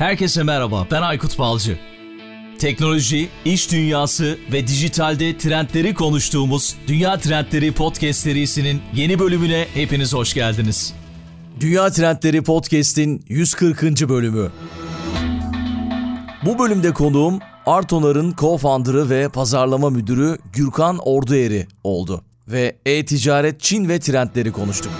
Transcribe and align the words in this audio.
Herkese 0.00 0.42
merhaba, 0.42 0.86
ben 0.90 1.02
Aykut 1.02 1.38
Balcı. 1.38 1.78
Teknoloji, 2.58 3.28
iş 3.44 3.72
dünyası 3.72 4.38
ve 4.52 4.66
dijitalde 4.66 5.38
trendleri 5.38 5.94
konuştuğumuz 5.94 6.76
Dünya 6.86 7.18
Trendleri 7.18 7.72
Podcast 7.72 8.20
serisinin 8.20 8.82
yeni 8.94 9.18
bölümüne 9.18 9.66
hepiniz 9.74 10.14
hoş 10.14 10.34
geldiniz. 10.34 10.94
Dünya 11.60 11.90
Trendleri 11.90 12.42
Podcast'in 12.42 13.24
140. 13.28 14.08
bölümü. 14.08 14.50
Bu 16.44 16.58
bölümde 16.58 16.92
konuğum 16.92 17.38
Artonar'ın 17.66 18.32
co-founder'ı 18.32 19.10
ve 19.10 19.28
pazarlama 19.28 19.90
müdürü 19.90 20.38
Gürkan 20.52 20.98
Ordueri 20.98 21.66
oldu 21.84 22.24
ve 22.48 22.76
e-ticaret, 22.86 23.60
Çin 23.60 23.88
ve 23.88 24.00
trendleri 24.00 24.52
konuştuk. 24.52 24.92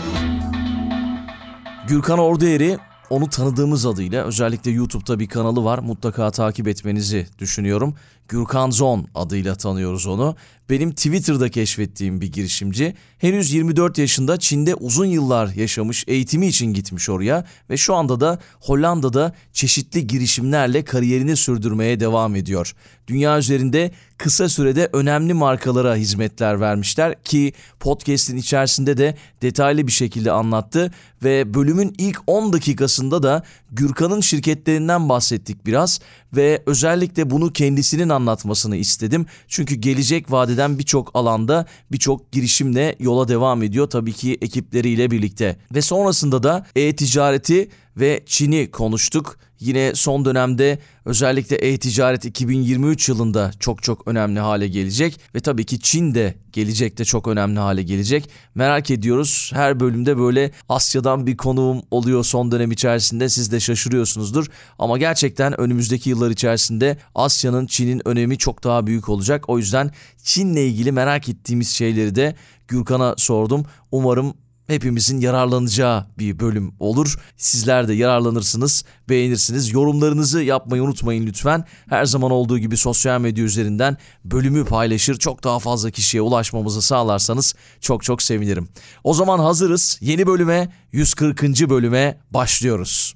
Gürkan 1.88 2.18
Ordueri 2.18 2.78
onu 3.10 3.28
tanıdığımız 3.28 3.86
adıyla 3.86 4.24
özellikle 4.24 4.70
YouTube'da 4.70 5.18
bir 5.18 5.28
kanalı 5.28 5.64
var. 5.64 5.78
Mutlaka 5.78 6.30
takip 6.30 6.68
etmenizi 6.68 7.26
düşünüyorum. 7.38 7.94
Gürkan 8.30 8.70
Zon 8.70 9.06
adıyla 9.14 9.54
tanıyoruz 9.54 10.06
onu. 10.06 10.36
Benim 10.70 10.90
Twitter'da 10.90 11.48
keşfettiğim 11.48 12.20
bir 12.20 12.32
girişimci. 12.32 12.94
Henüz 13.18 13.52
24 13.52 13.98
yaşında 13.98 14.38
Çin'de 14.38 14.74
uzun 14.74 15.06
yıllar 15.06 15.54
yaşamış, 15.54 16.04
eğitimi 16.08 16.46
için 16.46 16.66
gitmiş 16.66 17.08
oraya 17.08 17.44
ve 17.70 17.76
şu 17.76 17.94
anda 17.94 18.20
da 18.20 18.38
Hollanda'da 18.60 19.34
çeşitli 19.52 20.06
girişimlerle 20.06 20.84
kariyerini 20.84 21.36
sürdürmeye 21.36 22.00
devam 22.00 22.36
ediyor. 22.36 22.74
Dünya 23.06 23.38
üzerinde 23.38 23.90
kısa 24.18 24.48
sürede 24.48 24.90
önemli 24.92 25.34
markalara 25.34 25.96
hizmetler 25.96 26.60
vermişler 26.60 27.22
ki 27.22 27.52
podcast'in 27.80 28.36
içerisinde 28.36 28.96
de 28.96 29.16
detaylı 29.42 29.86
bir 29.86 29.92
şekilde 29.92 30.32
anlattı 30.32 30.92
ve 31.24 31.54
bölümün 31.54 31.94
ilk 31.98 32.18
10 32.26 32.52
dakikasında 32.52 33.22
da 33.22 33.42
Gürkan'ın 33.72 34.20
şirketlerinden 34.20 35.08
bahsettik 35.08 35.66
biraz 35.66 36.00
ve 36.32 36.62
özellikle 36.66 37.30
bunu 37.30 37.52
kendisinin 37.52 38.08
anlatmasını 38.20 38.76
istedim. 38.76 39.26
Çünkü 39.48 39.74
gelecek 39.74 40.30
vadeden 40.30 40.78
birçok 40.78 41.10
alanda 41.14 41.66
birçok 41.92 42.32
girişimle 42.32 42.96
yola 42.98 43.28
devam 43.28 43.62
ediyor 43.62 43.90
tabii 43.90 44.12
ki 44.12 44.38
ekipleriyle 44.40 45.10
birlikte. 45.10 45.56
Ve 45.74 45.82
sonrasında 45.82 46.42
da 46.42 46.66
e-ticareti 46.76 47.68
ve 47.96 48.22
Çin'i 48.26 48.70
konuştuk. 48.70 49.38
Yine 49.60 49.92
son 49.94 50.24
dönemde 50.24 50.78
özellikle 51.04 51.56
e-ticaret 51.56 52.24
2023 52.24 53.08
yılında 53.08 53.50
çok 53.60 53.82
çok 53.82 54.08
önemli 54.08 54.40
hale 54.40 54.68
gelecek 54.68 55.20
ve 55.34 55.40
tabii 55.40 55.64
ki 55.64 55.80
Çin 55.80 56.14
de 56.14 56.34
gelecekte 56.52 57.04
çok 57.04 57.28
önemli 57.28 57.58
hale 57.58 57.82
gelecek. 57.82 58.30
Merak 58.54 58.90
ediyoruz. 58.90 59.50
Her 59.54 59.80
bölümde 59.80 60.18
böyle 60.18 60.50
Asya'dan 60.68 61.26
bir 61.26 61.36
konuğum 61.36 61.82
oluyor 61.90 62.24
son 62.24 62.52
dönem 62.52 62.72
içerisinde. 62.72 63.28
Siz 63.28 63.52
de 63.52 63.60
şaşırıyorsunuzdur. 63.60 64.46
Ama 64.78 64.98
gerçekten 64.98 65.60
önümüzdeki 65.60 66.10
yıllar 66.10 66.30
içerisinde 66.30 66.96
Asya'nın 67.14 67.66
Çin'in 67.66 68.08
önemi 68.08 68.38
çok 68.38 68.64
daha 68.64 68.86
büyük 68.86 69.08
olacak. 69.08 69.48
O 69.48 69.58
yüzden 69.58 69.90
Çin'le 70.22 70.56
ilgili 70.56 70.92
merak 70.92 71.28
ettiğimiz 71.28 71.68
şeyleri 71.68 72.14
de 72.14 72.34
Gürkan'a 72.68 73.14
sordum. 73.18 73.66
Umarım 73.92 74.34
hepimizin 74.70 75.20
yararlanacağı 75.20 76.06
bir 76.18 76.40
bölüm 76.40 76.74
olur. 76.78 77.18
Sizler 77.36 77.88
de 77.88 77.94
yararlanırsınız, 77.94 78.84
beğenirsiniz. 79.08 79.72
Yorumlarınızı 79.72 80.42
yapmayı 80.42 80.82
unutmayın 80.82 81.26
lütfen. 81.26 81.64
Her 81.88 82.04
zaman 82.04 82.30
olduğu 82.30 82.58
gibi 82.58 82.76
sosyal 82.76 83.20
medya 83.20 83.44
üzerinden 83.44 83.96
bölümü 84.24 84.64
paylaşır, 84.64 85.18
çok 85.18 85.44
daha 85.44 85.58
fazla 85.58 85.90
kişiye 85.90 86.22
ulaşmamızı 86.22 86.82
sağlarsanız 86.82 87.54
çok 87.80 88.02
çok 88.02 88.22
sevinirim. 88.22 88.68
O 89.04 89.14
zaman 89.14 89.38
hazırız. 89.38 89.98
Yeni 90.00 90.26
bölüme, 90.26 90.72
140. 90.92 91.42
bölüme 91.42 92.18
başlıyoruz. 92.30 93.14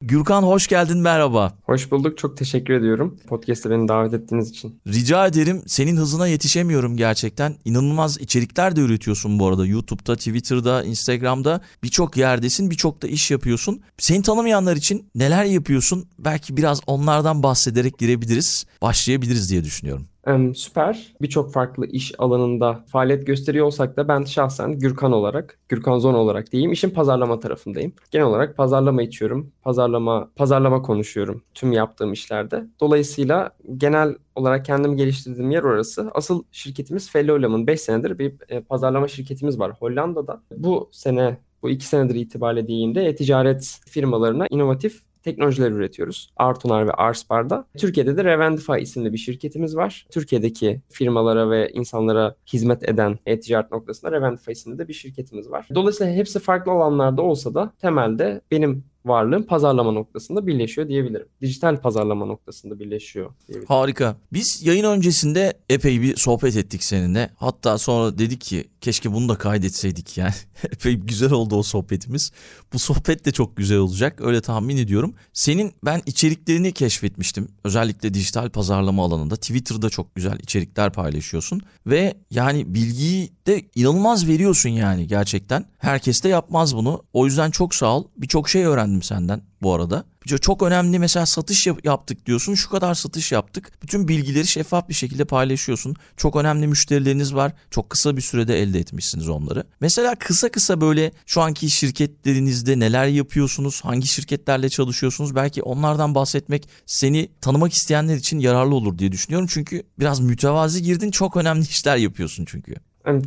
Gürkan 0.00 0.42
hoş 0.42 0.66
geldin 0.66 0.98
merhaba. 0.98 1.52
Hoş 1.62 1.90
bulduk 1.90 2.18
çok 2.18 2.36
teşekkür 2.36 2.74
ediyorum 2.74 3.18
podcast'e 3.28 3.70
beni 3.70 3.88
davet 3.88 4.14
ettiğiniz 4.14 4.50
için. 4.50 4.80
Rica 4.86 5.26
ederim 5.26 5.62
senin 5.66 5.96
hızına 5.96 6.26
yetişemiyorum 6.26 6.96
gerçekten. 6.96 7.56
İnanılmaz 7.64 8.18
içerikler 8.18 8.76
de 8.76 8.80
üretiyorsun 8.80 9.38
bu 9.38 9.46
arada 9.46 9.66
YouTube'da, 9.66 10.16
Twitter'da, 10.16 10.84
Instagram'da 10.84 11.60
birçok 11.82 12.16
yerdesin 12.16 12.70
birçok 12.70 13.02
da 13.02 13.06
iş 13.08 13.30
yapıyorsun. 13.30 13.80
Seni 13.98 14.22
tanımayanlar 14.22 14.76
için 14.76 15.10
neler 15.14 15.44
yapıyorsun 15.44 16.08
belki 16.18 16.56
biraz 16.56 16.80
onlardan 16.86 17.42
bahsederek 17.42 17.98
girebiliriz 17.98 18.66
başlayabiliriz 18.82 19.50
diye 19.50 19.64
düşünüyorum. 19.64 20.06
Süper. 20.54 21.14
Birçok 21.22 21.52
farklı 21.52 21.86
iş 21.86 22.12
alanında 22.18 22.84
faaliyet 22.86 23.26
gösteriyor 23.26 23.66
olsak 23.66 23.96
da 23.96 24.08
ben 24.08 24.24
şahsen 24.24 24.78
Gürkan 24.78 25.12
olarak, 25.12 25.58
Gürkan 25.68 25.98
Zon 25.98 26.14
olarak 26.14 26.52
diyeyim, 26.52 26.72
işin 26.72 26.90
pazarlama 26.90 27.38
tarafındayım. 27.38 27.92
Genel 28.10 28.26
olarak 28.26 28.56
pazarlama 28.56 29.02
içiyorum, 29.02 29.52
pazarlama 29.62 30.30
pazarlama 30.36 30.82
konuşuyorum 30.82 31.42
tüm 31.54 31.72
yaptığım 31.72 32.12
işlerde. 32.12 32.66
Dolayısıyla 32.80 33.50
genel 33.76 34.14
olarak 34.34 34.64
kendimi 34.64 34.96
geliştirdiğim 34.96 35.50
yer 35.50 35.62
orası. 35.62 36.10
Asıl 36.14 36.42
şirketimiz 36.52 37.10
Fellolam'ın 37.10 37.66
5 37.66 37.80
senedir 37.80 38.18
bir 38.18 38.34
e, 38.48 38.60
pazarlama 38.60 39.08
şirketimiz 39.08 39.58
var 39.58 39.72
Hollanda'da. 39.72 40.42
Bu 40.56 40.88
sene 40.92 41.38
bu 41.62 41.70
iki 41.70 41.86
senedir 41.86 42.14
itibariyle 42.14 42.66
diyeyim 42.66 42.98
e-ticaret 42.98 43.80
firmalarına 43.86 44.46
inovatif 44.50 45.07
teknolojiler 45.22 45.70
üretiyoruz. 45.70 46.30
Artunar 46.36 46.86
ve 46.86 46.92
Arspar'da. 46.92 47.64
Türkiye'de 47.78 48.16
de 48.16 48.24
Revendify 48.24 48.80
isimli 48.80 49.12
bir 49.12 49.18
şirketimiz 49.18 49.76
var. 49.76 50.06
Türkiye'deki 50.10 50.80
firmalara 50.88 51.50
ve 51.50 51.70
insanlara 51.70 52.34
hizmet 52.52 52.88
eden 52.88 53.18
e-ticaret 53.26 53.72
noktasında 53.72 54.12
Revendify 54.12 54.52
isimli 54.52 54.78
de 54.78 54.88
bir 54.88 54.92
şirketimiz 54.92 55.50
var. 55.50 55.68
Dolayısıyla 55.74 56.12
hepsi 56.12 56.38
farklı 56.38 56.72
alanlarda 56.72 57.22
olsa 57.22 57.54
da 57.54 57.72
temelde 57.78 58.40
benim 58.50 58.84
varlığın 59.04 59.42
pazarlama 59.42 59.92
noktasında 59.92 60.46
birleşiyor 60.46 60.88
diyebilirim. 60.88 61.26
Dijital 61.40 61.76
pazarlama 61.76 62.26
noktasında 62.26 62.80
birleşiyor 62.80 63.30
diyebilirim. 63.48 63.68
Harika. 63.68 64.16
Biz 64.32 64.66
yayın 64.66 64.84
öncesinde 64.84 65.52
epey 65.68 66.02
bir 66.02 66.16
sohbet 66.16 66.56
ettik 66.56 66.84
seninle. 66.84 67.30
Hatta 67.36 67.78
sonra 67.78 68.18
dedik 68.18 68.40
ki 68.40 68.68
keşke 68.80 69.12
bunu 69.12 69.28
da 69.28 69.34
kaydetseydik 69.34 70.18
yani. 70.18 70.32
epey 70.72 70.94
güzel 70.94 71.32
oldu 71.32 71.56
o 71.56 71.62
sohbetimiz. 71.62 72.32
Bu 72.72 72.78
sohbet 72.78 73.24
de 73.24 73.32
çok 73.32 73.56
güzel 73.56 73.78
olacak 73.78 74.20
öyle 74.20 74.40
tahmin 74.40 74.76
ediyorum. 74.76 75.14
Senin 75.32 75.72
ben 75.84 76.02
içeriklerini 76.06 76.72
keşfetmiştim. 76.72 77.48
Özellikle 77.64 78.14
dijital 78.14 78.50
pazarlama 78.50 79.04
alanında. 79.04 79.36
Twitter'da 79.36 79.90
çok 79.90 80.14
güzel 80.14 80.38
içerikler 80.38 80.92
paylaşıyorsun. 80.92 81.60
Ve 81.86 82.14
yani 82.30 82.74
bilgiyi 82.74 83.32
de 83.46 83.62
inanılmaz 83.74 84.28
veriyorsun 84.28 84.68
yani 84.70 85.06
gerçekten. 85.06 85.64
Herkes 85.78 86.24
de 86.24 86.28
yapmaz 86.28 86.76
bunu. 86.76 87.02
O 87.12 87.26
yüzden 87.26 87.50
çok 87.50 87.74
sağ 87.74 87.96
ol. 87.96 88.04
Birçok 88.16 88.48
şey 88.48 88.64
öğrendim 88.64 88.87
senden 89.02 89.42
bu 89.62 89.74
arada. 89.74 90.04
Çok 90.40 90.62
önemli 90.62 90.98
mesela 90.98 91.26
satış 91.26 91.66
yaptık 91.84 92.26
diyorsun. 92.26 92.54
Şu 92.54 92.70
kadar 92.70 92.94
satış 92.94 93.32
yaptık. 93.32 93.72
Bütün 93.82 94.08
bilgileri 94.08 94.46
şeffaf 94.46 94.88
bir 94.88 94.94
şekilde 94.94 95.24
paylaşıyorsun. 95.24 95.96
Çok 96.16 96.36
önemli 96.36 96.66
müşterileriniz 96.66 97.34
var. 97.34 97.52
Çok 97.70 97.90
kısa 97.90 98.16
bir 98.16 98.22
sürede 98.22 98.62
elde 98.62 98.78
etmişsiniz 98.78 99.28
onları. 99.28 99.64
Mesela 99.80 100.14
kısa 100.14 100.48
kısa 100.48 100.80
böyle 100.80 101.12
şu 101.26 101.40
anki 101.40 101.70
şirketlerinizde 101.70 102.78
neler 102.78 103.06
yapıyorsunuz? 103.06 103.80
Hangi 103.84 104.06
şirketlerle 104.06 104.68
çalışıyorsunuz? 104.68 105.34
Belki 105.34 105.62
onlardan 105.62 106.14
bahsetmek 106.14 106.68
seni 106.86 107.28
tanımak 107.40 107.72
isteyenler 107.72 108.16
için 108.16 108.38
yararlı 108.38 108.74
olur 108.74 108.98
diye 108.98 109.12
düşünüyorum. 109.12 109.48
Çünkü 109.50 109.82
biraz 109.98 110.20
mütevazi 110.20 110.82
girdin. 110.82 111.10
Çok 111.10 111.36
önemli 111.36 111.62
işler 111.62 111.96
yapıyorsun 111.96 112.44
çünkü. 112.48 112.74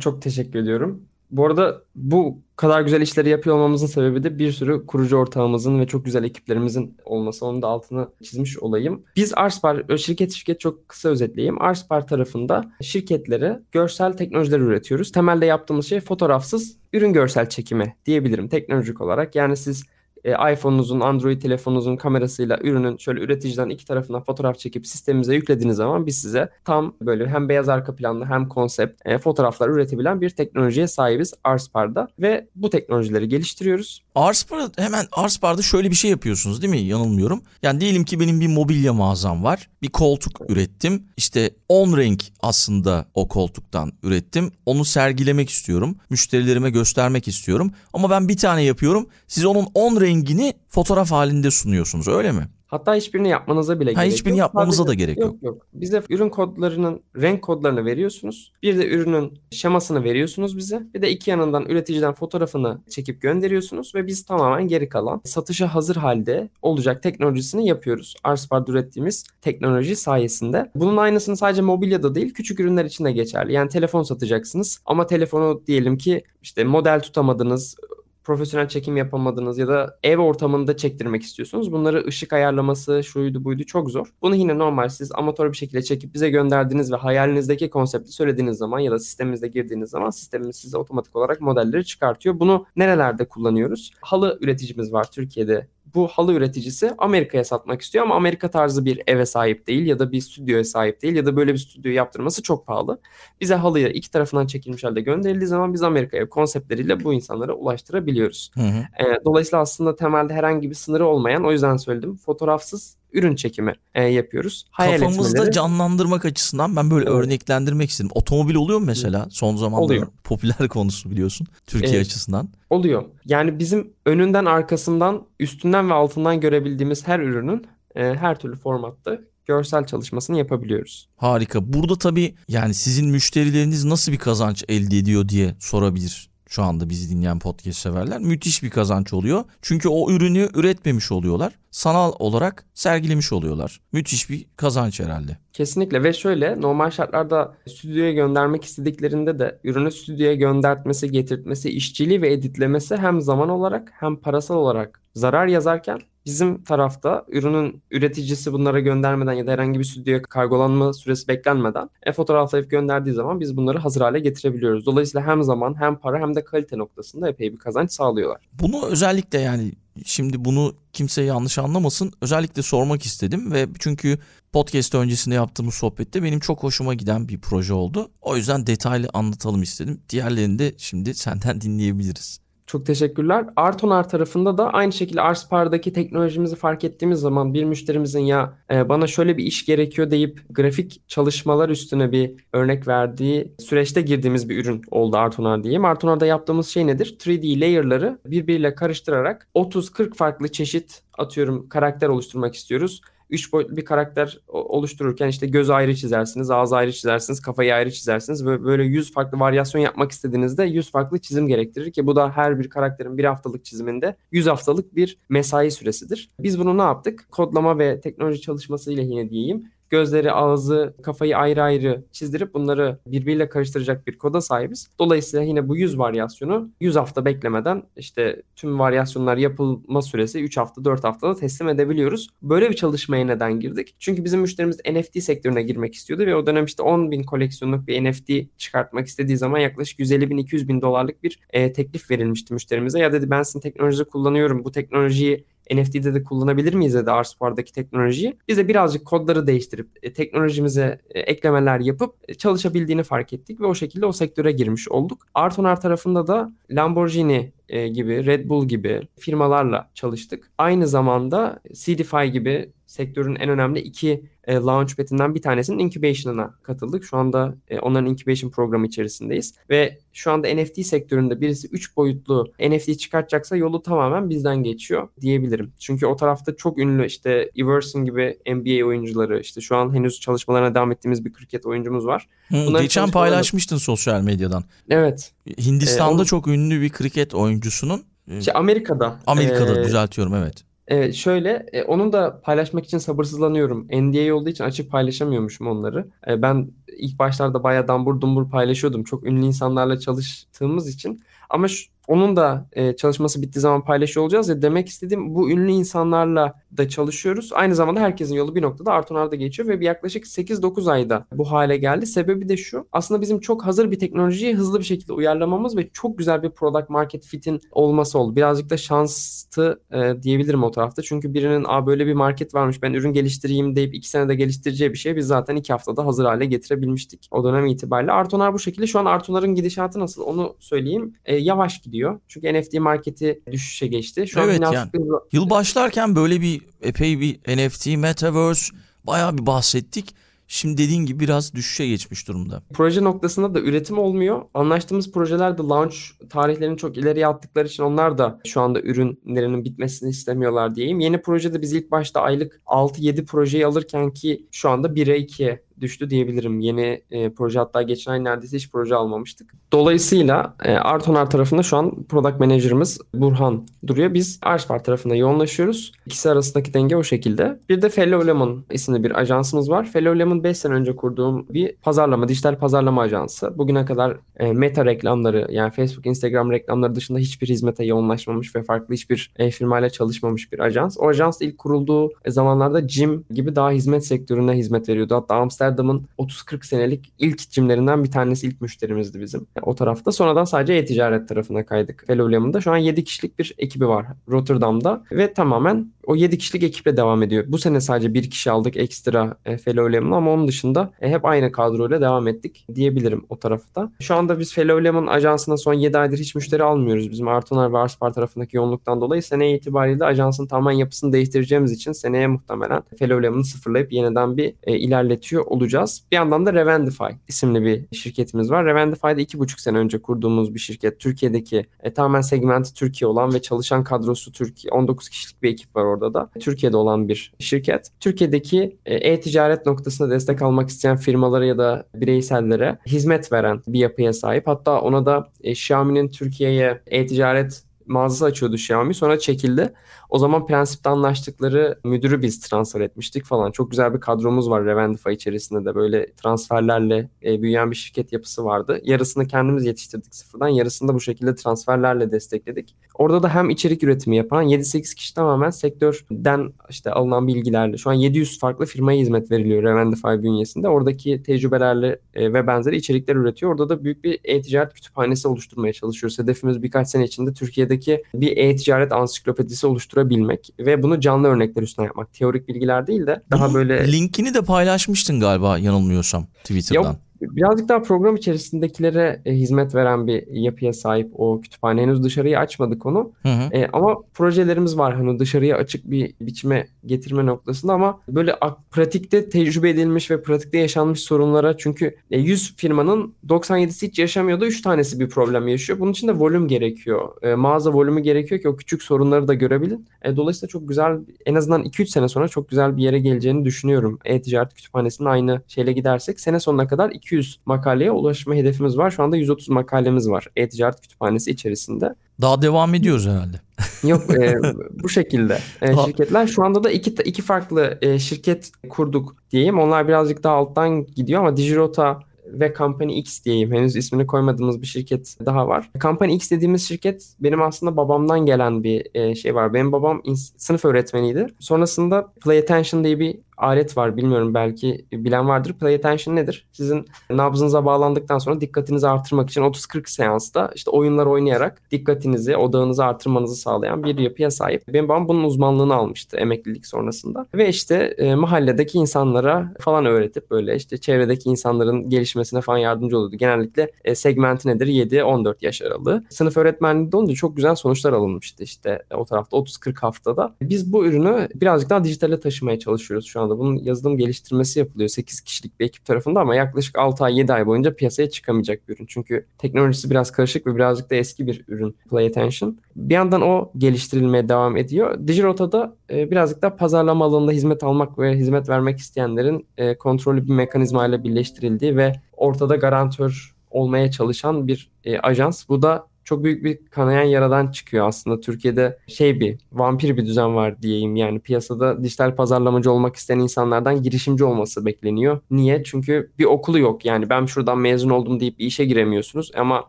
Çok 0.00 0.22
teşekkür 0.22 0.58
ediyorum. 0.58 1.02
Bu 1.32 1.46
arada 1.46 1.82
bu 1.94 2.42
kadar 2.56 2.80
güzel 2.80 3.00
işleri 3.00 3.28
yapıyor 3.28 3.56
olmamızın 3.56 3.86
sebebi 3.86 4.22
de 4.22 4.38
bir 4.38 4.52
sürü 4.52 4.86
kurucu 4.86 5.16
ortağımızın 5.16 5.80
ve 5.80 5.86
çok 5.86 6.04
güzel 6.04 6.24
ekiplerimizin 6.24 6.96
olması. 7.04 7.46
Onun 7.46 7.62
da 7.62 7.66
altını 7.66 8.08
çizmiş 8.22 8.58
olayım. 8.58 9.02
Biz 9.16 9.32
Arspar, 9.36 9.96
şirket 9.96 10.32
şirket 10.32 10.60
çok 10.60 10.88
kısa 10.88 11.08
özetleyeyim. 11.08 11.62
Arspar 11.62 12.06
tarafında 12.06 12.72
şirketlere 12.80 13.62
görsel 13.72 14.12
teknolojiler 14.12 14.60
üretiyoruz. 14.60 15.12
Temelde 15.12 15.46
yaptığımız 15.46 15.86
şey 15.86 16.00
fotoğrafsız 16.00 16.76
ürün 16.92 17.12
görsel 17.12 17.48
çekimi 17.48 17.96
diyebilirim 18.06 18.48
teknolojik 18.48 19.00
olarak. 19.00 19.34
Yani 19.34 19.56
siz 19.56 19.84
e, 20.24 20.52
iPhone'unuzun, 20.52 21.00
Android 21.00 21.42
telefonunuzun 21.42 21.96
kamerasıyla 21.96 22.58
ürünün 22.62 22.96
şöyle 22.96 23.20
üreticiden 23.20 23.68
iki 23.68 23.86
tarafından 23.86 24.22
fotoğraf 24.22 24.58
çekip 24.58 24.86
sistemimize 24.86 25.34
yüklediğiniz 25.34 25.76
zaman 25.76 26.06
biz 26.06 26.18
size 26.18 26.50
tam 26.64 26.94
böyle 27.00 27.28
hem 27.28 27.48
beyaz 27.48 27.68
arka 27.68 27.96
planlı 27.96 28.24
hem 28.24 28.48
konsept 28.48 29.02
e, 29.04 29.18
fotoğraflar 29.18 29.68
üretebilen 29.68 30.20
bir 30.20 30.30
teknolojiye 30.30 30.88
sahibiz 30.88 31.34
Arspar'da 31.44 32.08
ve 32.18 32.48
bu 32.54 32.70
teknolojileri 32.70 33.28
geliştiriyoruz. 33.28 34.02
Arspar 34.14 34.70
hemen 34.76 35.06
Arspar'da 35.12 35.62
şöyle 35.62 35.90
bir 35.90 35.96
şey 35.96 36.10
yapıyorsunuz 36.10 36.62
değil 36.62 36.70
mi? 36.70 36.80
Yanılmıyorum. 36.80 37.42
Yani 37.62 37.80
diyelim 37.80 38.04
ki 38.04 38.20
benim 38.20 38.40
bir 38.40 38.46
mobilya 38.46 38.92
mağazam 38.92 39.44
var. 39.44 39.68
Bir 39.82 39.88
koltuk 39.88 40.40
ürettim. 40.48 41.02
İşte 41.16 41.50
10 41.68 41.96
renk 41.96 42.24
aslında 42.42 43.06
o 43.14 43.28
koltuktan 43.28 43.92
ürettim. 44.02 44.52
Onu 44.66 44.84
sergilemek 44.84 45.50
istiyorum. 45.50 45.96
Müşterilerime 46.10 46.70
göstermek 46.70 47.28
istiyorum. 47.28 47.72
Ama 47.92 48.10
ben 48.10 48.28
bir 48.28 48.36
tane 48.36 48.62
yapıyorum. 48.62 49.06
Siz 49.28 49.44
onun 49.44 49.66
10 49.74 50.00
rengini 50.16 50.54
fotoğraf 50.68 51.10
halinde 51.10 51.50
sunuyorsunuz 51.50 52.08
öyle 52.08 52.32
mi? 52.32 52.48
Hatta 52.66 52.94
hiçbirini 52.94 53.28
yapmanıza 53.28 53.80
bile 53.80 53.94
Ha, 53.94 54.02
gerek 54.02 54.14
hiçbirini 54.16 54.38
yok. 54.38 54.46
yapmamıza 54.46 54.76
Sadece- 54.82 54.88
da 54.88 54.94
gerek 54.94 55.18
yok. 55.18 55.32
Yok 55.32 55.42
yok. 55.42 55.66
Bize 55.74 56.02
ürün 56.08 56.28
kodlarının 56.28 57.00
renk 57.16 57.42
kodlarını 57.42 57.84
veriyorsunuz. 57.84 58.52
Bir 58.62 58.78
de 58.78 58.86
ürünün 58.88 59.38
şemasını 59.50 60.04
veriyorsunuz 60.04 60.56
bize. 60.56 60.82
Bir 60.94 61.02
de 61.02 61.10
iki 61.10 61.30
yanından 61.30 61.66
üreticiden 61.66 62.12
fotoğrafını 62.14 62.78
çekip 62.90 63.22
gönderiyorsunuz 63.22 63.94
ve 63.94 64.06
biz 64.06 64.24
tamamen 64.24 64.68
geri 64.68 64.88
kalan 64.88 65.20
satışa 65.24 65.74
hazır 65.74 65.96
halde 65.96 66.48
olacak 66.62 67.02
teknolojisini 67.02 67.68
yapıyoruz. 67.68 68.14
Arspar'da 68.24 68.72
ürettiğimiz 68.72 69.24
teknoloji 69.40 69.96
sayesinde. 69.96 70.70
Bunun 70.74 70.96
aynısını 70.96 71.36
sadece 71.36 71.62
mobilyada 71.62 72.14
değil 72.14 72.34
küçük 72.34 72.60
ürünler 72.60 72.84
için 72.84 73.04
de 73.04 73.12
geçerli. 73.12 73.52
Yani 73.52 73.68
telefon 73.68 74.02
satacaksınız 74.02 74.78
ama 74.86 75.06
telefonu 75.06 75.62
diyelim 75.66 75.98
ki 75.98 76.22
işte 76.42 76.64
model 76.64 77.00
tutamadınız, 77.00 77.76
profesyonel 78.24 78.68
çekim 78.68 78.96
yapamadınız 78.96 79.58
ya 79.58 79.68
da 79.68 79.98
ev 80.02 80.18
ortamında 80.18 80.76
çektirmek 80.76 81.22
istiyorsunuz. 81.22 81.72
Bunları 81.72 82.06
ışık 82.06 82.32
ayarlaması 82.32 83.02
şuydu 83.04 83.44
buydu 83.44 83.64
çok 83.64 83.90
zor. 83.90 84.12
Bunu 84.22 84.36
yine 84.36 84.58
normal 84.58 84.88
siz 84.88 85.12
amatör 85.12 85.52
bir 85.52 85.56
şekilde 85.56 85.82
çekip 85.82 86.14
bize 86.14 86.30
gönderdiğiniz 86.30 86.92
ve 86.92 86.96
hayalinizdeki 86.96 87.70
konsepti 87.70 88.12
söylediğiniz 88.12 88.58
zaman 88.58 88.78
ya 88.78 88.92
da 88.92 88.98
sistemimize 88.98 89.48
girdiğiniz 89.48 89.90
zaman 89.90 90.10
sistemimiz 90.10 90.56
size 90.56 90.78
otomatik 90.78 91.16
olarak 91.16 91.40
modelleri 91.40 91.84
çıkartıyor. 91.84 92.40
Bunu 92.40 92.66
nerelerde 92.76 93.28
kullanıyoruz? 93.28 93.90
Halı 94.00 94.38
üreticimiz 94.40 94.92
var 94.92 95.10
Türkiye'de. 95.10 95.68
Bu 95.94 96.08
halı 96.08 96.32
üreticisi 96.32 96.90
Amerika'ya 96.98 97.44
satmak 97.44 97.82
istiyor 97.82 98.04
ama 98.04 98.14
Amerika 98.14 98.50
tarzı 98.50 98.84
bir 98.84 99.02
eve 99.06 99.26
sahip 99.26 99.66
değil 99.66 99.86
ya 99.86 99.98
da 99.98 100.12
bir 100.12 100.20
stüdyoya 100.20 100.64
sahip 100.64 101.02
değil 101.02 101.14
ya 101.14 101.26
da 101.26 101.36
böyle 101.36 101.52
bir 101.52 101.58
stüdyo 101.58 101.92
yaptırması 101.92 102.42
çok 102.42 102.66
pahalı. 102.66 103.00
Bize 103.40 103.54
halıyı 103.54 103.88
iki 103.88 104.10
tarafından 104.10 104.46
çekilmiş 104.46 104.84
halde 104.84 105.00
gönderildiği 105.00 105.48
zaman 105.48 105.72
biz 105.72 105.82
Amerika'ya 105.82 106.28
konseptleriyle 106.28 107.04
bu 107.04 107.14
insanlara 107.14 107.52
ulaştırabiliyoruz. 107.52 108.50
Hı 108.54 108.60
hı. 108.60 109.04
E, 109.04 109.24
dolayısıyla 109.24 109.60
aslında 109.60 109.96
temelde 109.96 110.34
herhangi 110.34 110.70
bir 110.70 110.74
sınırı 110.74 111.06
olmayan 111.06 111.44
o 111.44 111.52
yüzden 111.52 111.76
söyledim 111.76 112.16
fotoğrafsız 112.16 113.01
ürün 113.12 113.36
çekimi 113.36 113.74
e, 113.94 114.02
yapıyoruz. 114.04 114.66
Hayal 114.70 114.98
Kafamızda 114.98 115.38
etmeleri- 115.38 115.52
canlandırmak 115.52 116.24
açısından 116.24 116.76
ben 116.76 116.90
böyle 116.90 117.04
Evet. 117.10 117.14
örneklendirmek 117.24 117.90
istedim. 117.90 118.10
Otomobil 118.14 118.54
oluyor 118.54 118.78
mu 118.78 118.86
mesela? 118.86 119.26
Son 119.30 119.56
zamanlarda 119.56 119.84
Oluyor. 119.84 120.06
popüler 120.24 120.68
konusu 120.68 121.10
biliyorsun 121.10 121.46
Türkiye 121.66 121.92
Evet. 121.96 122.06
açısından. 122.06 122.48
oluyor. 122.70 123.04
Yani 123.24 123.58
bizim 123.58 123.92
önünden 124.06 124.44
arkasından 124.44 125.22
üstünden 125.40 125.90
ve 125.90 125.94
altından 125.94 126.40
görebildiğimiz 126.40 127.06
her 127.08 127.20
ürünün 127.20 127.66
e, 127.94 128.14
her 128.14 128.38
türlü 128.38 128.56
formatta 128.56 129.18
görsel 129.46 129.86
çalışmasını 129.86 130.38
yapabiliyoruz. 130.38 131.08
Harika. 131.16 131.72
Burada 131.72 131.98
tabii 131.98 132.34
yani 132.48 132.74
sizin 132.74 133.08
müşterileriniz 133.10 133.84
nasıl 133.84 134.12
bir 134.12 134.18
kazanç 134.18 134.64
elde 134.68 134.98
ediyor 134.98 135.28
diye 135.28 135.54
sorabilir 135.60 136.31
şu 136.52 136.62
anda 136.62 136.90
bizi 136.90 137.10
dinleyen 137.10 137.38
podcast 137.38 137.78
severler. 137.78 138.20
Müthiş 138.20 138.62
bir 138.62 138.70
kazanç 138.70 139.12
oluyor. 139.12 139.44
Çünkü 139.62 139.88
o 139.88 140.10
ürünü 140.10 140.48
üretmemiş 140.54 141.12
oluyorlar. 141.12 141.52
Sanal 141.70 142.12
olarak 142.18 142.64
sergilemiş 142.74 143.32
oluyorlar. 143.32 143.80
Müthiş 143.92 144.30
bir 144.30 144.46
kazanç 144.56 145.00
herhalde. 145.00 145.38
Kesinlikle 145.52 146.04
ve 146.04 146.12
şöyle 146.12 146.60
normal 146.60 146.90
şartlarda 146.90 147.54
stüdyoya 147.66 148.12
göndermek 148.12 148.64
istediklerinde 148.64 149.38
de 149.38 149.58
ürünü 149.64 149.90
stüdyoya 149.90 150.34
göndertmesi, 150.34 151.10
getirtmesi, 151.10 151.70
işçiliği 151.70 152.22
ve 152.22 152.32
editlemesi 152.32 152.96
hem 152.96 153.20
zaman 153.20 153.48
olarak 153.48 153.92
hem 153.94 154.16
parasal 154.16 154.56
olarak 154.56 155.00
zarar 155.14 155.46
yazarken 155.46 155.98
bizim 156.26 156.62
tarafta 156.62 157.24
ürünün 157.28 157.82
üreticisi 157.90 158.52
bunlara 158.52 158.80
göndermeden 158.80 159.32
ya 159.32 159.46
da 159.46 159.52
herhangi 159.52 159.78
bir 159.78 159.84
stüdyoya 159.84 160.22
kargolanma 160.22 160.92
süresi 160.92 161.28
beklenmeden 161.28 161.90
e, 162.02 162.12
fotoğraflayıp 162.12 162.70
gönderdiği 162.70 163.12
zaman 163.12 163.40
biz 163.40 163.56
bunları 163.56 163.78
hazır 163.78 164.00
hale 164.00 164.20
getirebiliyoruz. 164.20 164.86
Dolayısıyla 164.86 165.26
hem 165.26 165.42
zaman 165.42 165.80
hem 165.80 165.96
para 165.96 166.20
hem 166.20 166.34
de 166.34 166.44
kalite 166.44 166.78
noktasında 166.78 167.28
epey 167.28 167.52
bir 167.52 167.58
kazanç 167.58 167.92
sağlıyorlar. 167.92 168.40
Bunu 168.60 168.86
özellikle 168.86 169.38
yani 169.38 169.72
şimdi 170.04 170.44
bunu 170.44 170.74
kimse 170.92 171.22
yanlış 171.22 171.58
anlamasın. 171.58 172.12
Özellikle 172.20 172.62
sormak 172.62 173.06
istedim 173.06 173.52
ve 173.52 173.68
çünkü 173.78 174.18
podcast 174.52 174.94
öncesinde 174.94 175.34
yaptığımız 175.34 175.74
sohbette 175.74 176.22
benim 176.22 176.40
çok 176.40 176.62
hoşuma 176.62 176.94
giden 176.94 177.28
bir 177.28 177.40
proje 177.40 177.72
oldu. 177.72 178.10
O 178.20 178.36
yüzden 178.36 178.66
detaylı 178.66 179.08
anlatalım 179.14 179.62
istedim. 179.62 180.00
Diğerlerini 180.08 180.58
de 180.58 180.74
şimdi 180.78 181.14
senden 181.24 181.60
dinleyebiliriz. 181.60 182.41
Çok 182.72 182.86
teşekkürler. 182.86 183.46
Artonar 183.56 184.08
tarafında 184.08 184.58
da 184.58 184.70
aynı 184.70 184.92
şekilde 184.92 185.20
Arspar'daki 185.20 185.92
teknolojimizi 185.92 186.56
fark 186.56 186.84
ettiğimiz 186.84 187.20
zaman 187.20 187.54
bir 187.54 187.64
müşterimizin 187.64 188.20
ya 188.20 188.58
e, 188.70 188.88
bana 188.88 189.06
şöyle 189.06 189.36
bir 189.36 189.44
iş 189.44 189.66
gerekiyor 189.66 190.10
deyip 190.10 190.40
grafik 190.50 191.08
çalışmalar 191.08 191.68
üstüne 191.68 192.12
bir 192.12 192.34
örnek 192.52 192.88
verdiği 192.88 193.54
süreçte 193.58 194.00
girdiğimiz 194.00 194.48
bir 194.48 194.64
ürün 194.64 194.82
oldu 194.90 195.16
Artonar 195.16 195.64
diyeyim. 195.64 195.84
Artonar'da 195.84 196.26
yaptığımız 196.26 196.68
şey 196.68 196.86
nedir? 196.86 197.16
3D 197.18 197.60
layer'ları 197.60 198.18
birbiriyle 198.26 198.74
karıştırarak 198.74 199.48
30-40 199.54 200.14
farklı 200.14 200.48
çeşit 200.48 201.02
atıyorum 201.18 201.68
karakter 201.68 202.08
oluşturmak 202.08 202.54
istiyoruz. 202.54 203.00
Üç 203.32 203.52
boyutlu 203.52 203.76
bir 203.76 203.84
karakter 203.84 204.38
oluştururken 204.48 205.28
işte 205.28 205.46
göz 205.46 205.70
ayrı 205.70 205.94
çizersiniz, 205.94 206.50
ağız 206.50 206.72
ayrı 206.72 206.92
çizersiniz, 206.92 207.40
kafayı 207.40 207.74
ayrı 207.74 207.90
çizersiniz. 207.90 208.46
Böyle, 208.46 208.64
böyle 208.64 208.84
100 208.84 209.12
farklı 209.12 209.40
varyasyon 209.40 209.82
yapmak 209.82 210.12
istediğinizde 210.12 210.64
100 210.64 210.90
farklı 210.90 211.18
çizim 211.18 211.48
gerektirir 211.48 211.92
ki 211.92 212.06
bu 212.06 212.16
da 212.16 212.30
her 212.30 212.58
bir 212.58 212.70
karakterin 212.70 213.18
bir 213.18 213.24
haftalık 213.24 213.64
çiziminde 213.64 214.16
100 214.32 214.46
haftalık 214.46 214.96
bir 214.96 215.18
mesai 215.28 215.70
süresidir. 215.70 216.30
Biz 216.38 216.58
bunu 216.58 216.78
ne 216.78 216.82
yaptık? 216.82 217.26
Kodlama 217.30 217.78
ve 217.78 218.00
teknoloji 218.00 218.40
çalışmasıyla 218.40 219.02
yine 219.02 219.30
diyeyim. 219.30 219.64
Gözleri, 219.92 220.32
ağzı, 220.32 220.94
kafayı 221.02 221.36
ayrı 221.36 221.62
ayrı 221.62 222.04
çizdirip 222.12 222.54
bunları 222.54 222.98
birbiriyle 223.06 223.48
karıştıracak 223.48 224.06
bir 224.06 224.18
koda 224.18 224.40
sahibiz. 224.40 224.88
Dolayısıyla 224.98 225.44
yine 225.44 225.68
bu 225.68 225.76
100 225.76 225.98
varyasyonu 225.98 226.70
100 226.80 226.96
hafta 226.96 227.24
beklemeden 227.24 227.82
işte 227.96 228.42
tüm 228.56 228.78
varyasyonlar 228.78 229.36
yapılma 229.36 230.02
süresi 230.02 230.40
3 230.40 230.56
hafta 230.56 230.84
4 230.84 231.04
haftada 231.04 231.34
teslim 231.34 231.68
edebiliyoruz. 231.68 232.28
Böyle 232.42 232.70
bir 232.70 232.76
çalışmaya 232.76 233.24
neden 233.26 233.60
girdik? 233.60 233.94
Çünkü 233.98 234.24
bizim 234.24 234.40
müşterimiz 234.40 234.78
NFT 234.92 235.22
sektörüne 235.22 235.62
girmek 235.62 235.94
istiyordu 235.94 236.26
ve 236.26 236.36
o 236.36 236.46
dönem 236.46 236.64
işte 236.64 236.82
10 236.82 237.10
bin 237.10 237.22
koleksiyonluk 237.22 237.86
bir 237.86 238.04
NFT 238.04 238.58
çıkartmak 238.58 239.06
istediği 239.06 239.36
zaman 239.36 239.58
yaklaşık 239.58 239.98
150 239.98 240.30
bin 240.30 240.36
200 240.36 240.68
bin 240.68 240.82
dolarlık 240.82 241.22
bir 241.22 241.38
e, 241.50 241.72
teklif 241.72 242.10
verilmişti 242.10 242.54
müşterimize. 242.54 242.98
Ya 242.98 243.12
dedi 243.12 243.30
ben 243.30 243.42
sizin 243.42 243.60
teknolojinizi 243.60 244.04
kullanıyorum 244.04 244.64
bu 244.64 244.72
teknolojiyi 244.72 245.44
NFT'de 245.70 246.14
de 246.14 246.22
kullanabilir 246.22 246.74
miyiz 246.74 246.94
dedi 246.94 247.10
Arspar'daki 247.10 247.72
teknolojiyi. 247.72 248.36
Biz 248.48 248.58
de 248.58 248.68
birazcık 248.68 249.04
kodları 249.04 249.46
değiştirip 249.46 249.88
e, 250.02 250.12
teknolojimize 250.12 251.00
e, 251.10 251.20
eklemeler 251.20 251.80
yapıp 251.80 252.14
e, 252.28 252.34
çalışabildiğini 252.34 253.02
fark 253.02 253.32
ettik 253.32 253.60
ve 253.60 253.66
o 253.66 253.74
şekilde 253.74 254.06
o 254.06 254.12
sektöre 254.12 254.52
girmiş 254.52 254.88
olduk. 254.88 255.26
Artonar 255.34 255.80
tarafında 255.80 256.26
da 256.26 256.52
Lamborghini 256.70 257.52
gibi, 257.92 258.26
Red 258.26 258.48
Bull 258.48 258.68
gibi 258.68 259.00
firmalarla 259.18 259.90
çalıştık. 259.94 260.50
Aynı 260.58 260.86
zamanda 260.86 261.60
CDFI 261.72 262.32
gibi 262.32 262.72
sektörün 262.92 263.34
en 263.36 263.48
önemli 263.48 263.80
iki 263.80 264.24
e, 264.44 264.54
launchpad'inden 264.54 265.34
bir 265.34 265.42
tanesinin 265.42 265.78
incubation'ına 265.78 266.54
katıldık. 266.62 267.04
Şu 267.04 267.16
anda 267.16 267.54
e, 267.68 267.78
onların 267.78 268.06
incubation 268.10 268.50
programı 268.50 268.86
içerisindeyiz. 268.86 269.54
Ve 269.70 269.98
şu 270.12 270.30
anda 270.32 270.48
NFT 270.54 270.86
sektöründe 270.86 271.40
birisi 271.40 271.68
3 271.68 271.96
boyutlu 271.96 272.52
NFT 272.68 272.98
çıkartacaksa 272.98 273.56
yolu 273.56 273.82
tamamen 273.82 274.30
bizden 274.30 274.62
geçiyor 274.62 275.08
diyebilirim. 275.20 275.72
Çünkü 275.78 276.06
o 276.06 276.16
tarafta 276.16 276.56
çok 276.56 276.78
ünlü 276.78 277.06
işte 277.06 277.50
Everson 277.56 278.04
gibi 278.04 278.38
NBA 278.46 278.86
oyuncuları 278.86 279.40
işte 279.40 279.60
şu 279.60 279.76
an 279.76 279.94
henüz 279.94 280.20
çalışmalarına 280.20 280.74
devam 280.74 280.92
ettiğimiz 280.92 281.24
bir 281.24 281.32
kriket 281.32 281.66
oyuncumuz 281.66 282.06
var. 282.06 282.28
Hı, 282.48 282.54
Bunların 282.66 282.82
geçen 282.82 283.10
paylaşmıştın 283.10 283.76
sosyal 283.76 284.22
medyadan. 284.22 284.64
Evet. 284.90 285.32
Hindistan'da 285.58 286.12
E, 286.12 286.14
onu- 286.14 286.26
çok 286.26 286.46
ünlü 286.48 286.80
bir 286.82 286.90
kriket 286.90 287.34
oyuncusunun 287.34 288.02
e, 288.30 288.38
İşte 288.38 288.52
Amerika'da. 288.52 289.16
Amerika'da 289.26 289.80
e, 289.80 289.84
düzeltiyorum 289.84 290.34
evet. 290.34 290.64
E, 290.92 291.12
şöyle 291.12 291.66
e, 291.72 291.82
onun 291.84 292.12
da 292.12 292.40
paylaşmak 292.40 292.84
için 292.84 292.98
sabırsızlanıyorum. 292.98 293.86
NDA 293.90 294.34
olduğu 294.34 294.48
için 294.48 294.64
açık 294.64 294.90
paylaşamıyormuşum 294.90 295.66
onları. 295.66 296.08
E, 296.28 296.42
ben 296.42 296.70
ilk 296.98 297.18
başlarda 297.18 297.62
bayağı 297.62 297.88
dambur 297.88 298.20
dumbur 298.20 298.50
paylaşıyordum. 298.50 299.04
Çok 299.04 299.26
ünlü 299.26 299.46
insanlarla 299.46 299.98
çalıştığımız 299.98 300.88
için. 300.88 301.22
Ama 301.52 301.68
şu- 301.68 301.92
onun 302.08 302.36
da 302.36 302.68
e, 302.72 302.96
çalışması 302.96 303.42
bittiği 303.42 303.60
zaman 303.60 303.84
paylaşıyor 303.84 304.24
olacağız 304.24 304.48
ya 304.48 304.62
demek 304.62 304.88
istediğim 304.88 305.34
bu 305.34 305.50
ünlü 305.50 305.70
insanlarla 305.72 306.54
da 306.76 306.88
çalışıyoruz. 306.88 307.50
Aynı 307.52 307.74
zamanda 307.74 308.00
herkesin 308.00 308.34
yolu 308.34 308.54
bir 308.54 308.62
noktada 308.62 308.92
Artonar'da 308.92 309.36
geçiyor 309.36 309.68
ve 309.68 309.80
bir 309.80 309.86
yaklaşık 309.86 310.24
8-9 310.26 310.90
ayda 310.90 311.26
bu 311.32 311.50
hale 311.52 311.76
geldi. 311.76 312.06
Sebebi 312.06 312.48
de 312.48 312.56
şu. 312.56 312.86
Aslında 312.92 313.20
bizim 313.20 313.40
çok 313.40 313.66
hazır 313.66 313.90
bir 313.90 313.98
teknolojiyi 313.98 314.54
hızlı 314.54 314.78
bir 314.78 314.84
şekilde 314.84 315.12
uyarlamamız 315.12 315.76
ve 315.76 315.88
çok 315.92 316.18
güzel 316.18 316.42
bir 316.42 316.50
product 316.50 316.90
market 316.90 317.26
fit'in 317.26 317.60
olması 317.72 318.18
oldu. 318.18 318.36
Birazcık 318.36 318.70
da 318.70 318.76
şanstı 318.76 319.80
e, 319.92 320.22
diyebilirim 320.22 320.62
o 320.64 320.70
tarafta. 320.70 321.02
Çünkü 321.02 321.34
birinin 321.34 321.64
Aa, 321.68 321.86
böyle 321.86 322.06
bir 322.06 322.14
market 322.14 322.54
varmış 322.54 322.82
ben 322.82 322.92
ürün 322.92 323.12
geliştireyim 323.12 323.76
deyip 323.76 323.94
2 323.94 324.08
senede 324.08 324.34
geliştireceği 324.34 324.92
bir 324.92 324.98
şey 324.98 325.16
biz 325.16 325.26
zaten 325.26 325.56
2 325.56 325.72
haftada 325.72 326.06
hazır 326.06 326.24
hale 326.24 326.44
getirebilmiştik. 326.46 327.28
O 327.30 327.44
dönem 327.44 327.66
itibariyle. 327.66 328.12
Artonar 328.12 328.54
bu 328.54 328.58
şekilde. 328.58 328.86
Şu 328.86 328.98
an 328.98 329.04
Artonar'ın 329.04 329.54
gidişatı 329.54 330.00
nasıl 330.00 330.22
onu 330.22 330.56
söyleyeyim. 330.58 331.14
E, 331.24 331.36
yavaş 331.42 331.80
gidiyor. 331.80 332.20
Çünkü 332.28 332.54
NFT 332.54 332.74
marketi 332.74 333.42
düşüşe 333.52 333.86
geçti. 333.86 334.28
Şu 334.28 334.40
Evet, 334.40 334.62
an 334.62 334.72
yani. 334.72 334.90
Yıl 335.32 335.50
başlarken 335.50 336.16
böyle 336.16 336.40
bir 336.40 336.60
epey 336.82 337.20
bir 337.20 337.34
NFT, 337.34 337.86
Metaverse 337.86 338.76
bayağı 339.04 339.38
bir 339.38 339.46
bahsettik. 339.46 340.14
Şimdi 340.52 340.82
dediğin 340.82 341.06
gibi 341.06 341.20
biraz 341.20 341.54
düşüşe 341.54 341.86
geçmiş 341.86 342.28
durumda. 342.28 342.62
Proje 342.74 343.04
noktasında 343.04 343.54
da 343.54 343.60
üretim 343.60 343.98
olmuyor. 343.98 344.42
Anlaştığımız 344.54 345.12
projelerde 345.12 345.62
launch 345.62 345.96
tarihlerini 346.30 346.76
çok 346.76 346.96
ileriye 346.96 347.26
attıkları 347.26 347.66
için 347.66 347.82
onlar 347.82 348.18
da 348.18 348.40
şu 348.46 348.60
anda 348.60 348.80
ürünlerinin 348.80 349.64
bitmesini 349.64 350.10
istemiyorlar 350.10 350.74
diyeyim. 350.74 351.00
Yeni 351.00 351.22
projede 351.22 351.62
biz 351.62 351.72
ilk 351.72 351.90
başta 351.90 352.20
aylık 352.20 352.60
6-7 352.66 353.24
projeyi 353.24 353.66
alırken 353.66 354.10
ki 354.10 354.46
şu 354.50 354.70
anda 354.70 354.88
1'e 354.88 355.18
2'ye 355.18 355.62
düştü 355.82 356.10
diyebilirim. 356.10 356.60
Yeni 356.60 357.02
e, 357.10 357.30
proje 357.30 357.58
hatta 357.58 357.82
geçen 357.82 358.12
ay 358.12 358.24
neredeyse 358.24 358.56
hiç 358.56 358.70
proje 358.70 358.94
almamıştık. 358.94 359.54
Dolayısıyla 359.72 360.54
e, 360.64 360.72
Artonar 360.72 361.30
tarafında 361.30 361.62
şu 361.62 361.76
an 361.76 362.02
product 362.02 362.40
manager'ımız 362.40 363.00
Burhan 363.14 363.66
duruyor. 363.86 364.14
Biz 364.14 364.38
Arspar 364.42 364.84
tarafında 364.84 365.14
yoğunlaşıyoruz. 365.14 365.92
İkisi 366.06 366.30
arasındaki 366.30 366.74
denge 366.74 366.96
o 366.96 367.02
şekilde. 367.02 367.60
Bir 367.68 367.82
de 367.82 367.88
Fellow 367.88 368.26
Lemon 368.26 368.64
isimli 368.70 369.04
bir 369.04 369.20
ajansımız 369.20 369.70
var. 369.70 369.84
Fellow 369.92 370.18
Lemon 370.18 370.44
5 370.44 370.58
sene 370.58 370.74
önce 370.74 370.96
kurduğum 370.96 371.46
bir 371.48 371.76
pazarlama, 371.76 372.28
dijital 372.28 372.58
pazarlama 372.58 373.02
ajansı. 373.02 373.58
Bugüne 373.58 373.84
kadar 373.84 374.16
e, 374.36 374.52
meta 374.52 374.84
reklamları 374.84 375.46
yani 375.50 375.70
Facebook, 375.70 376.06
Instagram 376.06 376.50
reklamları 376.50 376.94
dışında 376.94 377.18
hiçbir 377.18 377.48
hizmete 377.48 377.84
yoğunlaşmamış 377.84 378.56
ve 378.56 378.62
farklı 378.62 378.94
hiçbir 378.94 379.32
e, 379.36 379.50
firmayla 379.50 379.90
çalışmamış 379.90 380.52
bir 380.52 380.58
ajans. 380.58 380.96
O 380.98 381.08
ajans 381.08 381.40
ilk 381.40 381.58
kurulduğu 381.58 382.10
zamanlarda 382.26 382.88
Jim 382.88 383.24
gibi 383.30 383.56
daha 383.56 383.70
hizmet 383.70 384.06
sektörüne 384.06 384.52
hizmet 384.52 384.88
veriyordu. 384.88 385.14
Hatta 385.14 385.34
Amsterdam'ın 385.72 386.08
30-40 386.18 386.66
senelik 386.66 387.12
ilk 387.18 387.50
cimlerinden 387.50 388.04
bir 388.04 388.10
tanesi 388.10 388.46
ilk 388.46 388.60
müşterimizdi 388.60 389.20
bizim. 389.20 389.46
o 389.62 389.74
tarafta. 389.74 390.12
Sonradan 390.12 390.44
sadece 390.44 390.74
e-ticaret 390.74 391.28
tarafına 391.28 391.66
kaydık. 391.66 392.04
Fellow 392.06 392.32
Lemon'da 392.32 392.60
şu 392.60 392.72
an 392.72 392.76
7 392.76 393.04
kişilik 393.04 393.38
bir 393.38 393.54
ekibi 393.58 393.88
var 393.88 394.06
Rotterdam'da 394.28 395.02
ve 395.12 395.34
tamamen 395.34 395.92
o 396.06 396.16
7 396.16 396.38
kişilik 396.38 396.62
ekiple 396.62 396.96
devam 396.96 397.22
ediyor. 397.22 397.44
Bu 397.48 397.58
sene 397.58 397.80
sadece 397.80 398.14
bir 398.14 398.30
kişi 398.30 398.50
aldık 398.50 398.76
ekstra 398.76 399.36
e, 399.44 399.56
Fellow 399.56 399.98
ama 399.98 400.30
onun 400.32 400.48
dışında 400.48 400.92
e, 401.00 401.10
hep 401.10 401.24
aynı 401.24 401.52
kadroyla 401.52 402.00
devam 402.00 402.28
ettik 402.28 402.66
diyebilirim 402.74 403.24
o 403.28 403.38
tarafta. 403.38 403.92
Şu 404.00 404.14
anda 404.14 404.38
biz 404.38 404.54
Fellow 404.54 405.10
ajansına 405.10 405.56
son 405.56 405.74
7 405.74 405.98
aydır 405.98 406.18
hiç 406.18 406.34
müşteri 406.34 406.62
almıyoruz. 406.62 407.10
Bizim 407.10 407.28
Artonar 407.28 407.72
ve 407.72 407.78
Arspar 407.78 408.12
tarafındaki 408.12 408.56
yoğunluktan 408.56 409.00
dolayı 409.00 409.22
seneye 409.22 409.56
itibariyle 409.56 410.04
ajansın 410.04 410.46
tamamen 410.46 410.76
yapısını 410.76 411.12
değiştireceğimiz 411.12 411.72
için 411.72 411.92
seneye 411.92 412.26
muhtemelen 412.26 412.82
Fellow 412.98 413.42
sıfırlayıp 413.44 413.92
yeniden 413.92 414.36
bir 414.36 414.54
e, 414.62 414.78
ilerletiyor 414.78 415.46
olacağız. 415.46 416.04
Bir 416.10 416.16
yandan 416.16 416.46
da 416.46 416.52
Revendify 416.52 417.04
isimli 417.28 417.62
bir 417.62 417.96
şirketimiz 417.96 418.50
var. 418.50 418.66
Revendify'da 418.66 419.20
2,5 419.20 419.60
sene 419.60 419.78
önce 419.78 420.02
kurduğumuz 420.02 420.54
bir 420.54 420.58
şirket. 420.58 421.00
Türkiye'deki 421.00 421.66
e, 421.82 421.94
tamamen 421.94 422.20
segmenti 422.20 422.74
Türkiye 422.74 423.08
olan 423.08 423.34
ve 423.34 423.42
çalışan 423.42 423.84
kadrosu 423.84 424.32
Türkiye 424.32 424.70
19 424.70 425.08
kişilik 425.08 425.42
bir 425.42 425.52
ekip 425.52 425.76
var 425.76 425.84
orada 425.92 426.14
da. 426.14 426.30
Türkiye'de 426.40 426.76
olan 426.76 427.08
bir 427.08 427.32
şirket. 427.38 427.88
Türkiye'deki 428.00 428.76
e, 428.86 428.94
e-ticaret 428.94 429.66
noktasında 429.66 430.10
destek 430.10 430.42
almak 430.42 430.68
isteyen 430.68 430.96
firmalara 430.96 431.46
ya 431.46 431.58
da 431.58 431.84
bireysellere 431.94 432.78
hizmet 432.86 433.32
veren 433.32 433.62
bir 433.68 433.78
yapıya 433.78 434.12
sahip. 434.12 434.46
Hatta 434.46 434.80
ona 434.80 435.06
da 435.06 435.28
e, 435.42 435.50
Xiaomi'nin 435.50 436.08
Türkiye'ye 436.08 436.80
e-ticaret 436.86 437.62
mağazası 437.86 438.24
açıyordu 438.24 438.54
Xiaomi. 438.54 438.94
Sonra 438.94 439.18
çekildi. 439.18 439.72
O 440.08 440.18
zaman 440.18 440.46
prensipte 440.46 440.90
anlaştıkları 440.90 441.78
müdürü 441.84 442.22
biz 442.22 442.40
transfer 442.40 442.80
etmiştik 442.80 443.24
falan. 443.24 443.50
Çok 443.50 443.70
güzel 443.70 443.94
bir 443.94 444.00
kadromuz 444.00 444.50
var 444.50 444.64
Revendify 444.64 445.12
içerisinde 445.12 445.64
de 445.64 445.74
böyle 445.74 446.12
transferlerle 446.12 447.10
e, 447.24 447.42
büyüyen 447.42 447.70
bir 447.70 447.76
şirket 447.76 448.12
yapısı 448.12 448.44
vardı. 448.44 448.80
Yarısını 448.84 449.26
kendimiz 449.26 449.64
yetiştirdik 449.64 450.14
sıfırdan. 450.14 450.48
Yarısını 450.48 450.88
da 450.88 450.94
bu 450.94 451.00
şekilde 451.00 451.34
transferlerle 451.34 452.10
destekledik. 452.10 452.74
Orada 452.94 453.22
da 453.22 453.34
hem 453.34 453.50
içerik 453.50 453.82
üretimi 453.82 454.16
yapan 454.16 454.48
7-8 454.48 454.94
kişi 454.94 455.14
tamamen 455.14 455.50
sektörden 455.50 456.52
işte 456.70 456.90
alınan 456.90 457.28
bilgilerle. 457.28 457.76
Şu 457.76 457.90
an 457.90 457.94
700 457.94 458.38
farklı 458.38 458.66
firmaya 458.66 458.98
hizmet 458.98 459.30
veriliyor 459.30 459.62
Revendify 459.62 460.08
bünyesinde. 460.08 460.68
Oradaki 460.68 461.22
tecrübelerle 461.22 461.98
e, 462.14 462.32
ve 462.32 462.46
benzeri 462.46 462.76
içerikler 462.76 463.16
üretiyor. 463.16 463.52
Orada 463.52 463.68
da 463.68 463.84
büyük 463.84 464.04
bir 464.04 464.20
e-ticaret 464.24 464.74
kütüphanesi 464.74 465.28
oluşturmaya 465.28 465.72
çalışıyoruz. 465.72 466.18
Hedefimiz 466.18 466.62
birkaç 466.62 466.88
sene 466.88 467.04
içinde 467.04 467.34
Türkiye'deki 467.72 468.04
bir 468.14 468.36
e-ticaret 468.36 468.92
ansiklopedisi 468.92 469.66
oluşturabilmek 469.66 470.50
ve 470.58 470.82
bunu 470.82 471.00
canlı 471.00 471.28
örnekler 471.28 471.62
üstüne 471.62 471.86
yapmak. 471.86 472.12
Teorik 472.12 472.48
bilgiler 472.48 472.86
değil 472.86 473.06
de 473.06 473.22
daha 473.30 473.44
Bunun 473.44 473.54
böyle... 473.54 473.92
Linkini 473.92 474.34
de 474.34 474.42
paylaşmıştın 474.42 475.20
galiba 475.20 475.58
yanılmıyorsam 475.58 476.26
Twitter'dan. 476.44 476.82
Yok 476.82 476.96
birazcık 477.22 477.68
daha 477.68 477.82
program 477.82 478.16
içerisindekilere 478.16 479.22
e, 479.24 479.32
hizmet 479.32 479.74
veren 479.74 480.06
bir 480.06 480.26
yapıya 480.26 480.72
sahip 480.72 481.10
o 481.14 481.40
kütüphane. 481.40 481.82
Henüz 481.82 482.02
dışarıya 482.02 482.40
açmadık 482.40 482.86
onu. 482.86 483.12
Hı 483.22 483.28
hı. 483.28 483.56
E, 483.56 483.68
ama 483.72 483.96
projelerimiz 484.14 484.78
var 484.78 484.94
hani 484.94 485.18
dışarıya 485.18 485.56
açık 485.56 485.90
bir 485.90 486.14
biçime 486.20 486.66
getirme 486.86 487.26
noktasında 487.26 487.72
ama 487.72 488.00
böyle 488.08 488.34
pratikte 488.70 489.28
tecrübe 489.28 489.70
edilmiş 489.70 490.10
ve 490.10 490.22
pratikte 490.22 490.58
yaşanmış 490.58 491.00
sorunlara 491.00 491.56
çünkü 491.56 491.96
e, 492.10 492.18
100 492.18 492.56
firmanın 492.56 493.14
97'si 493.28 493.86
hiç 493.86 493.98
yaşamıyordu. 493.98 494.46
3 494.46 494.62
tanesi 494.62 495.00
bir 495.00 495.08
problem 495.08 495.48
yaşıyor. 495.48 495.80
Bunun 495.80 495.92
için 495.92 496.08
de 496.08 496.12
volüm 496.12 496.48
gerekiyor. 496.48 497.08
E, 497.22 497.34
mağaza 497.34 497.72
volümü 497.72 498.00
gerekiyor 498.00 498.40
ki 498.40 498.48
o 498.48 498.56
küçük 498.56 498.82
sorunları 498.82 499.28
da 499.28 499.34
görebilin. 499.34 499.86
E, 500.02 500.16
dolayısıyla 500.16 500.48
çok 500.48 500.68
güzel 500.68 500.98
en 501.26 501.34
azından 501.34 501.62
2-3 501.62 501.86
sene 501.86 502.08
sonra 502.08 502.28
çok 502.28 502.48
güzel 502.48 502.76
bir 502.76 502.82
yere 502.82 502.98
geleceğini 502.98 503.44
düşünüyorum. 503.44 503.98
E-ticaret 504.04 504.54
kütüphanesinin 504.54 505.08
aynı 505.08 505.42
şeyle 505.48 505.72
gidersek 505.72 506.20
sene 506.20 506.40
sonuna 506.40 506.68
kadar 506.68 506.90
2 506.90 507.11
200 507.12 507.40
makaleye 507.46 507.90
ulaşma 507.90 508.34
hedefimiz 508.34 508.78
var. 508.78 508.90
Şu 508.90 509.02
anda 509.02 509.16
130 509.16 509.48
makalemiz 509.48 510.10
var 510.10 510.26
e-ticaret 510.36 510.80
kütüphanesi 510.80 511.30
içerisinde. 511.30 511.94
Daha 512.20 512.42
devam 512.42 512.74
ediyoruz 512.74 513.06
herhalde. 513.06 513.40
Yok 513.88 514.02
e, 514.10 514.34
bu 514.82 514.88
şekilde 514.88 515.38
e, 515.62 515.76
şirketler. 515.76 516.26
Şu 516.26 516.44
anda 516.44 516.64
da 516.64 516.70
iki 516.70 516.90
iki 517.04 517.22
farklı 517.22 517.78
e, 517.82 517.98
şirket 517.98 518.52
kurduk 518.68 519.16
diyeyim. 519.30 519.58
Onlar 519.58 519.88
birazcık 519.88 520.24
daha 520.24 520.34
alttan 520.34 520.86
gidiyor 520.86 521.20
ama 521.20 521.36
Digirota 521.36 522.00
ve 522.26 522.54
Company 522.58 522.98
X 522.98 523.24
diyeyim. 523.24 523.52
Henüz 523.52 523.76
ismini 523.76 524.06
koymadığımız 524.06 524.62
bir 524.62 524.66
şirket 524.66 525.16
daha 525.24 525.48
var. 525.48 525.70
Company 525.80 526.14
X 526.14 526.30
dediğimiz 526.30 526.68
şirket 526.68 527.14
benim 527.20 527.42
aslında 527.42 527.76
babamdan 527.76 528.26
gelen 528.26 528.64
bir 528.64 528.86
e, 528.94 529.14
şey 529.14 529.34
var. 529.34 529.54
Benim 529.54 529.72
babam 529.72 530.02
sınıf 530.36 530.64
öğretmeniydi. 530.64 531.26
Sonrasında 531.38 532.12
Play 532.24 532.38
Attention 532.38 532.84
diye 532.84 532.98
bir 532.98 533.18
alet 533.42 533.76
var. 533.76 533.96
Bilmiyorum 533.96 534.34
belki 534.34 534.86
bilen 534.92 535.28
vardır. 535.28 535.52
Play 535.52 535.74
attention 535.74 536.16
nedir? 536.16 536.46
Sizin 536.52 536.86
nabzınıza 537.10 537.64
bağlandıktan 537.64 538.18
sonra 538.18 538.40
dikkatinizi 538.40 538.88
artırmak 538.88 539.30
için 539.30 539.42
30-40 539.42 539.90
seansta 539.90 540.50
işte 540.54 540.70
oyunlar 540.70 541.06
oynayarak 541.06 541.62
dikkatinizi, 541.70 542.36
odağınızı 542.36 542.84
artırmanızı 542.84 543.36
sağlayan 543.36 543.84
bir 543.84 543.98
yapıya 543.98 544.30
sahip. 544.30 544.62
Benim 544.68 544.88
babam 544.88 545.08
bunun 545.08 545.24
uzmanlığını 545.24 545.74
almıştı 545.74 546.16
emeklilik 546.16 546.66
sonrasında. 546.66 547.26
Ve 547.34 547.48
işte 547.48 547.94
e, 547.98 548.14
mahalledeki 548.14 548.78
insanlara 548.78 549.54
falan 549.60 549.86
öğretip 549.86 550.30
böyle 550.30 550.56
işte 550.56 550.78
çevredeki 550.78 551.28
insanların 551.28 551.88
gelişmesine 551.88 552.40
falan 552.40 552.58
yardımcı 552.58 552.98
oluyordu. 552.98 553.16
Genellikle 553.16 553.70
e, 553.84 553.94
segmenti 553.94 554.48
nedir? 554.48 554.66
7-14 554.66 555.34
yaş 555.40 555.62
aralığı. 555.62 556.04
Sınıf 556.10 556.36
öğretmenliğinde 556.36 556.96
olunca 556.96 557.14
çok 557.14 557.36
güzel 557.36 557.54
sonuçlar 557.54 557.92
alınmıştı 557.92 558.44
işte 558.44 558.82
o 558.94 559.04
tarafta 559.04 559.36
30-40 559.36 559.80
haftada. 559.80 560.34
Biz 560.42 560.72
bu 560.72 560.86
ürünü 560.86 561.28
birazcık 561.34 561.70
daha 561.70 561.84
dijitale 561.84 562.20
taşımaya 562.20 562.58
çalışıyoruz 562.58 563.06
şu 563.06 563.20
anda 563.20 563.31
anda. 563.32 563.38
Bunun 563.38 563.56
yazılım 563.56 563.98
geliştirmesi 563.98 564.58
yapılıyor 564.58 564.88
8 564.88 565.20
kişilik 565.20 565.60
bir 565.60 565.64
ekip 565.64 565.84
tarafında 565.84 566.20
ama 566.20 566.34
yaklaşık 566.34 566.78
6 566.78 567.04
ay 567.04 567.18
7 567.18 567.32
ay 567.32 567.46
boyunca 567.46 567.74
piyasaya 567.74 568.10
çıkamayacak 568.10 568.68
bir 568.68 568.74
ürün. 568.74 568.86
Çünkü 568.86 569.26
teknolojisi 569.38 569.90
biraz 569.90 570.12
karışık 570.12 570.46
ve 570.46 570.54
birazcık 570.54 570.90
da 570.90 570.94
eski 570.94 571.26
bir 571.26 571.44
ürün 571.48 571.76
Play 571.90 572.06
Attention. 572.06 572.58
Bir 572.76 572.94
yandan 572.94 573.22
o 573.22 573.50
geliştirilmeye 573.58 574.28
devam 574.28 574.56
ediyor. 574.56 574.98
Digirota'da 575.06 575.76
e, 575.90 576.10
birazcık 576.10 576.42
da 576.42 576.56
pazarlama 576.56 577.04
alanında 577.04 577.32
hizmet 577.32 577.64
almak 577.64 577.98
ve 577.98 578.16
hizmet 578.16 578.48
vermek 578.48 578.78
isteyenlerin 578.78 579.46
e, 579.56 579.78
kontrollü 579.78 580.26
bir 580.26 580.32
mekanizma 580.32 580.86
ile 580.86 581.04
birleştirildiği 581.04 581.76
ve 581.76 581.92
ortada 582.12 582.56
garantör 582.56 583.34
olmaya 583.50 583.90
çalışan 583.90 584.46
bir 584.46 584.70
e, 584.84 584.98
ajans. 584.98 585.48
Bu 585.48 585.62
da 585.62 585.86
çok 586.04 586.24
büyük 586.24 586.44
bir 586.44 586.58
kanayan 586.70 587.02
yaradan 587.02 587.46
çıkıyor 587.46 587.88
aslında. 587.88 588.20
Türkiye'de 588.20 588.78
şey 588.86 589.20
bir 589.20 589.38
vampir 589.52 589.96
bir 589.96 590.06
düzen 590.06 590.34
var 590.34 590.62
diyeyim. 590.62 590.96
Yani 590.96 591.20
piyasada 591.20 591.84
dijital 591.84 592.16
pazarlamacı 592.16 592.72
olmak 592.72 592.96
isteyen 592.96 593.18
insanlardan 593.18 593.82
girişimci 593.82 594.24
olması 594.24 594.66
bekleniyor. 594.66 595.20
Niye? 595.30 595.62
Çünkü 595.64 596.10
bir 596.18 596.24
okulu 596.24 596.58
yok. 596.58 596.84
Yani 596.84 597.10
ben 597.10 597.26
şuradan 597.26 597.58
mezun 597.58 597.90
oldum 597.90 598.20
deyip 598.20 598.38
bir 598.38 598.46
işe 598.46 598.64
giremiyorsunuz. 598.64 599.30
Ama 599.36 599.64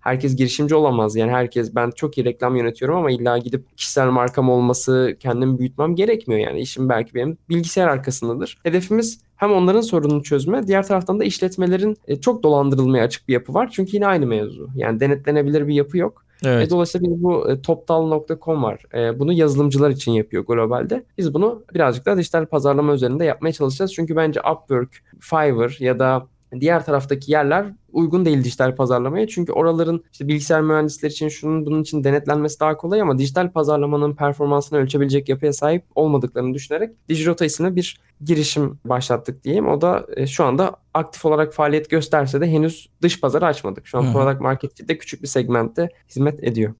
herkes 0.00 0.36
girişimci 0.36 0.74
olamaz. 0.74 1.16
Yani 1.16 1.30
herkes 1.32 1.74
ben 1.74 1.90
çok 1.90 2.18
iyi 2.18 2.24
reklam 2.24 2.56
yönetiyorum 2.56 2.96
ama 2.96 3.10
illa 3.10 3.38
gidip 3.38 3.76
kişisel 3.76 4.08
markam 4.08 4.50
olması, 4.50 5.16
kendimi 5.20 5.58
büyütmem 5.58 5.94
gerekmiyor. 5.94 6.40
Yani 6.40 6.60
işim 6.60 6.88
belki 6.88 7.14
benim 7.14 7.38
bilgisayar 7.48 7.88
arkasındadır. 7.88 8.58
Hedefimiz 8.62 9.20
hem 9.36 9.52
onların 9.52 9.80
sorununu 9.80 10.22
çözme, 10.22 10.66
diğer 10.66 10.86
taraftan 10.86 11.20
da 11.20 11.24
işletmelerin 11.24 11.96
e, 12.08 12.20
çok 12.20 12.42
dolandırılmaya 12.42 13.04
açık 13.04 13.28
bir 13.28 13.32
yapı 13.32 13.54
var. 13.54 13.70
Çünkü 13.72 13.90
yine 13.96 14.06
aynı 14.06 14.26
mevzu. 14.26 14.68
Yani 14.74 15.00
denetlenebilir 15.00 15.68
bir 15.68 15.74
yapı 15.74 15.98
yok. 15.98 16.24
Evet. 16.44 16.66
E, 16.66 16.70
dolayısıyla 16.70 17.08
biz 17.08 17.22
bu 17.22 17.50
e, 17.50 17.60
toptal.com 17.60 18.62
var. 18.62 18.82
E, 18.94 19.18
bunu 19.18 19.32
yazılımcılar 19.32 19.90
için 19.90 20.12
yapıyor 20.12 20.46
globalde. 20.46 21.04
Biz 21.18 21.34
bunu 21.34 21.64
birazcık 21.74 22.06
daha 22.06 22.16
dijital 22.16 22.46
pazarlama 22.46 22.94
üzerinde 22.94 23.24
yapmaya 23.24 23.52
çalışacağız. 23.52 23.94
Çünkü 23.94 24.16
bence 24.16 24.40
Upwork, 24.40 25.02
Fiverr 25.20 25.76
ya 25.80 25.98
da 25.98 26.26
Diğer 26.60 26.84
taraftaki 26.84 27.32
yerler 27.32 27.66
uygun 27.92 28.24
değil 28.24 28.44
dijital 28.44 28.76
pazarlamaya. 28.76 29.26
Çünkü 29.26 29.52
oraların 29.52 30.04
işte 30.12 30.28
bilgisayar 30.28 30.62
mühendisleri 30.62 31.12
için 31.12 31.28
şunun 31.28 31.66
bunun 31.66 31.82
için 31.82 32.04
denetlenmesi 32.04 32.60
daha 32.60 32.76
kolay 32.76 33.00
ama 33.00 33.18
dijital 33.18 33.52
pazarlamanın 33.52 34.14
performansını 34.14 34.78
ölçebilecek 34.78 35.28
yapıya 35.28 35.52
sahip 35.52 35.84
olmadıklarını 35.94 36.54
düşünerek 36.54 37.08
Digirota 37.08 37.44
isimli 37.44 37.76
bir 37.76 38.00
girişim 38.20 38.78
başlattık 38.84 39.44
diyeyim. 39.44 39.68
O 39.68 39.80
da 39.80 40.06
e, 40.16 40.26
şu 40.26 40.44
anda 40.44 40.76
aktif 40.94 41.24
olarak 41.24 41.54
faaliyet 41.54 41.90
gösterse 41.90 42.40
de 42.40 42.50
henüz 42.50 42.88
dış 43.02 43.20
pazarı 43.20 43.46
açmadık. 43.46 43.86
Şu 43.86 43.98
an 43.98 44.02
Hı-hı. 44.02 44.12
product 44.12 44.40
market'te 44.40 44.98
küçük 44.98 45.22
bir 45.22 45.28
segmentte 45.28 45.88
hizmet 46.08 46.44
ediyor. 46.44 46.74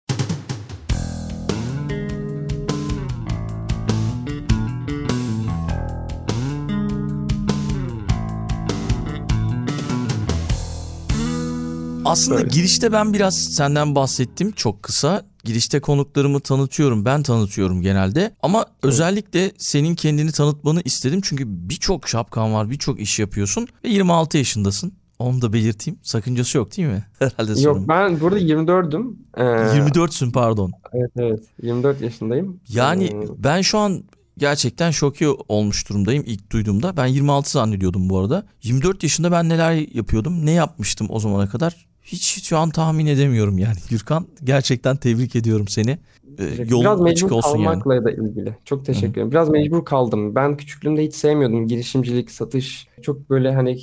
Aslında 12.05 12.39
Böyle. 12.39 12.49
girişte 12.49 12.93
ben 12.93 13.13
biraz 13.13 13.39
senden 13.39 13.95
bahsettim 13.95 14.53
çok 14.53 14.83
kısa. 14.83 15.23
Girişte 15.45 15.81
konuklarımı 15.81 16.41
tanıtıyorum. 16.41 17.05
Ben 17.05 17.23
tanıtıyorum 17.23 17.83
genelde. 17.83 18.35
Ama 18.43 18.59
evet. 18.59 18.69
özellikle 18.83 19.53
senin 19.59 19.95
kendini 19.95 20.33
tanıtmanı 20.33 20.83
istedim. 20.85 21.21
Çünkü 21.25 21.45
birçok 21.47 22.09
şapkan 22.09 22.55
var, 22.55 22.71
birçok 22.71 23.01
iş 23.01 23.19
yapıyorsun. 23.19 23.69
Ve 23.85 23.89
26 23.89 24.39
yaşındasın. 24.39 24.93
Onu 25.19 25.43
da 25.43 25.53
belirteyim. 25.53 25.99
Sakıncası 26.03 26.59
yok 26.59 26.77
değil 26.77 26.89
mi? 26.89 27.05
Herhalde 27.19 27.51
Yok 27.51 27.61
sorun. 27.61 27.89
ben 27.89 28.21
burada 28.21 28.39
24'üm. 28.39 29.15
Ee, 29.37 29.43
24'sün 29.43 30.31
pardon. 30.31 30.73
Evet 30.93 31.11
evet 31.17 31.41
24 31.63 32.01
yaşındayım. 32.01 32.61
Yani 32.69 33.05
ee... 33.05 33.27
ben 33.39 33.61
şu 33.61 33.79
an 33.79 34.05
gerçekten 34.39 34.91
şoke 34.91 35.29
olmuş 35.29 35.89
durumdayım 35.89 36.25
ilk 36.27 36.53
duyduğumda. 36.53 36.97
Ben 36.97 37.07
26 37.07 37.51
zannediyordum 37.51 38.11
bu 38.11 38.19
arada. 38.19 38.47
24 38.63 39.03
yaşında 39.03 39.33
ben 39.33 39.49
neler 39.49 39.95
yapıyordum, 39.95 40.47
ne 40.47 40.51
yapmıştım 40.51 41.07
o 41.11 41.21
zamana 41.21 41.49
kadar 41.49 41.87
hiç 42.05 42.45
şu 42.45 42.59
an 42.59 42.71
tahmin 42.71 43.07
edemiyorum 43.07 43.59
yani. 43.59 43.77
Gürkan 43.91 44.27
gerçekten 44.45 44.97
tebrik 44.97 45.37
ediyorum 45.37 45.69
seni. 45.69 45.99
Ee, 46.39 46.45
yolun 46.69 46.85
Biraz 46.85 47.01
mecbur 47.01 47.31
olsun 47.31 47.53
kalmakla 47.53 47.95
yani. 47.95 48.05
da 48.05 48.11
ilgili. 48.11 48.57
Çok 48.65 48.85
teşekkür 48.85 49.13
ederim. 49.13 49.31
Biraz 49.31 49.49
mecbur 49.49 49.85
kaldım. 49.85 50.35
Ben 50.35 50.57
küçüklüğümde 50.57 51.05
hiç 51.05 51.15
sevmiyordum 51.15 51.67
girişimcilik, 51.69 52.31
satış. 52.31 52.89
Çok 53.03 53.31
böyle 53.31 53.55
hani 53.55 53.79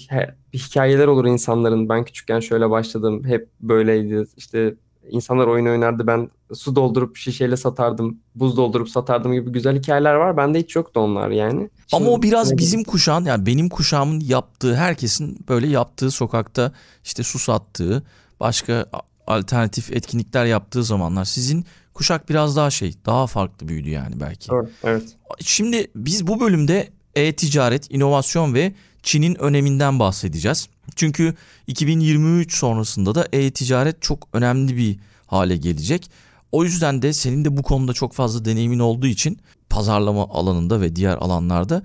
bir 0.53 0.59
hikayeler 0.59 1.07
olur 1.07 1.25
insanların. 1.25 1.89
Ben 1.89 2.05
küçükken 2.05 2.39
şöyle 2.39 2.69
başladım. 2.69 3.23
Hep 3.25 3.49
böyleydi. 3.61 4.25
İşte 4.37 4.75
insanlar 5.11 5.47
oyun 5.47 5.65
oynardı. 5.65 6.07
Ben 6.07 6.29
su 6.53 6.75
doldurup 6.75 7.17
şişeyle 7.17 7.57
satardım. 7.57 8.19
Buz 8.35 8.57
doldurup 8.57 8.89
satardım 8.89 9.33
gibi 9.33 9.51
güzel 9.51 9.77
hikayeler 9.77 10.13
var. 10.13 10.37
Bende 10.37 10.59
hiç 10.59 10.75
yoktu 10.75 10.99
onlar 10.99 11.29
yani. 11.29 11.69
Şimdi, 11.87 12.03
Ama 12.03 12.11
o 12.11 12.21
biraz 12.21 12.57
bizim 12.57 12.83
kuşağın 12.83 13.25
yani 13.25 13.45
benim 13.45 13.69
kuşağımın 13.69 14.19
yaptığı 14.19 14.75
herkesin 14.75 15.45
böyle 15.49 15.67
yaptığı 15.67 16.11
sokakta 16.11 16.71
işte 17.03 17.23
su 17.23 17.39
sattığı 17.39 18.03
başka 18.39 18.85
alternatif 19.27 19.91
etkinlikler 19.91 20.45
yaptığı 20.45 20.83
zamanlar. 20.83 21.25
Sizin 21.25 21.65
kuşak 21.93 22.29
biraz 22.29 22.55
daha 22.55 22.69
şey 22.69 22.93
daha 23.05 23.27
farklı 23.27 23.67
büyüdü 23.67 23.89
yani 23.89 24.19
belki. 24.19 24.51
Evet. 24.53 24.69
evet. 24.83 25.03
Şimdi 25.39 25.91
biz 25.95 26.27
bu 26.27 26.39
bölümde 26.39 26.89
e-ticaret, 27.15 27.93
inovasyon 27.93 28.53
ve 28.53 28.73
Çin'in 29.03 29.35
öneminden 29.35 29.99
bahsedeceğiz. 29.99 30.67
Çünkü 30.95 31.35
2023 31.67 32.55
sonrasında 32.55 33.15
da 33.15 33.27
e-ticaret 33.33 34.01
çok 34.01 34.27
önemli 34.33 34.77
bir 34.77 34.99
hale 35.27 35.57
gelecek. 35.57 36.11
O 36.51 36.63
yüzden 36.63 37.01
de 37.01 37.13
senin 37.13 37.45
de 37.45 37.57
bu 37.57 37.63
konuda 37.63 37.93
çok 37.93 38.13
fazla 38.13 38.45
deneyimin 38.45 38.79
olduğu 38.79 39.07
için 39.07 39.39
pazarlama 39.69 40.27
alanında 40.29 40.81
ve 40.81 40.95
diğer 40.95 41.15
alanlarda 41.15 41.83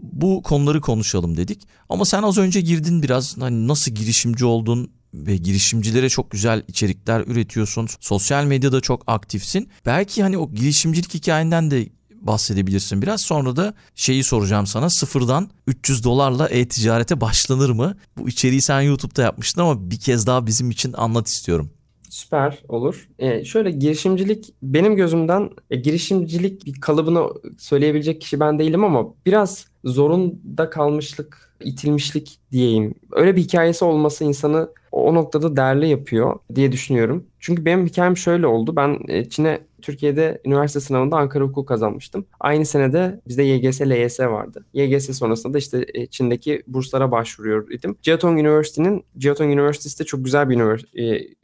bu 0.00 0.42
konuları 0.42 0.80
konuşalım 0.80 1.36
dedik. 1.36 1.62
Ama 1.88 2.04
sen 2.04 2.22
az 2.22 2.38
önce 2.38 2.60
girdin 2.60 3.02
biraz 3.02 3.38
hani 3.38 3.68
nasıl 3.68 3.92
girişimci 3.92 4.44
oldun 4.44 4.90
ve 5.14 5.36
girişimcilere 5.36 6.08
çok 6.08 6.30
güzel 6.30 6.62
içerikler 6.68 7.20
üretiyorsun. 7.20 7.88
Sosyal 8.00 8.44
medyada 8.44 8.80
çok 8.80 9.02
aktifsin. 9.06 9.68
Belki 9.86 10.22
hani 10.22 10.38
o 10.38 10.50
girişimcilik 10.54 11.14
hikayenden 11.14 11.70
de 11.70 11.88
bahsedebilirsin 12.26 13.02
biraz. 13.02 13.20
Sonra 13.20 13.56
da 13.56 13.74
şeyi 13.94 14.24
soracağım 14.24 14.66
sana 14.66 14.90
sıfırdan 14.90 15.50
300 15.66 16.04
dolarla 16.04 16.48
e-ticarete 16.48 17.20
başlanır 17.20 17.70
mı? 17.70 17.96
Bu 18.18 18.28
içeriği 18.28 18.62
sen 18.62 18.80
YouTube'da 18.80 19.22
yapmıştın 19.22 19.60
ama 19.60 19.90
bir 19.90 20.00
kez 20.00 20.26
daha 20.26 20.46
bizim 20.46 20.70
için 20.70 20.92
anlat 20.92 21.28
istiyorum. 21.28 21.70
Süper 22.10 22.62
olur. 22.68 23.08
Ee, 23.18 23.44
şöyle 23.44 23.70
girişimcilik 23.70 24.54
benim 24.62 24.96
gözümden 24.96 25.50
e, 25.70 25.76
girişimcilik 25.76 26.66
bir 26.66 26.80
kalıbını 26.80 27.28
söyleyebilecek 27.58 28.20
kişi 28.20 28.40
ben 28.40 28.58
değilim 28.58 28.84
ama 28.84 29.14
biraz 29.26 29.66
zorunda 29.84 30.70
kalmışlık, 30.70 31.54
itilmişlik 31.64 32.38
diyeyim. 32.52 32.94
Öyle 33.12 33.36
bir 33.36 33.42
hikayesi 33.42 33.84
olması 33.84 34.24
insanı 34.24 34.68
o 34.96 35.14
noktada 35.14 35.56
değerli 35.56 35.88
yapıyor 35.88 36.38
diye 36.54 36.72
düşünüyorum. 36.72 37.26
Çünkü 37.40 37.64
benim 37.64 37.86
hikayem 37.86 38.16
şöyle 38.16 38.46
oldu. 38.46 38.76
Ben 38.76 38.98
e, 39.08 39.28
Çin'e 39.28 39.60
Türkiye'de 39.82 40.40
üniversite 40.44 40.80
sınavında 40.80 41.16
Ankara 41.16 41.44
Hukuk 41.44 41.68
kazanmıştım. 41.68 42.26
Aynı 42.40 42.64
senede 42.64 43.20
bizde 43.28 43.42
YGS, 43.42 43.80
LYS 43.80 44.20
vardı. 44.20 44.64
YGS 44.72 45.18
sonrasında 45.18 45.54
da 45.54 45.58
işte 45.58 45.86
e, 45.94 46.06
Çin'deki 46.06 46.62
burslara 46.66 47.10
başvuruyor 47.10 47.70
idim. 47.70 47.96
Jiaotong 48.02 48.40
Üniversitesi'nin, 48.40 49.04
Jiaotong 49.18 49.52
Üniversitesi 49.52 50.00
de 50.00 50.04
çok 50.04 50.24
güzel 50.24 50.48
bir 50.50 50.56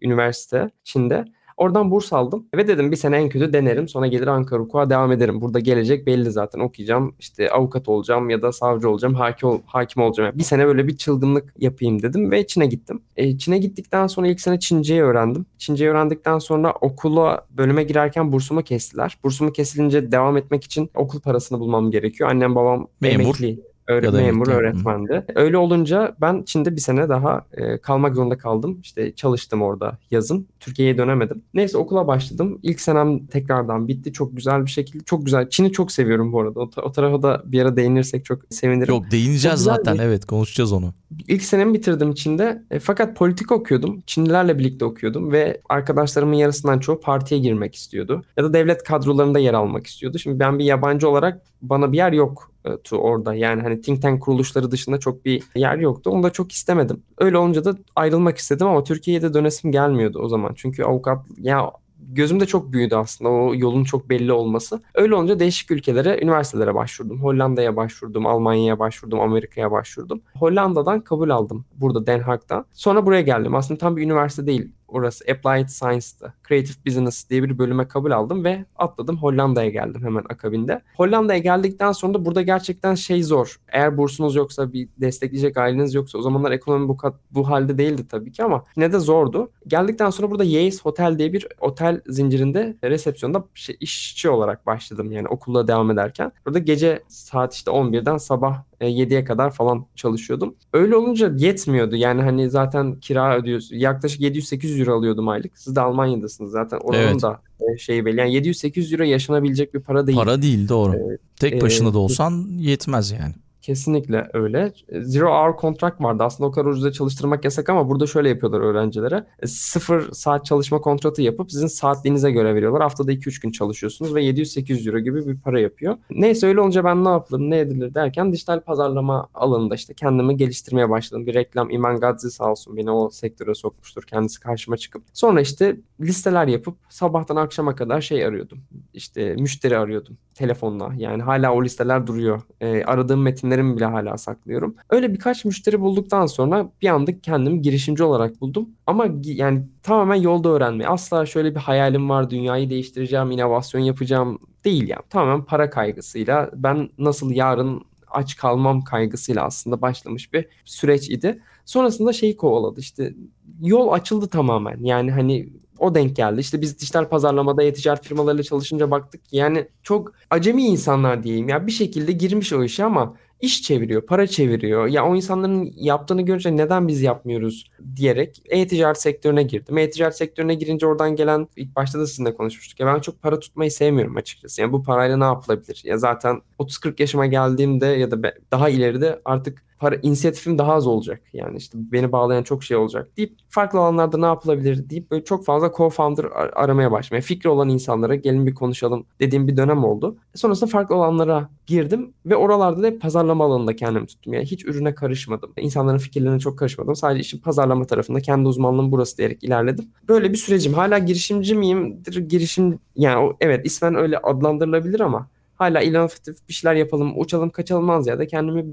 üniversite 0.03 0.71
Çin'de. 0.85 1.25
Oradan 1.63 1.91
burs 1.91 2.13
aldım 2.13 2.47
ve 2.55 2.69
dedim 2.69 2.91
bir 2.91 2.97
sene 2.97 3.17
en 3.17 3.29
kötü 3.29 3.53
denerim 3.53 3.89
sonra 3.89 4.07
gelir 4.07 4.27
Ankara 4.27 4.61
Hukuk'a 4.61 4.91
devam 4.91 5.13
ederim. 5.13 5.41
Burada 5.41 5.61
gelecek 5.61 6.07
belli 6.07 6.31
zaten 6.31 6.61
okuyacağım 6.61 7.15
işte 7.19 7.51
avukat 7.51 7.89
olacağım 7.89 8.31
ya 8.31 8.43
da 8.43 8.53
savcı 8.53 8.91
olacağım 8.91 9.15
hakim, 9.15 9.63
hakim 9.67 10.03
olacağım. 10.03 10.27
Yani 10.27 10.39
bir 10.39 10.43
sene 10.45 10.67
böyle 10.67 10.89
bir 10.89 10.97
çılgınlık 10.97 11.55
yapayım 11.59 12.03
dedim 12.03 12.31
ve 12.31 12.47
Çin'e 12.47 12.67
gittim. 12.67 13.03
E, 13.17 13.39
Çin'e 13.39 13.59
gittikten 13.59 14.07
sonra 14.07 14.27
ilk 14.29 14.41
sene 14.41 14.59
Çince'yi 14.61 15.03
öğrendim. 15.03 15.47
Çince'yi 15.59 15.91
öğrendikten 15.91 16.39
sonra 16.39 16.73
okula 16.81 17.47
bölüme 17.51 17.85
girerken 17.85 18.33
bursumu 18.33 18.63
kestiler. 18.63 19.19
Bursumu 19.25 19.53
kesilince 19.53 20.13
devam 20.13 20.37
etmek 20.37 20.65
için 20.65 20.91
okul 20.95 21.21
parasını 21.21 21.61
bulmam 21.61 21.91
gerekiyor. 21.91 22.31
Annem 22.31 22.55
babam 22.55 22.87
Memur. 23.01 23.21
emekli 23.21 23.72
Öğret 23.93 24.13
memur, 24.13 24.49
öğretmendi. 24.49 25.13
Hı. 25.13 25.25
Öyle 25.35 25.57
olunca 25.57 26.15
ben 26.21 26.43
Çin'de 26.43 26.77
bir 26.77 26.81
sene 26.81 27.09
daha 27.09 27.47
e, 27.53 27.79
kalmak 27.79 28.15
zorunda 28.15 28.39
kaldım. 28.39 28.79
İşte 28.83 29.15
çalıştım 29.15 29.63
orada 29.63 29.99
yazın. 30.11 30.49
Türkiye'ye 30.61 30.99
dönemedim. 30.99 31.43
Neyse 31.55 31.79
okula 31.79 32.07
başladım. 32.07 32.59
İlk 32.63 32.81
senem 32.81 33.27
tekrardan 33.27 33.89
bitti. 33.89 34.13
Çok 34.13 34.37
güzel 34.37 34.65
bir 34.65 34.71
şekilde. 34.71 35.05
Çok 35.05 35.25
güzel. 35.25 35.49
Çin'i 35.49 35.73
çok 35.73 35.93
seviyorum 35.93 36.33
bu 36.33 36.41
arada. 36.41 36.61
O, 36.61 36.71
o 36.83 36.93
tarafa 36.93 37.23
da 37.23 37.43
bir 37.45 37.63
ara 37.63 37.77
değinirsek 37.77 38.25
çok 38.25 38.43
sevinirim. 38.51 38.95
Yok 38.95 39.11
değineceğiz 39.11 39.61
zaten. 39.61 39.95
Bir... 39.95 40.03
Evet 40.03 40.27
konuşacağız 40.27 40.73
onu. 40.73 40.95
İlk 41.29 41.43
senemi 41.43 41.75
bitirdim 41.75 42.15
Çin'de. 42.15 42.63
E, 42.71 42.79
fakat 42.79 43.17
politika 43.17 43.55
okuyordum. 43.55 44.03
Çinlilerle 44.07 44.59
birlikte 44.59 44.85
okuyordum 44.85 45.33
ve 45.33 45.61
arkadaşlarımın 45.69 46.35
yarısından 46.35 46.79
çoğu 46.79 47.01
partiye 47.01 47.41
girmek 47.41 47.75
istiyordu. 47.75 48.25
Ya 48.37 48.45
da 48.45 48.53
devlet 48.53 48.83
kadrolarında 48.85 49.39
yer 49.39 49.55
almak 49.55 49.87
istiyordu. 49.87 50.19
Şimdi 50.19 50.39
ben 50.39 50.59
bir 50.59 50.65
yabancı 50.65 51.09
olarak 51.09 51.43
bana 51.63 51.93
bir 51.93 51.97
yer 51.97 52.13
yok 52.13 52.52
tu 52.85 52.97
orada. 52.97 53.35
Yani 53.35 53.63
hani 53.63 53.81
think 53.81 54.03
tank 54.03 54.23
kuruluşları 54.23 54.71
dışında 54.71 54.99
çok 54.99 55.25
bir 55.25 55.43
yer 55.55 55.77
yoktu. 55.77 56.11
Onu 56.11 56.23
da 56.23 56.31
çok 56.31 56.53
istemedim. 56.53 57.03
Öyle 57.19 57.39
olunca 57.39 57.65
da 57.65 57.75
ayrılmak 57.97 58.39
istedim 58.39 58.67
ama 58.67 58.85
Türkiye'de 58.85 59.35
dönesim 59.35 59.73
gelmiyordu 59.73 60.19
o 60.23 60.29
zaman. 60.29 60.53
Çünkü 60.55 60.85
avukat 60.85 61.27
ya 61.39 61.71
gözümde 62.09 62.47
çok 62.47 62.73
büyüdü 62.73 62.95
aslında 62.95 63.31
o 63.31 63.55
yolun 63.55 63.85
çok 63.85 64.09
belli 64.09 64.33
olması. 64.33 64.83
Öyle 64.95 65.15
olunca 65.15 65.39
değişik 65.39 65.71
ülkelere, 65.71 66.19
üniversitelere 66.23 66.75
başvurdum. 66.75 67.23
Hollanda'ya 67.23 67.77
başvurdum, 67.77 68.27
Almanya'ya 68.27 68.79
başvurdum, 68.79 69.21
Amerika'ya 69.21 69.71
başvurdum. 69.71 70.23
Hollanda'dan 70.39 71.01
kabul 71.01 71.31
aldım 71.31 71.65
burada 71.75 72.07
Den 72.07 72.21
Haag'dan. 72.21 72.65
Sonra 72.73 73.07
buraya 73.07 73.23
geldim. 73.23 73.55
Aslında 73.55 73.79
tam 73.79 73.97
bir 73.97 74.03
üniversite 74.03 74.47
değil 74.47 74.73
orası 74.93 75.25
Applied 75.31 75.69
Science'dı. 75.69 76.35
Creative 76.49 76.77
Business 76.87 77.31
diye 77.31 77.43
bir 77.43 77.59
bölüme 77.59 77.89
kabul 77.89 78.11
aldım 78.11 78.45
ve 78.45 78.65
atladım 78.77 79.17
Hollanda'ya 79.17 79.71
geldim 79.71 80.03
hemen 80.05 80.25
akabinde. 80.29 80.83
Hollanda'ya 80.97 81.39
geldikten 81.39 81.93
sonra 81.93 82.15
da 82.15 82.25
burada 82.25 82.43
gerçekten 82.43 82.95
şey 82.95 83.23
zor. 83.23 83.61
Eğer 83.69 83.99
bursunuz 83.99 84.35
yoksa 84.35 84.73
bir 84.73 84.89
destekleyecek 85.01 85.57
aileniz 85.57 85.95
yoksa 85.95 86.19
o 86.19 86.23
zamanlar 86.23 86.51
ekonomi 86.51 86.89
bu 86.89 86.97
bu 87.31 87.51
halde 87.51 87.79
değildi 87.79 88.07
tabii 88.09 88.33
ki 88.33 88.45
ama 88.45 88.65
ne 88.77 88.93
de 88.93 88.99
zordu. 88.99 89.51
Geldikten 89.67 90.11
sonra 90.11 90.31
burada 90.31 90.45
Yates 90.45 90.85
Hotel 90.85 91.19
diye 91.19 91.33
bir 91.33 91.47
otel 91.61 92.01
zincirinde 92.07 92.77
resepsiyonda 92.85 93.45
şey, 93.55 93.77
işçi 93.81 94.31
olarak 94.31 94.67
başladım 94.67 95.13
yani 95.13 95.29
okulda 95.29 95.69
devam 95.69 95.91
ederken. 95.91 96.33
Burada 96.47 96.59
gece 96.59 97.03
saat 97.09 97.55
işte 97.55 97.71
11'den 97.71 98.17
sabah 98.17 98.63
7'ye 98.91 99.25
kadar 99.25 99.51
falan 99.51 99.87
çalışıyordum. 99.97 100.55
Öyle 100.73 100.97
olunca 100.97 101.33
yetmiyordu. 101.37 101.97
Yani 101.97 102.23
hani 102.23 102.51
zaten 102.51 103.01
kira 103.01 103.37
ödüyorsun. 103.37 103.77
Yaklaşık 103.77 104.21
700-800 104.21 104.81
euro 104.81 104.99
alıyordum 104.99 105.29
aylık. 105.29 105.59
Siz 105.59 105.77
de 105.77 105.81
Almanya'dasınız 105.81 106.51
zaten. 106.51 106.79
Oranın 106.79 107.03
evet. 107.03 107.23
da 107.23 107.41
e, 107.61 107.79
şeyi 107.79 108.05
belli. 108.05 108.21
Yani 108.21 108.33
700-800 108.37 108.93
euro 108.93 109.03
yaşanabilecek 109.03 109.75
bir 109.75 109.81
para 109.81 110.07
değil. 110.07 110.19
Para 110.19 110.43
değil 110.43 110.69
doğru. 110.69 110.95
Ee, 110.95 111.19
Tek 111.37 111.63
başına 111.63 111.89
e, 111.89 111.93
da 111.93 111.99
olsan 111.99 112.47
yetmez 112.59 113.11
yani. 113.11 113.35
Kesinlikle 113.63 114.29
öyle. 114.33 114.73
Zero 115.01 115.31
hour 115.31 115.61
contract 115.61 116.01
vardı. 116.01 116.23
Aslında 116.23 116.49
o 116.49 116.53
kadar 116.53 116.67
ucuza 116.67 116.93
çalıştırmak 116.93 117.45
yasak 117.45 117.69
ama 117.69 117.89
burada 117.89 118.07
şöyle 118.07 118.29
yapıyorlar 118.29 118.61
öğrencilere. 118.61 119.27
E, 119.43 119.47
sıfır 119.47 120.13
saat 120.13 120.45
çalışma 120.45 120.81
kontratı 120.81 121.23
yapıp 121.23 121.53
sizin 121.53 121.67
saatliğinize 121.67 122.31
göre 122.31 122.55
veriyorlar. 122.55 122.83
Haftada 122.83 123.13
2-3 123.13 123.43
gün 123.43 123.51
çalışıyorsunuz 123.51 124.15
ve 124.15 124.23
700-800 124.23 124.89
euro 124.89 124.99
gibi 124.99 125.29
bir 125.29 125.41
para 125.41 125.61
yapıyor. 125.61 125.97
Neyse 126.11 126.47
öyle 126.47 126.61
olunca 126.61 126.85
ben 126.85 127.05
ne 127.05 127.09
yapılır 127.09 127.41
ne 127.41 127.59
edilir 127.59 127.95
derken 127.95 128.33
dijital 128.33 128.61
pazarlama 128.61 129.29
alanında 129.35 129.75
işte 129.75 129.95
kendimi 129.95 130.37
geliştirmeye 130.37 130.91
başladım. 130.91 131.27
Bir 131.27 131.35
reklam 131.35 131.71
İman 131.71 132.01
Gadzi 132.01 132.31
sağ 132.31 132.51
olsun 132.51 132.77
beni 132.77 132.91
o 132.91 133.11
sektöre 133.11 133.55
sokmuştur. 133.55 134.03
Kendisi 134.03 134.41
karşıma 134.41 134.77
çıkıp. 134.77 135.03
Sonra 135.13 135.41
işte 135.41 135.77
listeler 136.01 136.47
yapıp 136.47 136.77
sabahtan 136.89 137.37
akşama 137.37 137.75
kadar 137.75 138.01
şey 138.01 138.25
arıyordum. 138.25 138.59
İşte 138.95 139.35
müşteri 139.35 139.79
arıyordum 139.79 140.17
telefonla. 140.35 140.93
Yani 140.97 141.23
hala 141.23 141.55
o 141.55 141.65
listeler 141.65 142.07
duruyor. 142.07 142.43
E, 142.61 142.85
aradığım 142.85 143.23
metinlerimi 143.23 143.77
bile 143.77 143.85
hala 143.85 144.19
saklıyorum. 144.19 144.77
Öyle 144.91 145.13
birkaç 145.13 145.45
müşteri 145.45 145.81
bulduktan 145.81 146.27
sonra 146.27 146.69
bir 146.83 146.89
anda 146.89 147.21
kendimi 147.21 147.63
girişimci 147.63 148.03
olarak 148.03 148.41
buldum. 148.41 148.69
Ama 148.87 149.07
yani 149.23 149.63
tamamen 149.83 150.15
yolda 150.15 150.49
öğrenme. 150.49 150.87
Asla 150.87 151.27
şöyle 151.27 151.55
bir 151.55 151.61
hayalim 151.61 152.11
var, 152.11 152.31
dünyayı 152.31 152.71
değiştireceğim, 152.71 153.31
inovasyon 153.31 153.81
yapacağım 153.81 154.39
değil 154.65 154.89
yani. 154.89 155.03
Tamamen 155.11 155.45
para 155.45 155.71
kaygısıyla 155.71 156.51
ben 156.55 156.89
nasıl 156.99 157.31
yarın 157.31 157.83
aç 158.11 158.37
kalmam 158.37 158.85
kaygısıyla 158.85 159.45
aslında 159.45 159.83
başlamış 159.83 160.33
bir 160.33 160.49
süreç 160.65 161.11
idi. 161.11 161.43
Sonrasında 161.65 162.13
şeyi 162.13 162.37
kovaladı 162.37 162.81
işte 162.81 163.15
yol 163.61 163.93
açıldı 163.93 164.29
tamamen. 164.29 164.79
Yani 164.85 165.11
hani 165.11 165.49
o 165.83 165.95
denk 165.95 166.17
geldi. 166.17 166.41
İşte 166.41 166.61
biz 166.61 166.79
dijital 166.79 167.09
pazarlamada 167.09 167.63
e-ticaret 167.63 168.05
firmalarıyla 168.05 168.43
çalışınca 168.45 168.91
baktık 168.91 169.25
ki 169.25 169.37
yani 169.37 169.69
çok 169.83 170.13
acemi 170.31 170.63
insanlar 170.63 171.23
diyeyim 171.23 171.49
ya 171.49 171.67
bir 171.67 171.73
şekilde 171.73 172.13
girmiş 172.13 172.53
o 172.53 172.65
işe 172.65 172.85
ama 172.85 173.15
iş 173.43 173.63
çeviriyor, 173.63 174.07
para 174.07 174.27
çeviriyor. 174.27 174.87
Ya 174.87 175.07
o 175.07 175.17
insanların 175.17 175.73
yaptığını 175.77 176.23
görünce 176.23 176.57
neden 176.57 176.89
biz 176.89 177.03
yapmıyoruz 177.03 177.71
diyerek 177.97 178.43
e-ticaret 178.51 179.01
sektörüne 179.01 179.43
girdim. 179.43 179.79
E-ticaret 179.79 180.17
sektörüne 180.17 180.55
girince 180.55 180.87
oradan 180.87 181.17
gelen 181.17 181.49
ilk 181.57 181.77
başta 181.77 181.99
da 181.99 182.07
sizinle 182.07 182.35
konuşmuştuk. 182.35 182.81
Ya 182.81 182.87
ben 182.87 183.01
çok 183.01 183.23
para 183.23 183.39
tutmayı 183.41 183.71
sevmiyorum 183.71 184.17
açıkçası. 184.17 184.61
Yani 184.61 184.73
bu 184.73 184.83
parayla 184.83 185.17
ne 185.17 185.25
yapılabilir? 185.25 185.83
Ya 185.85 185.99
zaten 185.99 186.43
30-40 186.59 187.03
yaşıma 187.03 187.27
geldiğimde 187.27 187.87
ya 187.87 188.11
da 188.11 188.35
daha 188.51 188.69
ileride 188.69 189.21
artık 189.25 189.63
para 189.83 189.97
inisiyatifim 190.03 190.59
daha 190.59 190.73
az 190.73 190.87
olacak. 190.87 191.23
Yani 191.33 191.57
işte 191.57 191.79
beni 191.93 192.13
bağlayan 192.13 192.43
çok 192.43 192.65
şey 192.65 192.77
olacak 192.77 193.17
deyip 193.17 193.33
farklı 193.49 193.79
alanlarda 193.79 194.19
ne 194.19 194.27
yapılabilir 194.27 194.91
deyip 194.91 195.11
böyle 195.11 195.25
çok 195.25 195.45
fazla 195.45 195.67
co-founder 195.67 196.29
ar- 196.33 196.51
aramaya 196.55 196.93
başlamaya. 196.93 197.21
Fikri 197.21 197.49
olan 197.49 197.69
insanlara 197.69 198.15
gelin 198.15 198.47
bir 198.47 198.55
konuşalım 198.55 199.07
dediğim 199.21 199.49
bir 199.49 199.57
dönem 199.57 199.85
oldu. 199.85 200.17
Sonrasında 200.35 200.71
farklı 200.71 200.95
alanlara 200.95 201.49
girdim 201.67 202.13
ve 202.27 202.37
oralarda 202.37 202.83
da 202.83 202.99
pazarlama 202.99 203.45
alanında 203.45 203.77
kendimi 203.77 204.07
tuttum. 204.07 204.33
Yani 204.35 204.45
hiç 204.45 204.65
ürüne 204.65 204.95
karışmadım. 204.95 205.53
İnsanların 205.57 205.99
fikirlerine 205.99 206.39
çok 206.39 206.59
karışmadım. 206.59 206.97
Sadece 206.97 207.21
işin 207.21 207.39
pazarlama 207.39 207.85
tarafında 207.85 208.21
kendi 208.21 208.49
uzmanlığım 208.49 208.93
burası 208.93 209.19
diyerek 209.19 209.45
ilerledim. 209.45 209.85
Böyle 210.09 210.33
bir 210.33 210.39
sürecim. 210.39 210.73
Hala 210.75 210.99
girişimci 210.99 211.55
miyimdir? 211.55 212.29
Girişim 212.29 212.79
yani 212.97 213.33
evet 213.41 213.67
ismen 213.67 213.95
öyle 213.95 214.19
adlandırılabilir 214.19 215.01
ama 215.01 215.29
hala 215.55 215.83
inovatif 215.83 216.49
bir 216.49 216.55
şeyler 216.55 216.75
yapalım, 216.75 217.21
uçalım, 217.21 217.51
kaçalım 217.51 218.07
ya 218.07 218.19
da 218.19 218.27
kendimi 218.27 218.65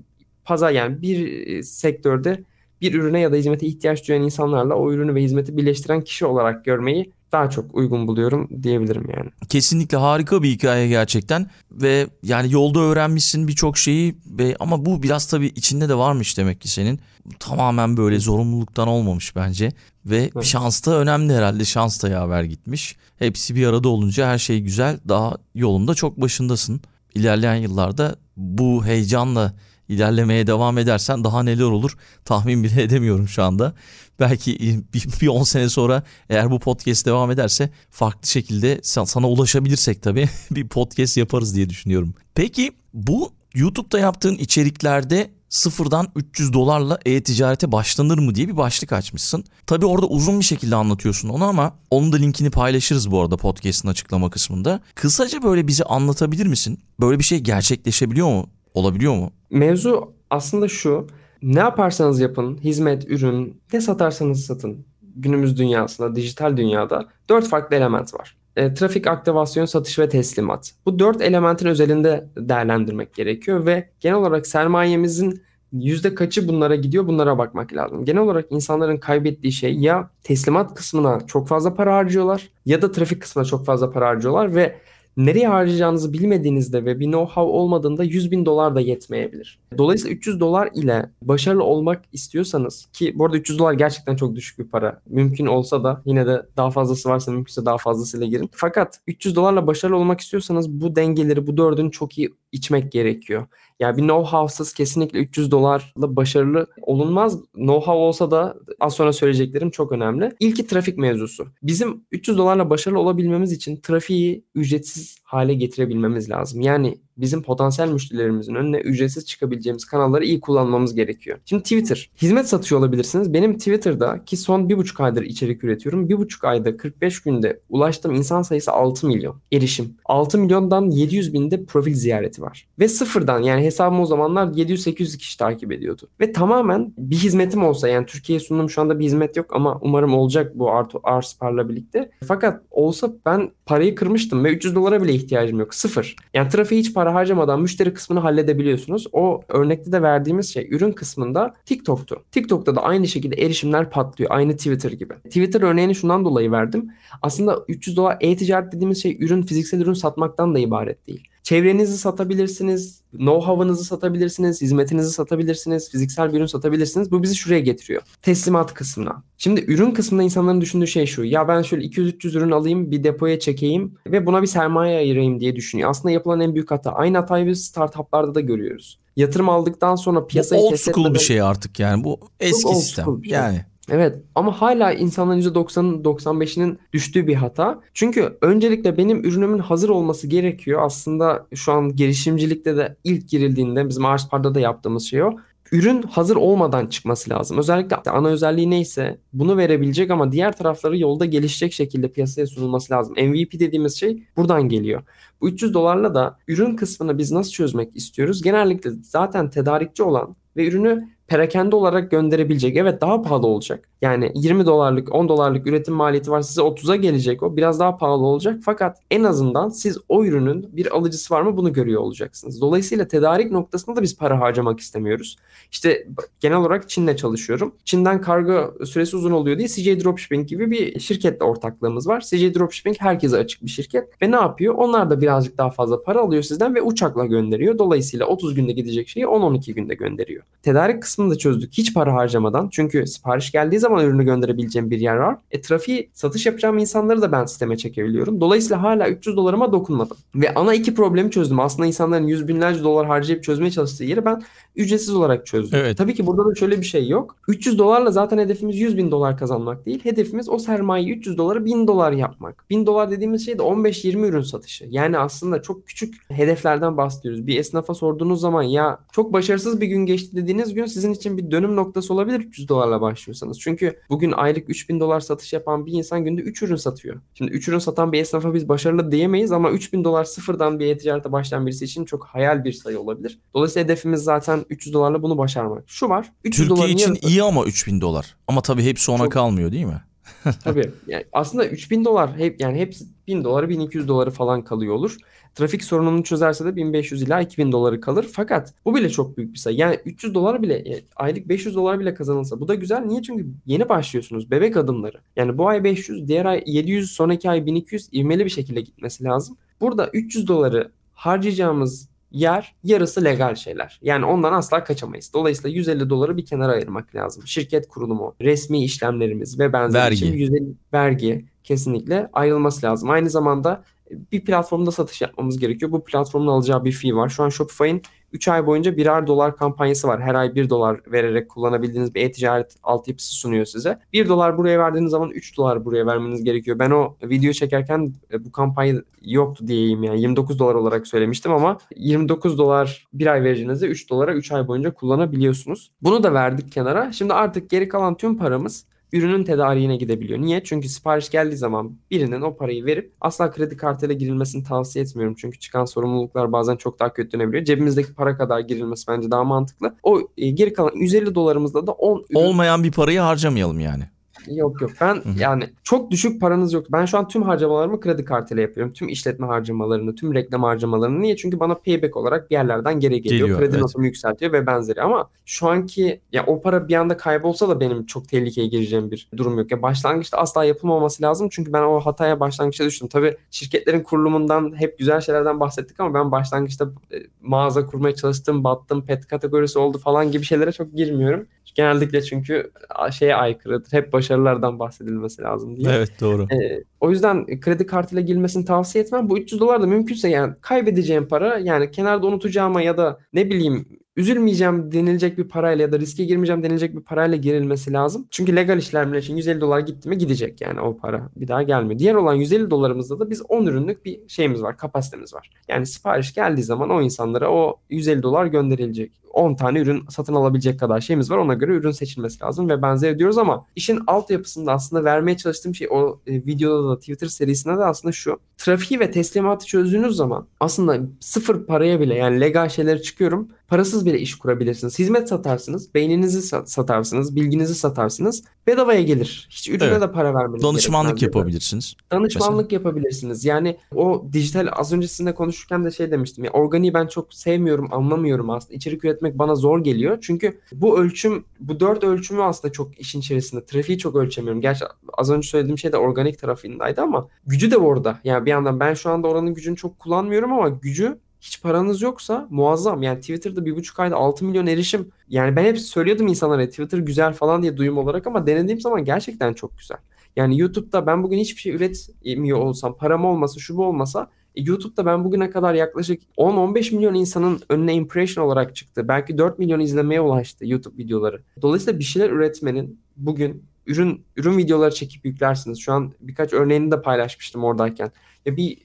pazar 0.49 0.71
yani 0.71 1.01
bir 1.01 1.47
e, 1.47 1.63
sektörde 1.63 2.43
bir 2.81 2.93
ürüne 2.93 3.19
ya 3.19 3.31
da 3.31 3.35
hizmete 3.35 3.67
ihtiyaç 3.67 4.07
duyan 4.07 4.21
insanlarla 4.21 4.75
o 4.75 4.91
ürünü 4.91 5.15
ve 5.15 5.23
hizmeti 5.23 5.57
birleştiren 5.57 6.01
kişi 6.01 6.25
olarak 6.25 6.65
görmeyi 6.65 7.13
daha 7.31 7.49
çok 7.49 7.75
uygun 7.75 8.07
buluyorum 8.07 8.49
diyebilirim 8.63 9.05
yani. 9.17 9.29
Kesinlikle 9.49 9.97
harika 9.97 10.43
bir 10.43 10.49
hikaye 10.49 10.87
gerçekten 10.87 11.47
ve 11.71 12.07
yani 12.23 12.51
yolda 12.53 12.79
öğrenmişsin 12.79 13.47
birçok 13.47 13.77
şeyi 13.77 14.15
ve 14.25 14.55
ama 14.59 14.85
bu 14.85 15.03
biraz 15.03 15.27
tabii 15.27 15.47
içinde 15.47 15.89
de 15.89 15.95
varmış 15.95 16.37
demek 16.37 16.61
ki 16.61 16.67
senin. 16.67 16.99
Tamamen 17.39 17.97
böyle 17.97 18.19
zorunluluktan 18.19 18.87
olmamış 18.87 19.35
bence 19.35 19.71
ve 20.05 20.17
evet. 20.17 20.43
şans 20.43 20.85
da 20.85 20.99
önemli 20.99 21.33
herhalde 21.33 21.65
şans 21.65 22.03
da 22.03 22.09
yaver 22.09 22.43
gitmiş. 22.43 22.95
Hepsi 23.19 23.55
bir 23.55 23.67
arada 23.67 23.89
olunca 23.89 24.27
her 24.27 24.37
şey 24.37 24.59
güzel 24.59 24.99
daha 25.07 25.37
yolunda 25.55 25.95
çok 25.95 26.21
başındasın. 26.21 26.81
İlerleyen 27.15 27.55
yıllarda 27.55 28.15
bu 28.37 28.85
heyecanla 28.85 29.53
ilerlemeye 29.89 30.47
devam 30.47 30.77
edersen 30.77 31.23
daha 31.23 31.43
neler 31.43 31.63
olur 31.63 31.97
tahmin 32.25 32.63
bile 32.63 32.83
edemiyorum 32.83 33.27
şu 33.27 33.43
anda. 33.43 33.73
Belki 34.19 34.83
bir 35.21 35.27
10 35.27 35.43
sene 35.43 35.69
sonra 35.69 36.03
eğer 36.29 36.51
bu 36.51 36.59
podcast 36.59 37.05
devam 37.05 37.31
ederse 37.31 37.69
farklı 37.89 38.27
şekilde 38.27 38.79
sana 38.83 39.29
ulaşabilirsek 39.29 40.01
tabii 40.01 40.29
bir 40.51 40.67
podcast 40.67 41.17
yaparız 41.17 41.55
diye 41.55 41.69
düşünüyorum. 41.69 42.13
Peki 42.35 42.71
bu 42.93 43.33
YouTube'da 43.53 43.99
yaptığın 43.99 44.35
içeriklerde 44.35 45.29
sıfırdan 45.49 46.07
300 46.15 46.53
dolarla 46.53 46.99
e-ticarete 47.05 47.71
başlanır 47.71 48.19
mı 48.19 48.35
diye 48.35 48.47
bir 48.47 48.57
başlık 48.57 48.93
açmışsın. 48.93 49.43
Tabi 49.67 49.85
orada 49.85 50.05
uzun 50.05 50.39
bir 50.39 50.45
şekilde 50.45 50.75
anlatıyorsun 50.75 51.29
onu 51.29 51.43
ama 51.45 51.75
onun 51.91 52.11
da 52.11 52.17
linkini 52.17 52.49
paylaşırız 52.49 53.11
bu 53.11 53.21
arada 53.21 53.37
podcast'ın 53.37 53.89
açıklama 53.89 54.29
kısmında. 54.29 54.79
Kısaca 54.95 55.43
böyle 55.43 55.67
bize 55.67 55.83
anlatabilir 55.83 56.45
misin? 56.45 56.79
Böyle 56.99 57.19
bir 57.19 57.23
şey 57.23 57.39
gerçekleşebiliyor 57.39 58.27
mu? 58.27 58.49
Olabiliyor 58.79 59.15
mu? 59.15 59.31
Mevzu 59.49 60.13
aslında 60.29 60.67
şu. 60.67 61.07
Ne 61.41 61.59
yaparsanız 61.59 62.19
yapın, 62.19 62.57
hizmet, 62.57 63.11
ürün, 63.11 63.61
ne 63.73 63.81
satarsanız 63.81 64.45
satın. 64.45 64.85
Günümüz 65.15 65.59
dünyasında, 65.59 66.15
dijital 66.15 66.57
dünyada 66.57 67.07
dört 67.29 67.47
farklı 67.47 67.75
element 67.75 68.13
var. 68.13 68.37
E, 68.55 68.73
trafik, 68.73 69.07
aktivasyon, 69.07 69.65
satış 69.65 69.99
ve 69.99 70.09
teslimat. 70.09 70.71
Bu 70.85 70.99
dört 70.99 71.21
elementin 71.21 71.67
özelinde 71.67 72.29
değerlendirmek 72.37 73.13
gerekiyor 73.13 73.65
ve 73.65 73.89
genel 73.99 74.15
olarak 74.15 74.47
sermayemizin 74.47 75.41
yüzde 75.71 76.15
kaçı 76.15 76.47
bunlara 76.47 76.75
gidiyor 76.75 77.07
bunlara 77.07 77.37
bakmak 77.37 77.73
lazım. 77.73 78.05
Genel 78.05 78.21
olarak 78.21 78.51
insanların 78.51 78.97
kaybettiği 78.97 79.53
şey 79.53 79.73
ya 79.73 80.09
teslimat 80.23 80.73
kısmına 80.73 81.19
çok 81.27 81.47
fazla 81.47 81.73
para 81.73 81.95
harcıyorlar 81.95 82.49
ya 82.65 82.81
da 82.81 82.91
trafik 82.91 83.21
kısmına 83.21 83.45
çok 83.45 83.65
fazla 83.65 83.91
para 83.91 84.07
harcıyorlar 84.07 84.55
ve 84.55 84.75
nereye 85.19 85.47
harcayacağınızı 85.47 86.13
bilmediğinizde 86.13 86.85
ve 86.85 86.99
bir 86.99 87.05
know-how 87.05 87.39
olmadığında 87.39 88.03
100 88.03 88.31
bin 88.31 88.45
dolar 88.45 88.75
da 88.75 88.81
yetmeyebilir. 88.81 89.59
Dolayısıyla 89.77 90.15
300 90.15 90.39
dolar 90.39 90.69
ile 90.73 91.09
başarılı 91.21 91.63
olmak 91.63 92.01
istiyorsanız 92.13 92.87
ki 92.93 93.13
bu 93.15 93.25
arada 93.25 93.37
300 93.37 93.59
dolar 93.59 93.73
gerçekten 93.73 94.15
çok 94.15 94.35
düşük 94.35 94.59
bir 94.59 94.67
para. 94.67 95.01
Mümkün 95.09 95.45
olsa 95.45 95.83
da 95.83 96.01
yine 96.05 96.27
de 96.27 96.45
daha 96.57 96.71
fazlası 96.71 97.09
varsa 97.09 97.31
mümkünse 97.31 97.65
daha 97.65 97.77
fazlasıyla 97.77 98.27
girin. 98.27 98.49
Fakat 98.53 98.99
300 99.07 99.35
dolarla 99.35 99.67
başarılı 99.67 99.97
olmak 99.97 100.19
istiyorsanız 100.19 100.69
bu 100.69 100.95
dengeleri 100.95 101.47
bu 101.47 101.57
dördünü 101.57 101.91
çok 101.91 102.17
iyi 102.17 102.29
içmek 102.51 102.91
gerekiyor. 102.91 103.47
Yani 103.79 103.97
bir 103.97 104.01
know-how'sız 104.01 104.73
kesinlikle 104.73 105.19
300 105.19 105.51
dolarla 105.51 106.15
başarılı 106.15 106.67
olunmaz. 106.81 107.39
Know-how 107.55 107.91
olsa 107.91 108.31
da 108.31 108.55
az 108.79 108.93
sonra 108.93 109.13
söyleyeceklerim 109.13 109.69
çok 109.71 109.91
önemli. 109.91 110.35
İlki 110.39 110.67
trafik 110.67 110.97
mevzusu. 110.97 111.47
Bizim 111.63 112.03
300 112.11 112.37
dolarla 112.37 112.69
başarılı 112.69 112.99
olabilmemiz 112.99 113.51
için 113.51 113.81
trafiği 113.81 114.45
ücretsiz 114.55 115.18
hale 115.29 115.53
getirebilmemiz 115.53 116.29
lazım. 116.29 116.61
Yani 116.61 116.97
bizim 117.17 117.43
potansiyel 117.43 117.91
müşterilerimizin 117.91 118.55
önüne 118.55 118.77
ücretsiz 118.77 119.25
çıkabileceğimiz 119.25 119.85
kanalları 119.85 120.25
iyi 120.25 120.39
kullanmamız 120.39 120.95
gerekiyor. 120.95 121.37
Şimdi 121.45 121.63
Twitter. 121.63 122.09
Hizmet 122.21 122.47
satıyor 122.47 122.79
olabilirsiniz. 122.79 123.33
Benim 123.33 123.57
Twitter'da 123.57 124.25
ki 124.25 124.37
son 124.37 124.69
bir 124.69 124.77
buçuk 124.77 124.99
aydır 124.99 125.21
içerik 125.21 125.63
üretiyorum. 125.63 126.09
Bir 126.09 126.17
buçuk 126.17 126.43
ayda 126.43 126.77
45 126.77 127.21
günde 127.21 127.59
ulaştığım 127.69 128.15
insan 128.15 128.41
sayısı 128.41 128.71
6 128.71 129.07
milyon. 129.07 129.35
Erişim. 129.51 129.97
6 130.05 130.37
milyondan 130.37 130.89
700 130.89 131.33
binde 131.33 131.65
profil 131.65 131.93
ziyareti 131.93 132.41
var. 132.41 132.67
Ve 132.79 132.87
sıfırdan 132.87 133.39
yani 133.39 133.63
hesabım 133.63 133.99
o 133.99 134.05
zamanlar 134.05 134.47
700-800 134.47 135.17
kişi 135.17 135.37
takip 135.37 135.71
ediyordu. 135.71 136.09
Ve 136.19 136.31
tamamen 136.31 136.93
bir 136.97 137.15
hizmetim 137.15 137.63
olsa 137.63 137.87
yani 137.87 138.05
Türkiye'ye 138.05 138.39
sunduğum 138.39 138.69
şu 138.69 138.81
anda 138.81 138.99
bir 138.99 139.05
hizmet 139.05 139.37
yok 139.37 139.55
ama 139.55 139.79
umarım 139.81 140.13
olacak 140.13 140.51
bu 140.55 140.71
Arto 140.71 140.99
Arspar'la 141.03 141.69
birlikte. 141.69 142.11
Fakat 142.27 142.61
olsa 142.71 143.13
ben 143.25 143.51
parayı 143.65 143.95
kırmıştım 143.95 144.43
ve 144.43 144.51
300 144.51 144.75
dolara 144.75 145.03
bile 145.03 145.18
ihtiyacım 145.19 145.59
yok. 145.59 145.73
Sıfır. 145.73 146.15
Yani 146.33 146.49
trafiğe 146.49 146.81
hiç 146.81 146.93
para 146.93 147.13
harcamadan 147.13 147.61
müşteri 147.61 147.93
kısmını 147.93 148.19
halledebiliyorsunuz. 148.19 149.07
O 149.11 149.41
örnekte 149.49 149.91
de 149.91 150.01
verdiğimiz 150.01 150.53
şey 150.53 150.67
ürün 150.71 150.91
kısmında 150.91 151.53
TikTok'tu. 151.65 152.23
TikTok'ta 152.31 152.75
da 152.75 152.83
aynı 152.83 153.07
şekilde 153.07 153.35
erişimler 153.41 153.89
patlıyor. 153.89 154.31
Aynı 154.31 154.57
Twitter 154.57 154.91
gibi. 154.91 155.13
Twitter 155.13 155.61
örneğini 155.61 155.95
şundan 155.95 156.25
dolayı 156.25 156.51
verdim. 156.51 156.91
Aslında 157.21 157.59
300 157.67 157.97
dolar 157.97 158.17
e-ticaret 158.21 158.71
dediğimiz 158.71 159.01
şey 159.03 159.17
ürün, 159.19 159.41
fiziksel 159.41 159.81
ürün 159.81 159.93
satmaktan 159.93 160.55
da 160.55 160.59
ibaret 160.59 161.07
değil. 161.07 161.28
Çevrenizi 161.49 161.97
satabilirsiniz, 161.97 163.01
know-how'ınızı 163.11 163.83
satabilirsiniz, 163.83 164.61
hizmetinizi 164.61 165.11
satabilirsiniz, 165.11 165.91
fiziksel 165.91 166.33
bir 166.33 166.37
ürün 166.37 166.45
satabilirsiniz. 166.45 167.11
Bu 167.11 167.23
bizi 167.23 167.35
şuraya 167.35 167.59
getiriyor. 167.59 168.01
Teslimat 168.21 168.73
kısmına. 168.73 169.23
Şimdi 169.37 169.65
ürün 169.67 169.91
kısmında 169.91 170.23
insanların 170.23 170.61
düşündüğü 170.61 170.87
şey 170.87 171.05
şu. 171.05 171.23
Ya 171.23 171.47
ben 171.47 171.61
şöyle 171.61 171.85
200-300 171.85 172.37
ürün 172.37 172.51
alayım, 172.51 172.91
bir 172.91 173.03
depoya 173.03 173.39
çekeyim 173.39 173.95
ve 174.07 174.25
buna 174.25 174.41
bir 174.41 174.47
sermaye 174.47 174.97
ayırayım 174.97 175.39
diye 175.39 175.55
düşünüyor. 175.55 175.89
Aslında 175.89 176.11
yapılan 176.11 176.39
en 176.39 176.55
büyük 176.55 176.71
hata. 176.71 176.91
Aynı 176.91 177.17
hatayı 177.17 177.47
biz 177.47 177.65
startuplarda 177.65 178.35
da 178.35 178.41
görüyoruz. 178.41 178.99
Yatırım 179.15 179.49
aldıktan 179.49 179.95
sonra 179.95 180.27
piyasayı 180.27 180.61
bu 180.61 180.67
old 180.67 180.75
school 180.75 181.13
bir 181.13 181.19
şey 181.19 181.41
artık 181.41 181.79
yani. 181.79 182.03
Bu 182.03 182.19
eski 182.39 182.75
sistem. 182.75 183.05
Şey. 183.23 183.33
Yani 183.33 183.65
Evet 183.91 184.17
ama 184.35 184.61
hala 184.61 184.93
insanların 184.93 185.41
%90'ın 185.41 186.03
95'inin 186.03 186.79
düştüğü 186.93 187.27
bir 187.27 187.35
hata. 187.35 187.81
Çünkü 187.93 188.37
öncelikle 188.41 188.97
benim 188.97 189.23
ürünümün 189.25 189.59
hazır 189.59 189.89
olması 189.89 190.27
gerekiyor. 190.27 190.81
Aslında 190.83 191.47
şu 191.55 191.71
an 191.71 191.95
girişimcilikte 191.95 192.77
de 192.77 192.97
ilk 193.03 193.29
girildiğinde 193.29 193.89
bizim 193.89 194.05
Arspar'da 194.05 194.55
da 194.55 194.59
yaptığımız 194.59 195.03
şey 195.03 195.23
o 195.23 195.31
ürün 195.71 196.01
hazır 196.01 196.35
olmadan 196.35 196.87
çıkması 196.87 197.29
lazım. 197.29 197.57
Özellikle 197.57 197.95
ana 197.95 198.27
özelliği 198.27 198.69
neyse 198.69 199.19
bunu 199.33 199.57
verebilecek 199.57 200.11
ama 200.11 200.31
diğer 200.31 200.57
tarafları 200.57 200.97
yolda 200.97 201.25
gelişecek 201.25 201.73
şekilde 201.73 202.11
piyasaya 202.11 202.47
sunulması 202.47 202.93
lazım. 202.93 203.13
MVP 203.13 203.59
dediğimiz 203.59 203.99
şey 203.99 204.23
buradan 204.37 204.69
geliyor. 204.69 205.03
Bu 205.41 205.49
300 205.49 205.73
dolarla 205.73 206.15
da 206.15 206.37
ürün 206.47 206.75
kısmını 206.75 207.17
biz 207.17 207.31
nasıl 207.31 207.51
çözmek 207.51 207.95
istiyoruz? 207.95 208.41
Genellikle 208.41 208.91
zaten 209.03 209.49
tedarikçi 209.49 210.03
olan 210.03 210.35
ve 210.57 210.67
ürünü 210.67 211.09
perakende 211.29 211.75
olarak 211.75 212.11
gönderebilecek. 212.11 212.77
Evet 212.77 213.01
daha 213.01 213.21
pahalı 213.21 213.47
olacak. 213.47 213.89
Yani 214.01 214.31
20 214.35 214.65
dolarlık 214.65 215.15
10 215.15 215.29
dolarlık 215.29 215.67
üretim 215.67 215.93
maliyeti 215.93 216.31
var 216.31 216.41
size 216.41 216.61
30'a 216.61 216.95
gelecek 216.95 217.43
o 217.43 217.57
biraz 217.57 217.79
daha 217.79 217.97
pahalı 217.97 218.25
olacak. 218.25 218.59
Fakat 218.65 218.97
en 219.11 219.23
azından 219.23 219.69
siz 219.69 219.97
o 220.09 220.25
ürünün 220.25 220.69
bir 220.71 220.95
alıcısı 220.95 221.33
var 221.33 221.41
mı 221.41 221.57
bunu 221.57 221.73
görüyor 221.73 222.01
olacaksınız. 222.01 222.61
Dolayısıyla 222.61 223.07
tedarik 223.07 223.51
noktasında 223.51 223.95
da 223.95 224.01
biz 224.01 224.17
para 224.17 224.39
harcamak 224.39 224.79
istemiyoruz. 224.79 225.37
İşte 225.71 226.07
genel 226.39 226.57
olarak 226.57 226.89
Çin'le 226.89 227.15
çalışıyorum. 227.15 227.75
Çin'den 227.85 228.21
kargo 228.21 228.85
süresi 228.85 229.17
uzun 229.17 229.31
oluyor 229.31 229.57
diye 229.57 229.67
CJ 229.67 230.03
Dropshipping 230.03 230.49
gibi 230.49 230.71
bir 230.71 230.99
şirketle 230.99 231.45
ortaklığımız 231.45 232.07
var. 232.07 232.21
CJ 232.21 232.55
Dropshipping 232.55 232.97
herkese 232.99 233.37
açık 233.37 233.65
bir 233.65 233.69
şirket 233.69 234.21
ve 234.21 234.31
ne 234.31 234.35
yapıyor? 234.35 234.73
Onlar 234.73 235.09
da 235.09 235.21
birazcık 235.21 235.57
daha 235.57 235.69
fazla 235.69 236.03
para 236.03 236.19
alıyor 236.19 236.43
sizden 236.43 236.75
ve 236.75 236.81
uçakla 236.81 237.25
gönderiyor. 237.25 237.77
Dolayısıyla 237.77 238.25
30 238.25 238.55
günde 238.55 238.71
gidecek 238.71 239.07
şeyi 239.07 239.25
10-12 239.25 239.73
günde 239.73 239.95
gönderiyor. 239.95 240.43
Tedarik 240.63 241.01
kısmını 241.19 241.33
da 241.33 241.37
çözdük 241.37 241.73
hiç 241.73 241.93
para 241.93 242.13
harcamadan. 242.13 242.69
Çünkü 242.71 243.07
sipariş 243.07 243.51
geldiği 243.51 243.79
zaman 243.79 244.05
ürünü 244.05 244.25
gönderebileceğim 244.25 244.91
bir 244.91 244.99
yer 244.99 245.15
var. 245.15 245.37
E 245.51 245.61
trafiği 245.61 246.09
satış 246.13 246.45
yapacağım 246.45 246.77
insanları 246.77 247.21
da 247.21 247.31
ben 247.31 247.45
sisteme 247.45 247.77
çekebiliyorum. 247.77 248.41
Dolayısıyla 248.41 248.83
hala 248.83 249.09
300 249.09 249.37
dolarıma 249.37 249.71
dokunmadım. 249.71 250.17
Ve 250.35 250.53
ana 250.53 250.73
iki 250.73 250.95
problemi 250.95 251.31
çözdüm. 251.31 251.59
Aslında 251.59 251.87
insanların 251.87 252.27
yüz 252.27 252.47
binlerce 252.47 252.83
dolar 252.83 253.07
harcayıp 253.07 253.43
çözmeye 253.43 253.71
çalıştığı 253.71 254.03
yeri 254.03 254.25
ben 254.25 254.41
ücretsiz 254.75 255.15
olarak 255.15 255.45
çözdüm. 255.45 255.79
Evet. 255.81 255.97
Tabii 255.97 256.13
ki 256.13 256.27
burada 256.27 256.45
da 256.45 256.55
şöyle 256.55 256.77
bir 256.77 256.85
şey 256.85 257.07
yok. 257.07 257.35
300 257.47 257.79
dolarla 257.79 258.11
zaten 258.11 258.37
hedefimiz 258.37 258.79
100 258.79 258.97
bin 258.97 259.11
dolar 259.11 259.37
kazanmak 259.37 259.85
değil. 259.85 259.99
Hedefimiz 260.03 260.49
o 260.49 260.59
sermayeyi 260.59 261.17
300 261.17 261.37
dolara 261.37 261.65
1000 261.65 261.87
dolar 261.87 262.11
yapmak. 262.11 262.69
1000 262.69 262.85
dolar 262.85 263.11
dediğimiz 263.11 263.45
şey 263.45 263.59
de 263.59 263.63
15-20 263.63 264.27
ürün 264.27 264.41
satışı. 264.41 264.85
Yani 264.89 265.17
aslında 265.17 265.61
çok 265.61 265.87
küçük 265.87 266.15
hedeflerden 266.31 266.97
bahsediyoruz. 266.97 267.47
Bir 267.47 267.59
esnafa 267.59 267.93
sorduğunuz 267.93 268.41
zaman 268.41 268.63
ya 268.63 268.99
çok 269.11 269.33
başarısız 269.33 269.81
bir 269.81 269.87
gün 269.87 270.05
geçti 270.05 270.35
dediğiniz 270.35 270.73
gün 270.73 270.85
sizin 270.85 271.08
için 271.13 271.37
bir 271.37 271.51
dönüm 271.51 271.75
noktası 271.75 272.13
olabilir 272.13 272.39
300 272.39 272.69
dolarla 272.69 273.01
başlıyorsanız. 273.01 273.59
Çünkü 273.59 273.99
bugün 274.09 274.31
aylık 274.31 274.69
3000 274.69 274.99
dolar 274.99 275.19
satış 275.19 275.53
yapan 275.53 275.85
bir 275.85 275.91
insan 275.91 276.23
günde 276.23 276.41
3 276.41 276.61
ürün 276.61 276.75
satıyor. 276.75 277.21
Şimdi 277.33 277.51
3 277.51 277.67
ürün 277.67 277.79
satan 277.79 278.11
bir 278.11 278.19
esnafa 278.19 278.53
biz 278.53 278.69
başarılı 278.69 279.11
diyemeyiz 279.11 279.51
ama 279.51 279.71
3000 279.71 280.03
dolar 280.03 280.23
sıfırdan 280.23 280.79
bir 280.79 280.85
e-ticarete 280.85 281.31
başlayan 281.31 281.65
birisi 281.65 281.85
için 281.85 282.05
çok 282.05 282.25
hayal 282.25 282.63
bir 282.63 282.71
sayı 282.71 282.99
olabilir. 282.99 283.39
Dolayısıyla 283.53 283.83
hedefimiz 283.83 284.23
zaten 284.23 284.65
300 284.69 284.93
dolarla 284.93 285.21
bunu 285.21 285.37
başarmak. 285.37 285.83
Şu 285.87 286.09
var. 286.09 286.31
300 286.43 286.67
Türkiye 286.67 286.89
için 286.89 287.05
yanında... 287.05 287.27
iyi 287.27 287.43
ama 287.43 287.65
3000 287.65 288.01
dolar. 288.01 288.35
Ama 288.47 288.61
tabii 288.61 288.83
hepsi 288.83 289.11
ona 289.11 289.23
çok... 289.23 289.31
kalmıyor 289.31 289.71
değil 289.71 289.85
mi? 289.85 290.01
tabii. 290.63 290.91
Yani 291.07 291.23
aslında 291.33 291.67
3000 291.67 292.05
dolar 292.05 292.37
hep 292.37 292.61
yani 292.61 292.79
hepsi 292.79 293.05
1000 293.27 293.43
doları 293.43 293.69
1200 293.69 294.07
doları 294.07 294.31
falan 294.31 294.63
kalıyor 294.63 294.95
olur. 294.95 295.17
Trafik 295.55 295.83
sorununu 295.83 296.23
çözerse 296.23 296.65
de 296.65 296.75
1500 296.75 297.21
ila 297.21 297.41
2000 297.41 297.71
doları 297.71 298.01
kalır. 298.01 298.27
Fakat 298.31 298.73
bu 298.85 298.95
bile 298.95 299.09
çok 299.09 299.37
büyük 299.37 299.53
bir 299.53 299.59
sayı. 299.59 299.77
Yani 299.77 299.99
300 300.05 300.33
dolar 300.33 300.61
bile 300.61 300.75
e, 300.75 301.03
aylık 301.15 301.49
500 301.49 301.75
dolar 301.75 301.99
bile 301.99 302.13
kazanılsa 302.13 302.59
bu 302.59 302.67
da 302.67 302.75
güzel. 302.75 303.01
Niye? 303.01 303.21
Çünkü 303.21 303.47
yeni 303.65 303.89
başlıyorsunuz. 303.89 304.51
Bebek 304.51 304.77
adımları. 304.77 305.17
Yani 305.35 305.57
bu 305.57 305.67
ay 305.67 305.83
500, 305.83 306.27
diğer 306.27 306.45
ay 306.45 306.63
700, 306.65 307.11
sonraki 307.11 307.49
ay 307.49 307.65
1200 307.65 308.09
ivmeli 308.13 308.45
bir 308.45 308.49
şekilde 308.49 308.81
gitmesi 308.81 309.23
lazım. 309.23 309.57
Burada 309.81 310.09
300 310.13 310.47
doları 310.47 310.91
harcayacağımız 311.13 312.09
yer 312.31 312.75
yarısı 312.83 313.23
legal 313.23 313.55
şeyler. 313.55 313.99
Yani 314.01 314.25
ondan 314.25 314.53
asla 314.53 314.83
kaçamayız. 314.83 315.31
Dolayısıyla 315.33 315.77
150 315.77 316.09
doları 316.09 316.37
bir 316.37 316.45
kenara 316.45 316.71
ayırmak 316.71 317.15
lazım. 317.15 317.47
Şirket 317.47 317.87
kurulumu, 317.87 318.35
resmi 318.41 318.83
işlemlerimiz 318.83 319.59
ve 319.59 319.73
benzeri 319.73 320.01
vergi. 320.01 320.15
için 320.15 320.33
150 320.33 320.73
vergi 320.93 321.45
kesinlikle 321.63 322.29
ayrılması 322.33 322.85
lazım. 322.85 323.09
Aynı 323.09 323.29
zamanda 323.29 323.83
bir 324.31 324.45
platformda 324.45 324.91
satış 324.91 325.21
yapmamız 325.21 325.59
gerekiyor. 325.59 325.91
Bu 325.91 326.03
platformun 326.03 326.47
alacağı 326.47 326.85
bir 326.85 326.91
fee 326.91 327.15
var. 327.15 327.29
Şu 327.29 327.43
an 327.43 327.49
Shopify'in 327.49 328.01
3 328.33 328.47
ay 328.47 328.65
boyunca 328.65 328.97
birer 328.97 329.27
dolar 329.27 329.55
kampanyası 329.55 330.07
var. 330.07 330.21
Her 330.21 330.35
ay 330.35 330.55
1 330.55 330.69
dolar 330.69 331.01
vererek 331.07 331.49
kullanabildiğiniz 331.49 332.15
bir 332.15 332.21
e-ticaret 332.21 332.75
altyapısı 332.83 333.35
sunuyor 333.35 333.65
size. 333.65 333.99
1 334.13 334.29
dolar 334.29 334.57
buraya 334.57 334.79
verdiğiniz 334.79 335.11
zaman 335.11 335.29
3 335.29 335.57
dolar 335.57 335.85
buraya 335.85 336.05
vermeniz 336.05 336.43
gerekiyor. 336.43 336.79
Ben 336.79 336.91
o 336.91 337.15
video 337.23 337.51
çekerken 337.51 338.13
e, 338.33 338.45
bu 338.45 338.51
kampanya 338.51 339.01
yoktu 339.21 339.67
diyeyim 339.67 340.03
yani 340.03 340.21
29 340.21 340.59
dolar 340.59 340.75
olarak 340.75 341.07
söylemiştim 341.07 341.51
ama 341.51 341.77
29 341.95 342.57
dolar 342.57 343.07
bir 343.13 343.27
ay 343.27 343.43
vereceğinizde 343.43 343.87
3 343.87 344.09
dolara 344.09 344.33
3 344.33 344.51
ay 344.51 344.67
boyunca 344.67 344.93
kullanabiliyorsunuz. 344.93 345.91
Bunu 346.01 346.23
da 346.23 346.33
verdik 346.33 346.71
kenara. 346.71 347.11
Şimdi 347.11 347.33
artık 347.33 347.69
geri 347.69 347.87
kalan 347.87 348.17
tüm 348.17 348.37
paramız 348.37 348.85
ürünün 349.13 349.43
tedariğine 349.43 349.97
gidebiliyor. 349.97 350.39
Niye? 350.39 350.63
Çünkü 350.63 350.89
sipariş 350.89 351.29
geldiği 351.29 351.57
zaman 351.57 351.97
birinin 352.11 352.41
o 352.41 352.57
parayı 352.57 352.85
verip 352.85 353.13
asla 353.21 353.51
kredi 353.51 353.77
kartıyla 353.77 354.15
girilmesini 354.15 354.63
tavsiye 354.63 355.05
etmiyorum. 355.05 355.35
Çünkü 355.39 355.59
çıkan 355.59 355.85
sorumluluklar 355.85 356.51
bazen 356.51 356.75
çok 356.75 356.99
daha 356.99 357.13
kötü 357.13 357.31
dönebiliyor. 357.31 357.65
Cebimizdeki 357.65 358.13
para 358.13 358.37
kadar 358.37 358.59
girilmesi 358.59 359.07
bence 359.07 359.31
daha 359.31 359.43
mantıklı. 359.43 359.95
O 360.03 360.21
e, 360.37 360.49
geri 360.49 360.73
kalan 360.73 360.95
150 360.95 361.35
dolarımızda 361.35 361.87
da 361.87 361.91
10 361.91 362.25
ürün... 362.29 362.39
Olmayan 362.39 362.83
bir 362.83 362.91
parayı 362.91 363.19
harcamayalım 363.19 363.79
yani. 363.79 364.03
Yok 364.49 364.81
yok. 364.81 364.91
Ben 365.01 365.15
Hı-hı. 365.15 365.39
yani 365.39 365.63
çok 365.83 366.11
düşük 366.11 366.41
paranız 366.41 366.73
yok. 366.73 366.85
Ben 366.91 367.05
şu 367.05 367.17
an 367.17 367.27
tüm 367.27 367.43
harcamalarımı 367.43 367.99
kredi 367.99 368.25
kartıyla 368.25 368.61
yapıyorum. 368.61 368.93
Tüm 368.93 369.09
işletme 369.09 369.47
harcamalarını, 369.47 370.15
tüm 370.15 370.33
reklam 370.33 370.63
harcamalarını. 370.63 371.21
Niye? 371.21 371.35
Çünkü 371.35 371.59
bana 371.59 371.75
payback 371.75 372.17
olarak 372.17 372.49
bir 372.49 372.55
yerlerden 372.55 372.99
geri 372.99 373.21
geliyor. 373.21 373.39
geliyor 373.39 373.59
kredi 373.59 373.71
evet. 373.71 373.81
notumu 373.81 374.05
yükseltiyor 374.05 374.53
ve 374.53 374.67
benzeri. 374.67 375.01
Ama 375.01 375.29
şu 375.45 375.67
anki 375.67 376.21
ya 376.31 376.45
o 376.45 376.61
para 376.61 376.87
bir 376.87 376.95
anda 376.95 377.17
kaybolsa 377.17 377.69
da 377.69 377.79
benim 377.79 378.05
çok 378.05 378.27
tehlikeye 378.29 378.67
gireceğim 378.67 379.11
bir 379.11 379.29
durum 379.37 379.57
yok. 379.57 379.71
Ya 379.71 379.81
başlangıçta 379.81 380.37
asla 380.37 380.63
yapılmaması 380.63 381.23
lazım. 381.23 381.49
Çünkü 381.51 381.73
ben 381.73 381.81
o 381.81 381.99
hataya 381.99 382.39
başlangıçta 382.39 382.85
düştüm. 382.85 383.07
Tabii 383.07 383.37
şirketlerin 383.51 384.03
kurulumundan 384.03 384.73
hep 384.75 384.97
güzel 384.97 385.21
şeylerden 385.21 385.59
bahsettik 385.59 385.99
ama 385.99 386.13
ben 386.13 386.31
başlangıçta 386.31 386.89
e, 387.13 387.17
mağaza 387.41 387.85
kurmaya 387.85 388.15
çalıştım, 388.15 388.63
battım, 388.63 389.05
pet 389.05 389.27
kategorisi 389.27 389.79
oldu 389.79 389.97
falan 389.97 390.31
gibi 390.31 390.43
şeylere 390.43 390.71
çok 390.71 390.93
girmiyorum. 390.93 391.47
Genellikle 391.75 392.21
çünkü 392.21 392.71
şeye 393.11 393.35
aykırıdır. 393.35 393.91
Hep 393.91 394.13
başarılardan 394.39 394.79
bahsedilmesi 394.79 395.41
lazım 395.41 395.77
diye. 395.77 395.91
Evet 395.91 396.11
doğru. 396.21 396.43
Ee, 396.43 396.83
o 396.99 397.11
yüzden 397.11 397.59
kredi 397.59 397.85
kartıyla 397.85 398.21
girmesini 398.21 398.65
tavsiye 398.65 399.03
etmem. 399.03 399.29
Bu 399.29 399.37
300 399.37 399.61
dolar 399.61 399.81
da 399.81 399.87
mümkünse 399.87 400.29
yani 400.29 400.53
kaybedeceğim 400.61 401.27
para 401.27 401.57
yani 401.57 401.91
kenarda 401.91 402.27
unutacağıma 402.27 402.81
ya 402.81 402.97
da 402.97 403.19
ne 403.33 403.49
bileyim 403.49 403.85
üzülmeyeceğim 404.15 404.91
denilecek 404.91 405.37
bir 405.37 405.47
parayla 405.47 405.81
ya 405.81 405.91
da 405.91 405.99
riske 405.99 406.25
girmeyeceğim 406.25 406.63
denilecek 406.63 406.95
bir 406.95 407.03
parayla 407.03 407.37
girilmesi 407.37 407.93
lazım. 407.93 408.27
Çünkü 408.31 408.55
legal 408.55 408.77
işlemler 408.77 409.17
için 409.17 409.35
150 409.35 409.61
dolar 409.61 409.79
gitti 409.79 410.09
mi 410.09 410.17
gidecek 410.17 410.61
yani 410.61 410.81
o 410.81 410.97
para 410.97 411.29
bir 411.35 411.47
daha 411.47 411.63
gelmiyor. 411.63 411.99
Diğer 411.99 412.15
olan 412.15 412.35
150 412.35 412.69
dolarımızda 412.69 413.19
da 413.19 413.29
biz 413.29 413.41
10 413.49 413.65
ürünlük 413.65 414.05
bir 414.05 414.19
şeyimiz 414.27 414.61
var, 414.61 414.77
kapasitemiz 414.77 415.33
var. 415.33 415.49
Yani 415.67 415.85
sipariş 415.85 416.33
geldiği 416.33 416.63
zaman 416.63 416.89
o 416.89 417.01
insanlara 417.01 417.51
o 417.51 417.79
150 417.89 418.23
dolar 418.23 418.45
gönderilecek. 418.45 419.11
10 419.29 419.55
tane 419.55 419.79
ürün 419.79 420.03
satın 420.09 420.33
alabilecek 420.33 420.79
kadar 420.79 421.01
şeyimiz 421.01 421.31
var. 421.31 421.37
Ona 421.37 421.53
göre 421.53 421.73
ürün 421.73 421.91
seçilmesi 421.91 422.43
lazım 422.43 422.69
ve 422.69 422.81
benzeri 422.81 423.19
diyoruz 423.19 423.37
ama 423.37 423.65
işin 423.75 423.99
altyapısında 424.07 424.71
aslında 424.71 425.03
vermeye 425.03 425.37
çalıştığım 425.37 425.75
şey 425.75 425.87
o 425.91 426.19
e, 426.27 426.33
videoda 426.33 426.89
da 426.89 426.99
Twitter 426.99 427.27
serisinde 427.27 427.77
de 427.77 427.85
aslında 427.85 428.11
şu. 428.11 428.39
Trafiği 428.57 428.99
ve 428.99 429.11
teslimatı 429.11 429.65
çözdüğünüz 429.65 430.15
zaman 430.15 430.47
aslında 430.59 430.99
sıfır 431.19 431.65
paraya 431.65 431.99
bile 431.99 432.15
yani 432.15 432.41
legal 432.41 432.69
şeyleri 432.69 433.01
çıkıyorum. 433.01 433.47
Parasız 433.67 434.05
bile 434.05 434.19
iş 434.19 434.35
kurabilirsiniz. 434.35 434.99
Hizmet 434.99 435.29
satarsınız, 435.29 435.93
beyninizi 435.93 436.41
satarsınız, 436.65 437.35
bilginizi 437.35 437.75
satarsınız. 437.75 438.43
Bedavaya 438.67 439.01
gelir. 439.01 439.47
Hiç 439.49 439.69
ürüne 439.69 439.83
evet. 439.83 440.01
de 440.01 440.11
para 440.11 440.35
vermeniz 440.35 440.63
Danışmanlık 440.63 441.21
yapabilirsiniz. 441.21 441.95
Danışmanlık 442.11 442.71
mesela. 442.71 442.79
yapabilirsiniz. 442.79 443.45
Yani 443.45 443.77
o 443.95 444.25
dijital 444.33 444.67
az 444.71 444.93
önce 444.93 445.07
sizinle 445.07 445.33
konuşurken 445.33 445.85
de 445.85 445.91
şey 445.91 446.11
demiştim. 446.11 446.43
Ya, 446.43 446.51
organiği 446.51 446.93
ben 446.93 447.07
çok 447.07 447.33
sevmiyorum, 447.33 447.93
anlamıyorum 447.93 448.49
aslında. 448.49 448.73
İçerik 448.73 449.05
üretmek 449.19 449.39
bana 449.39 449.55
zor 449.55 449.83
geliyor. 449.83 450.17
Çünkü 450.21 450.59
bu 450.71 450.99
ölçüm, 450.99 451.45
bu 451.59 451.79
dört 451.79 452.03
ölçümü 452.03 452.41
aslında 452.41 452.71
çok 452.71 452.99
işin 452.99 453.19
içerisinde. 453.19 453.65
Trafiği 453.65 453.97
çok 453.97 454.15
ölçemiyorum. 454.15 454.61
Gerçi 454.61 454.85
az 455.13 455.31
önce 455.31 455.49
söylediğim 455.49 455.77
şey 455.77 455.91
de 455.91 455.97
organik 455.97 456.39
tarafındaydı 456.39 457.01
ama 457.01 457.27
gücü 457.45 457.71
de 457.71 457.77
orada. 457.77 458.19
Yani 458.23 458.45
bir 458.45 458.51
yandan 458.51 458.79
ben 458.79 458.93
şu 458.93 459.09
anda 459.09 459.27
oranın 459.27 459.53
gücünü 459.53 459.75
çok 459.75 459.99
kullanmıyorum 459.99 460.53
ama 460.53 460.69
gücü 460.69 461.17
hiç 461.41 461.61
paranız 461.61 462.01
yoksa 462.01 462.47
muazzam. 462.49 463.03
Yani 463.03 463.19
Twitter'da 463.19 463.65
bir 463.65 463.75
buçuk 463.75 463.99
ayda 463.99 464.15
6 464.15 464.45
milyon 464.45 464.67
erişim. 464.67 465.11
Yani 465.29 465.55
ben 465.55 465.63
hep 465.63 465.79
söylüyordum 465.79 466.27
insanlara 466.27 466.69
Twitter 466.69 466.97
güzel 466.97 467.33
falan 467.33 467.61
diye 467.61 467.77
duyum 467.77 467.97
olarak 467.97 468.27
ama 468.27 468.47
denediğim 468.47 468.81
zaman 468.81 469.05
gerçekten 469.05 469.53
çok 469.53 469.77
güzel. 469.77 469.97
Yani 470.35 470.59
YouTube'da 470.59 471.07
ben 471.07 471.23
bugün 471.23 471.37
hiçbir 471.37 471.61
şey 471.61 471.73
üretmiyor 471.73 472.57
olsam, 472.57 472.97
param 472.97 473.25
olmasa, 473.25 473.59
şu 473.59 473.77
bu 473.77 473.85
olmasa 473.85 474.29
YouTube'da 474.65 475.05
ben 475.05 475.23
bugüne 475.23 475.49
kadar 475.49 475.73
yaklaşık 475.73 476.21
10-15 476.37 476.95
milyon 476.95 477.13
insanın 477.13 477.61
önüne 477.69 477.93
impression 477.93 478.45
olarak 478.45 478.75
çıktı. 478.75 479.07
Belki 479.07 479.37
4 479.37 479.59
milyon 479.59 479.79
izlemeye 479.79 480.21
ulaştı 480.21 480.67
YouTube 480.67 481.03
videoları. 481.03 481.41
Dolayısıyla 481.61 481.99
bir 481.99 482.03
şeyler 482.03 482.29
üretmenin 482.29 482.99
bugün 483.17 483.63
ürün 483.87 484.25
ürün 484.35 484.57
videoları 484.57 484.93
çekip 484.93 485.25
yüklersiniz. 485.25 485.79
Şu 485.79 485.93
an 485.93 486.13
birkaç 486.19 486.53
örneğini 486.53 486.91
de 486.91 487.01
paylaşmıştım 487.01 487.63
oradayken. 487.63 488.11
Ya 488.45 488.57
bir 488.57 488.77